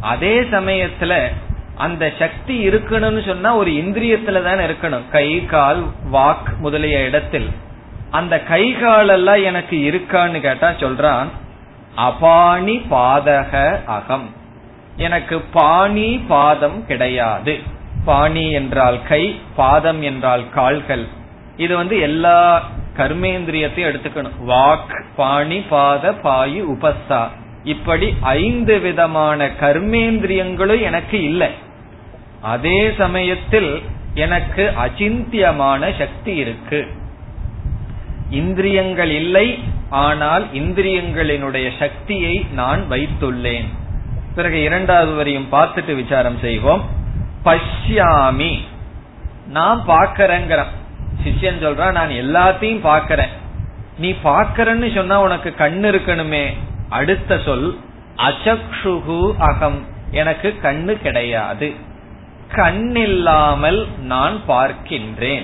அதே 0.00 0.40
சமயத்துல 0.40 1.26
அந்த 1.76 2.12
சக்தி 2.18 2.68
இருக்கணும்னு 2.68 3.26
சொன்னா 3.26 3.56
ஒரு 3.56 3.70
இந்திரியத்துல 3.70 4.42
தானே 4.42 4.66
இருக்கணும். 4.66 5.10
கை 5.10 5.46
கால் 5.46 5.84
வாக் 6.12 6.58
முதலிய 6.58 7.04
இடத்தில். 7.04 7.50
அந்த 8.10 8.40
கை 8.40 8.72
கால் 8.72 9.08
எல்லாம் 9.08 9.42
எனக்கு 9.42 9.76
இருக்கான்னு 9.90 10.40
கேட்டா 10.40 10.70
சொல்றான் 10.70 11.26
அபாணி 11.94 12.76
பாதக 12.90 13.84
அகம். 13.84 14.34
எனக்கு 14.96 15.40
பாணி 15.40 16.24
பாதம் 16.28 16.86
கிடையாது. 16.86 17.58
பாணி 18.04 18.50
என்றால் 18.50 18.98
கை 19.08 19.40
பாதம் 19.56 20.02
என்றால் 20.02 20.50
கால்கள். 20.50 21.06
இது 21.56 21.76
வந்து 21.76 22.00
எல்லா 22.00 22.68
கர்மேந்திரியத்தையும் 22.96 23.90
எடுத்துக்கணும். 23.92 24.32
வாக் 24.46 25.04
பாணி 25.16 25.60
பாத 25.60 26.10
பாயு 26.10 26.64
உபஸ்தா. 26.78 27.28
இப்படி 27.64 28.14
ஐந்து 28.20 28.78
விதமான 28.78 29.46
கர்மேந்திரியங்களும் 29.46 30.80
எனக்கு 30.80 31.22
இல்லை. 31.22 31.48
அதே 32.40 32.92
சமயத்தில் 32.98 33.82
எனக்கு 34.14 34.72
அச்சிந்தியமான 34.84 35.98
சக்தி 35.98 36.34
இருக்கு. 36.36 36.86
இந்திரியங்கள் 38.30 39.10
இல்லை 39.10 39.58
ஆனால் 39.90 40.46
இந்திரியங்களினுடைய 40.52 41.70
சக்தியை 41.78 42.46
நான் 42.52 42.84
வைத்துள்ளேன். 42.90 43.64
பிறகு 44.34 44.62
இரண்டாவது 44.62 45.14
வரையும் 45.14 45.52
பார்த்துட்டு 45.52 45.94
விசாரம் 45.94 46.38
செய்வோம். 46.38 46.84
பஷ்யாமி. 47.44 48.58
நான் 49.48 49.84
பார்க்கறேங்கிறேன். 49.88 50.72
சிஷ்யன் 51.24 51.64
சொல்றான் 51.64 51.92
நான் 51.92 52.10
எல்லாத்தையும் 52.10 52.84
பாக்கிறேன் 52.84 53.28
நீ 53.98 54.14
பாக்கிறன்னு 54.24 54.94
சொன்னா 54.94 55.20
உனக்கு 55.20 55.54
கண்ணு 55.58 55.94
இருக்கணுமே. 55.94 56.46
அடுத்த 56.88 57.38
சொல் 57.44 57.78
அசக்ஷுகு 58.16 59.36
அகம். 59.38 59.86
எனக்கு 60.10 60.58
கண்ணு 60.62 60.92
கிடையாது. 60.92 61.74
கண் 62.54 62.96
இல்லாமல் 62.96 63.86
நான் 63.98 64.40
பார்க்கின்றேன். 64.48 65.42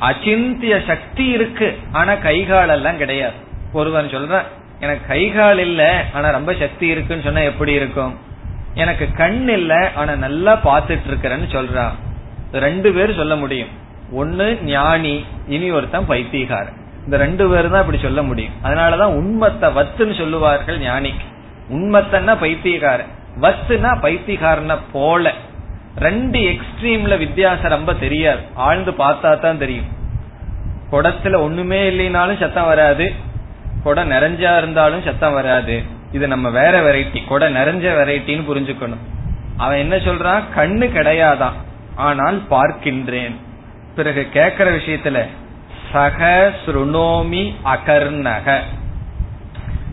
அச்சிந்திய 0.00 0.86
சக்தி 0.86 1.26
இருக்கு 1.26 1.78
ஆனா 1.92 2.14
கைகால் 2.14 2.68
எல்லாம் 2.68 2.96
கிடையாது. 2.96 3.34
ஒருவன் 3.72 4.06
சொல்றான் 4.06 4.42
எனக்கு 4.80 5.06
கைகால் 5.06 5.58
இல்ல 5.58 6.04
ஆனா 6.12 6.30
ரொம்ப 6.30 6.54
சக்தி 6.58 6.86
இருக்குன்னு 6.86 7.22
சொன்னா 7.22 7.40
எப்படி 7.40 7.72
இருக்கும்? 7.72 8.18
எனக்கு 8.74 9.08
கண் 9.16 9.48
இல்ல 9.48 9.90
ஆனா 9.94 10.14
நல்லா 10.14 10.60
பாத்துட்டு 10.64 11.00
இருக்கிறேன்னு 11.10 11.48
சொல்றான் 11.48 11.90
ரெண்டு 12.52 12.92
பேர் 12.92 13.14
சொல்ல 13.14 13.36
முடியும். 13.36 13.84
ஒன்னு 14.12 14.58
ஞானி 14.62 15.24
இனி 15.48 15.70
ஒருத்தன் 15.70 16.08
பைத்தியகாரன் 16.08 16.84
இந்த 17.04 17.16
ரெண்டு 17.16 17.48
பேரும் 17.48 17.70
தான் 17.70 17.80
இப்படி 17.80 17.98
சொல்ல 18.02 18.22
முடியும். 18.22 18.52
அதனாலதான் 18.62 19.14
உண்மத்தை 19.18 19.66
வத்துன்னு 19.66 20.18
சொல்லுவார்கள் 20.18 20.78
ஞானிக்கு. 20.78 21.26
உண்மத்தன்னா 21.70 22.36
பைத்தியகாரன் 22.40 23.12
வத்துனா 23.40 23.90
பைத்தியகாரனை 24.02 24.78
போல. 24.92 25.32
ரெண்டு 25.98 26.38
எக்ஸ்ட்ரீம்ல 26.38 27.18
வித்தியாசம் 27.18 27.70
ரொம்ப 27.70 27.94
தெரியாது. 27.94 28.40
ஆழ்ந்து 28.54 28.90
பார்த்தா 28.90 29.40
தான் 29.40 29.58
தெரியும். 29.58 29.84
குடத்துல 30.92 31.36
ஒண்ணுமே 31.36 31.90
இல்லைனாலும் 31.90 32.38
சத்தம் 32.38 32.66
வராது. 32.66 33.12
குடம் 33.82 34.10
நிறைஞ்சா 34.10 34.58
இருந்தாலும் 34.58 35.02
சத்தம் 35.02 35.32
வராது. 35.32 35.82
இது 36.12 36.28
நம்ம 36.28 36.50
வேற 36.50 36.92
வெரைட்டி 36.92 37.26
கொடை 37.28 37.54
நிறைஞ்ச 37.54 37.86
வெரைட்டின்னு 38.00 38.44
புரிஞ்சுக்கணும். 38.50 39.04
அவன் 39.56 39.78
என்ன 39.78 39.96
சொல்றான்? 39.96 40.42
கண்ணு 40.56 40.86
கிடையாதான். 40.92 41.52
ஆனால் 41.94 42.42
பார்க்கின்றேன். 42.50 43.36
பிறகு 43.96 44.28
கேக்குற 44.32 44.80
விஷயத்துல 44.80 45.26
சக 45.92 46.52
சுருணோமி 46.66 47.54
அகர்ணக. 47.64 48.58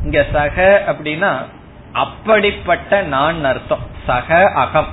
இங்க 0.04 0.26
சக 0.34 0.84
அப்படின்னா 0.88 1.38
அப்படிப்பட்ட 1.94 3.02
நான் 3.02 3.46
அர்த்தம். 3.46 3.80
சக 4.08 4.52
அகம். 4.56 4.88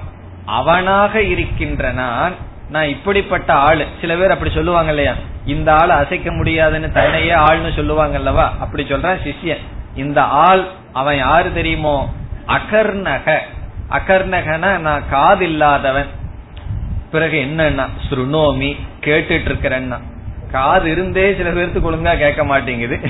அவனாக 0.44 1.22
இருக்கின்ற 1.22 1.92
நான் 1.92 2.32
நான் 2.68 2.88
இப்படிப்பட்ட 2.88 3.52
ஆளு. 3.52 3.86
சில 4.00 4.16
பேர் 4.16 4.30
அப்படி 4.30 4.50
சொல்லுவாங்க 4.50 4.88
இல்லையா? 4.88 5.14
இந்த 5.46 5.74
ஆள் 5.74 5.90
அசைக்க 5.90 6.32
முடியாதுன்னு 6.32 6.92
தன்னையே 6.92 7.32
ஆள்னு 7.32 7.76
சொல்லுவாங்க 7.76 8.16
அல்லவா? 8.16 8.54
அப்படி 8.61 8.82
சொல்றான் 8.82 9.20
சிஷ்யன். 9.24 9.61
இந்த 9.94 10.22
ஆள் 10.22 10.66
அவன் 10.92 11.16
யாரு 11.16 11.52
தெரியுமோ? 11.52 12.12
அகர்ணக. 12.46 13.38
அகர்ணகனா 13.90 14.78
நான் 14.78 15.02
காது 15.11 15.44
இல்லாதவன் 15.44 16.06
பிறகு 17.11 17.46
என்னன்னா 17.48 17.86
சுருணோமி 18.08 18.76
கேட்டுட்டு 19.01 19.48
இருக்கிறேன்னா 19.51 19.98
காது 20.53 20.90
இருந்தே 20.90 21.34
சில 21.34 21.51
பேருக்கு 21.51 21.92
ஒழுங்கா 21.92 22.18
கேட்க 22.18 22.44
மாட்டேங்குது. 22.44 23.01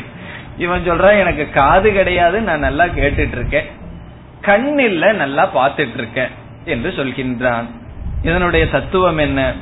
இவன் 0.58 0.88
சொல்றான் 0.90 1.18
எனக்கு 1.18 1.50
காது 1.50 1.92
கிடையாது 1.92 2.40
நான் 2.40 2.58
நல்லா 2.58 2.84
கேட்டுட்டு 2.84 3.36
இருக்கேன் 3.36 3.68
கண் 4.40 4.78
இல்ல 4.78 5.12
நல்லா 5.12 5.48
பாத்துட்டு 5.56 5.94
இருக்கேன் 5.94 6.28
என்று 6.64 6.90
சொல்கின்றான். 6.90 7.64
இதனுடைய 8.22 8.68
தத்துவம் 8.68 9.18
என்ன? 9.18 9.52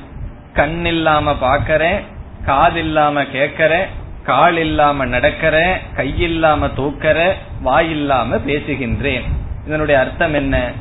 கண் 0.54 0.84
இல்லாம 0.84 1.36
பாக்கறேன் 1.42 2.00
காது 2.44 2.80
இல்லாம 2.80 3.22
கேக்கறேன் 3.22 3.86
கால் 4.24 4.56
இல்லாம 4.56 5.06
நடக்கிறேன் 5.06 5.76
கையில்லாம 5.96 6.70
தூக்கற 6.76 7.32
வாய் 7.62 7.90
இல்லாம 7.90 8.36
பேசுகின்றேன். 8.36 9.24
இதனுடைய 9.66 10.00
அர்த்தம் 10.00 10.34
என்ன? 10.34 10.72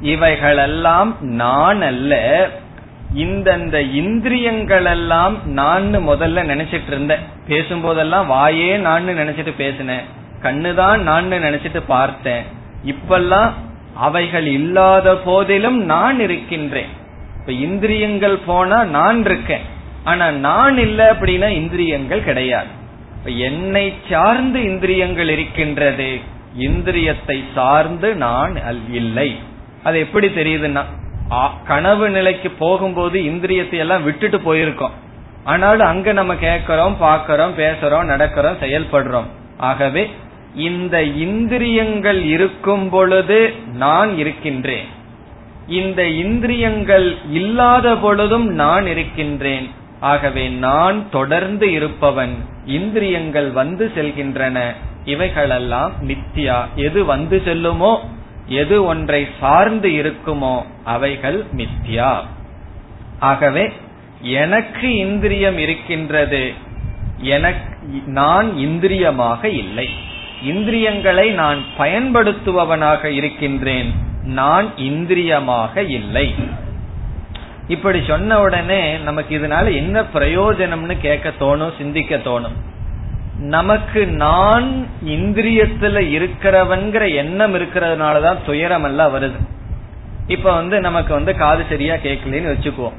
இவைகளெல்லாம் 0.00 1.16
நான் 1.20 1.82
அல்ல 1.82 2.14
இந்தந்த 3.16 3.92
இந்திரியங்கள் 3.92 4.84
எல்லாம் 4.84 5.36
நான் 5.44 5.94
முதல்ல 6.08 6.42
நினைச்சிட்டு 6.52 6.86
இருந்தேன் 6.86 7.18
பேசும்போதெல்லாம் 7.48 8.30
வாயே 8.30 8.78
நான் 8.78 9.08
நினைச்சிட்டு 9.08 9.52
பேசினேன். 9.56 10.06
கண்ணுதான் 10.42 10.98
நான் 10.98 11.32
நினைச்சிட்டு 11.32 11.82
பார்த்தேன். 11.86 12.42
இப்பெல்லாம் 12.86 13.52
அவைகள் 13.94 14.46
இல்லாத 14.46 15.16
போதிலும் 15.16 15.84
நான் 15.84 16.20
இருக்கின்றேன். 16.20 16.92
இப்ப 17.40 17.52
இந்திரியங்கள் 17.52 18.38
போனா 18.46 18.84
நான் 18.84 19.24
இருக்கேன். 19.24 19.64
ஆனா 20.04 20.30
நான் 20.30 20.78
இல்ல 20.78 21.12
அப்படின்னா 21.12 21.48
இந்திரியங்கள் 21.48 22.24
கிடையாது. 22.24 22.68
என்னை 23.24 23.94
சார்ந்து 24.10 24.62
இந்திரியங்கள் 24.62 25.28
இருக்கின்றது 25.28 26.18
இந்திரியத்தை 26.58 27.38
சார்ந்து 27.54 28.14
நான் 28.14 28.58
இல்லை. 28.92 29.36
அது 29.82 29.98
எப்படி 29.98 30.26
தெரியுதுன்னா 30.26 30.84
கனவு 31.66 32.10
நிலைக்கு 32.10 32.50
போகும்போது 32.50 33.20
இந்திரியத்தை 33.20 33.74
எல்லாம் 33.74 34.04
விட்டுட்டு 34.04 34.38
போயிருக்கோம். 34.38 34.90
ஆனாலும் 35.44 35.86
அங்க 35.86 36.12
நம்ம 36.12 36.34
கேட்கிறோம் 36.34 36.96
பாக்கிறோம் 37.00 37.54
பேசுறோம் 37.56 38.10
நடக்கிறோம் 38.12 38.60
செயல்படுறோம். 38.60 39.26
ஆகவே 39.56 40.10
இந்த 40.54 41.02
இந்திரியங்கள் 41.02 42.22
இருக்கும் 42.22 42.88
பொழுது 42.88 43.54
நான் 43.72 44.18
இருக்கின்றேன். 44.18 44.86
இந்த 45.68 46.08
இந்திரியங்கள் 46.08 47.16
இல்லாத 47.30 47.96
பொழுதும் 47.96 48.46
நான் 48.46 48.86
இருக்கின்றேன். 48.86 49.70
ஆகவே 50.00 50.48
நான் 50.48 51.10
தொடர்ந்து 51.10 51.72
இருப்பவன் 51.72 52.34
இந்திரியங்கள் 52.66 53.50
வந்து 53.50 53.92
செல்கின்றன 53.94 54.74
இவைகளெல்லாம் 55.04 55.92
நித்யா 56.02 56.64
எது 56.74 57.04
வந்து 57.04 57.42
செல்லுமோ 57.44 57.98
எது 58.46 58.84
ஒன்றை 58.84 59.28
சார்ந்து 59.40 59.88
இருக்குமோ 59.88 60.62
அவைகள் 60.84 61.44
மித்யா. 61.56 62.20
ஆகவே 63.18 63.72
எனக்கு 64.20 64.96
இந்திரியம் 64.96 65.58
இருக்கின்றது. 65.58 66.52
எனக்கு 67.18 67.76
நான் 68.06 68.56
இந்திரியமாக 68.56 69.44
இல்லை. 69.44 69.88
இந்திரியங்களை 70.42 71.30
நான் 71.30 71.62
பயன்படுத்துபவனாக 71.78 73.08
இருக்கின்றேன். 73.10 73.94
நான் 74.24 74.76
இந்திரியமாக 74.76 75.76
இல்லை. 75.88 76.34
இப்படி 77.68 78.02
சொன்ன 78.06 78.40
உடனே 78.40 78.96
நமக்கு 78.96 79.38
இதனால 79.38 79.74
என்ன 79.74 80.02
பிரயோஜனம்னு 80.02 80.98
கேட்க 80.98 81.32
தோணும் 81.40 81.76
சிந்திக்க 81.76 82.16
தோணும். 82.16 82.56
நமக்கு 83.38 84.06
நான் 84.06 84.86
இந்திரியத்துல 85.06 86.22
இருக்கிறவன்கிற 86.22 87.14
எண்ணம் 87.14 87.54
இருக்கிறதுனாலதான் 87.54 88.36
துயரம் 88.46 88.84
எல்லாம் 88.84 89.14
வருது. 89.14 89.36
இப்ப 90.26 90.54
வந்து 90.54 90.80
நமக்கு 90.80 91.14
வந்து 91.14 91.36
காது 91.36 91.64
சரியா 91.68 91.94
கேட்கலன்னு 91.94 92.54
வச்சுக்குவோம். 92.54 92.92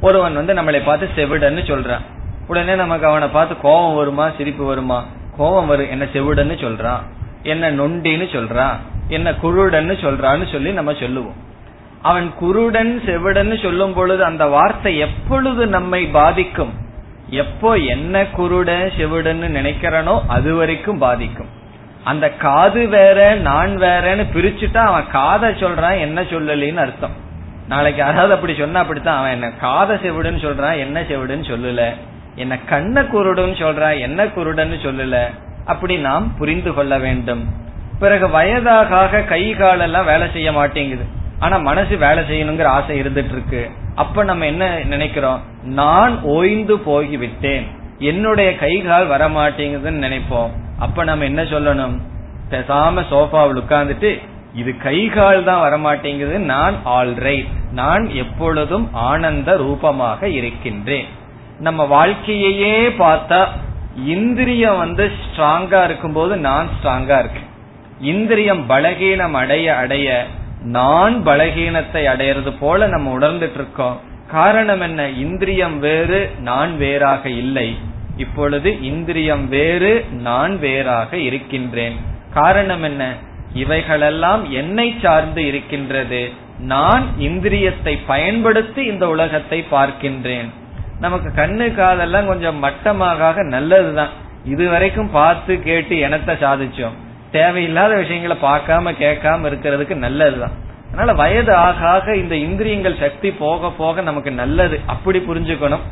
ஒருவன் 0.00 0.34
வந்து 0.34 0.54
நம்மளை 0.54 0.84
பார்த்து 0.84 1.08
செவிடன்னு 1.16 1.58
சொல்றான். 1.64 2.00
உடனே 2.48 2.74
நமக்கு 2.74 3.06
அவனை 3.06 3.28
பார்த்து 3.28 3.56
கோபம் 3.60 3.94
வருமா 3.94 4.30
சிரிப்பு 4.36 4.64
வருமா? 4.64 5.06
கோபம் 5.36 5.66
வரும் 5.66 5.90
என்ன 5.90 6.04
செவிடன்னு 6.04 6.56
சொல்றான். 6.56 7.00
என்ன 7.42 7.70
நொண்டின்னு 7.70 8.28
சொல்றான். 8.28 8.76
என்ன 9.08 9.30
குருடன்னு 9.30 9.94
சொல்றான்னு 10.00 10.52
சொல்லி 10.52 10.72
நம்ம 10.72 10.94
சொல்லுவோம். 10.94 11.46
அவன் 12.02 12.34
குருடன் 12.34 13.02
செவிடன்னு 13.06 13.62
சொல்லும் 13.62 13.92
பொழுது 13.92 14.24
அந்த 14.24 14.46
வார்த்தை 14.46 14.98
எப்பொழுது 14.98 15.66
நம்மை 15.66 16.06
பாதிக்கும்? 16.06 16.72
எப்போ 17.30 17.76
என்ன 17.76 18.22
குருட 18.22 18.70
செவிடன்னு 18.98 19.48
நினைக்கிறனோ 19.58 20.20
அது 20.26 20.54
வரைக்கும் 20.54 20.98
பாதிக்கும். 20.98 21.46
அந்த 22.04 22.30
காது 22.30 22.88
வேற 22.88 23.34
நான் 23.34 23.78
வேறன்னு 23.78 24.24
பிரிச்சுட்டா 24.34 24.76
அவன் 24.76 25.10
காதை 25.10 25.48
சொல்றான் 25.48 25.98
என்ன 25.98 26.22
சொல்லலின்னு 26.22 26.76
அர்த்தம். 26.76 27.10
நாளைக்கு 27.68 28.02
யாராவது 28.02 28.34
அப்படி 28.34 28.54
சொன்னா 28.54 28.80
அப்படித்தான் 28.80 29.18
அவன் 29.18 29.30
என்ன 29.30 29.50
காதை 29.50 29.96
செவிடுன்னு 29.96 30.44
சொல்றான் 30.44 30.78
என்ன 30.78 31.00
செவிடுன்னு 31.00 31.46
சொல்லல. 31.52 31.94
என்ன 32.34 32.58
கண்ண 32.58 33.02
குருடுன்னு 33.02 33.56
சொல்றான் 33.64 33.98
என்ன 33.98 34.24
குருடன்னு 34.24 34.78
சொல்லல. 34.86 35.16
அப்படி 35.64 35.96
நாம் 35.96 36.36
புரிந்து 36.36 36.74
கொள்ள 36.74 36.98
வேண்டும். 36.98 37.46
பிறகு 37.98 38.30
வயதாக 38.30 39.20
கை 39.20 39.54
காலெல்லாம் 39.54 40.04
வேலை 40.04 40.28
செய்ய 40.32 40.52
மாட்டேங்குது. 40.52 41.04
ஆனா 41.38 41.56
மனசு 41.56 41.96
வேலை 41.96 42.22
செய்யணுங்கிற 42.30 42.68
ஆசை 42.76 43.00
இருந்துட்டு 43.02 43.34
இருக்கு 43.36 43.70
அப்ப 43.94 44.24
நம்ம 44.24 44.46
என்ன 44.46 44.64
நினைக்கிறோம்? 44.84 45.40
நான் 45.80 46.14
ஓய்ந்து 46.22 46.78
போய்விட்டேன் 46.78 47.66
என்னுடைய 47.98 48.56
கை 48.56 48.82
கால் 48.82 49.06
வரமாட்டேங்குதுன்னு 49.10 50.04
நினைப்போம். 50.06 50.50
அப்ப 50.78 51.04
நம்ம 51.04 51.24
என்ன 51.24 51.42
சொல்லணும்? 51.42 51.96
பேசாம 52.50 53.02
சோஃபாவில் 53.10 53.60
உட்கார்ந்துட்டு 53.62 54.10
இது 54.54 54.76
கை 54.76 54.98
கால் 55.06 55.44
தான் 55.44 55.62
வரமாட்டேங்குது 55.64 56.36
நான் 56.52 56.76
ஆல்ரைட் 56.84 57.50
நான் 57.72 58.04
எப்பொழுதும் 58.14 58.88
ஆனந்த 58.92 59.56
ரூபமாக 59.56 60.28
இருக்கின்றேன். 60.28 61.08
நம்ம 61.58 61.84
வாழ்க்கையையே 61.84 62.74
பார்த்தா 62.98 63.40
இந்திரியம் 64.04 64.78
வந்து 64.78 65.04
ஸ்ட்ராங்கா 65.20 65.84
இருக்கும்போது 65.84 66.36
நான் 66.36 66.68
ஸ்ட்ராங்கா 66.76 67.16
இருக்கேன். 67.18 67.48
இந்திரியம் 68.00 68.62
பலகீனம் 68.68 69.36
அடைய 69.42 69.76
அடைய 69.76 70.26
நான் 70.62 71.26
பலகீனத்தை 71.26 72.04
அடையிறது 72.06 72.56
போல 72.60 72.86
நம்ம 72.86 73.18
உணர்ந்துட்டு 73.18 73.54
இருக்கோம் 73.54 74.00
காரணம் 74.30 74.80
என்ன? 74.80 75.08
இந்திரியம் 75.08 75.78
வேறு 75.78 76.30
நான் 76.40 76.76
வேறாக 76.76 77.28
இல்லை. 77.28 77.78
இப்பொழுது 78.16 78.82
இந்திரியம் 78.82 79.48
வேறு 79.48 80.06
நான் 80.10 80.58
வேறாக 80.58 81.16
இருக்கின்றேன். 81.16 81.96
காரணம் 82.34 82.82
என்ன? 82.82 83.14
இவைகளெல்லாம் 83.54 84.50
என்னை 84.50 84.98
சார்ந்து 85.02 85.46
இருக்கின்றது. 85.46 86.32
நான் 86.58 87.06
இந்திரியத்தை 87.18 87.98
பயன்படுத்தி 88.06 88.84
இந்த 88.84 89.08
உலகத்தை 89.08 89.64
பார்க்கின்றேன். 89.70 90.48
நமக்கு 91.00 91.42
கண்ணு 91.42 91.74
காதெல்லாம் 91.74 92.26
கொஞ்சம் 92.26 92.64
மட்டமாக 92.64 93.44
நல்லதுதான். 93.44 94.08
இதுவரைக்கும் 94.44 95.10
பார்த்து 95.10 95.62
கேட்டு 95.62 95.96
எனத்தை 95.96 96.44
சாதிச்சோம். 96.44 96.96
தேவையில்லாத 97.30 97.94
விஷயங்களை 97.94 98.36
பார்க்காம 98.42 98.92
கேட்காம 99.02 99.48
இருக்கிறதுக்கு 99.50 99.94
நல்லதுதான். 99.94 100.56
அதனால 100.88 101.12
வயது 101.12 101.54
ஆக 101.54 101.88
ஆக 101.88 102.16
இந்த 102.16 102.34
இந்திரியங்கள் 102.34 102.96
சக்தி 103.00 103.30
போக 103.30 103.70
போக 103.70 104.00
நமக்கு 104.00 104.30
நல்லது. 104.30 104.80
அப்படி 104.86 105.18
புரிஞ்சுக்கணும். 105.18 105.84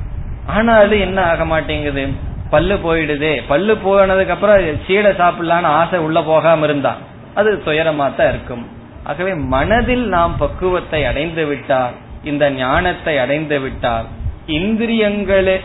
ஆனாலும் 0.47 1.01
என்ன 1.01 1.23
ஆக 1.23 1.45
மாட்டேங்குது? 1.45 2.09
பல்லு 2.51 2.75
போயிடுதே. 2.75 3.43
பல்லு 3.49 3.75
போனதுக்கு 3.75 4.29
அப்புறம் 4.29 4.59
சீடை 4.59 5.13
சாப்பிடலான்னு 5.21 5.73
ஆசை 5.81 5.99
உள்ள 5.99 6.23
போகாம 6.23 6.65
இருந்தா 6.65 6.97
அது 7.35 7.63
துயரமா 7.67 8.15
தான் 8.15 8.29
இருக்கும். 8.29 8.69
ஆகவே 9.05 9.35
மனதில் 9.35 10.07
நாம் 10.09 10.37
பக்குவத்தை 10.37 11.05
அடைந்து 11.05 11.45
விட்டால் 11.45 11.93
இந்த 12.25 12.51
ஞானத்தை 12.51 13.19
அடைந்து 13.19 13.61
விட்டால் 13.61 14.05
இந்திரியங்களே 14.47 15.61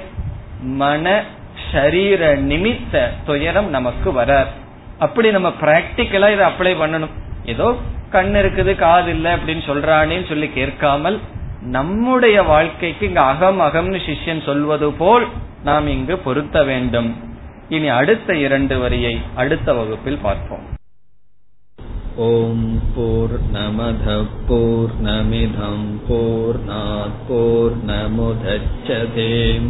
மன 0.62 1.24
சரீர 1.72 2.36
நிமித்த 2.36 3.08
துயரம் 3.26 3.70
நமக்கு 3.70 4.12
வராது. 4.12 4.50
அப்படி 5.06 5.28
நம்ம 5.36 5.50
பிராக்டிக்கலா 5.62 6.30
இதை 6.36 6.46
அப்ளை 6.52 6.74
பண்ணணும். 6.82 7.14
ஏதோ 7.54 7.68
கண் 8.16 8.34
இருக்குது 8.42 8.74
காது 8.82 9.10
இல்ல 9.16 9.28
அப்படின்னு 9.36 9.64
சொல்றானேன்னு 9.70 10.28
சொல்லி 10.32 10.48
கேட்காமல் 10.58 11.18
நம்முடைய 11.76 12.38
வாழ்க்கைக்கு 12.52 13.04
இங்க 13.10 13.22
அகம் 13.32 13.60
அகம்னு 13.68 14.00
சிஷ்யன் 14.08 14.44
சொல்வது 14.50 14.88
போல் 15.02 15.26
நாம் 15.68 15.88
இங்கு 15.96 16.16
பொருத்த 16.26 16.64
வேண்டும். 16.70 17.10
இனி 17.76 17.90
அடுத்த 17.98 18.36
இரண்டு 18.46 18.76
வரியை 18.84 19.16
அடுத்த 19.42 19.74
வகுப்பில் 19.80 20.24
பார்ப்போம். 20.28 20.64
ஓம் 22.28 22.66
போர் 22.96 23.36
நமத 23.54 24.16
போர் 24.48 24.96
நமிதம் 25.08 25.86
போர் 26.08 26.60
போர் 27.30 27.78
நமுதச்சதேம். 27.90 29.70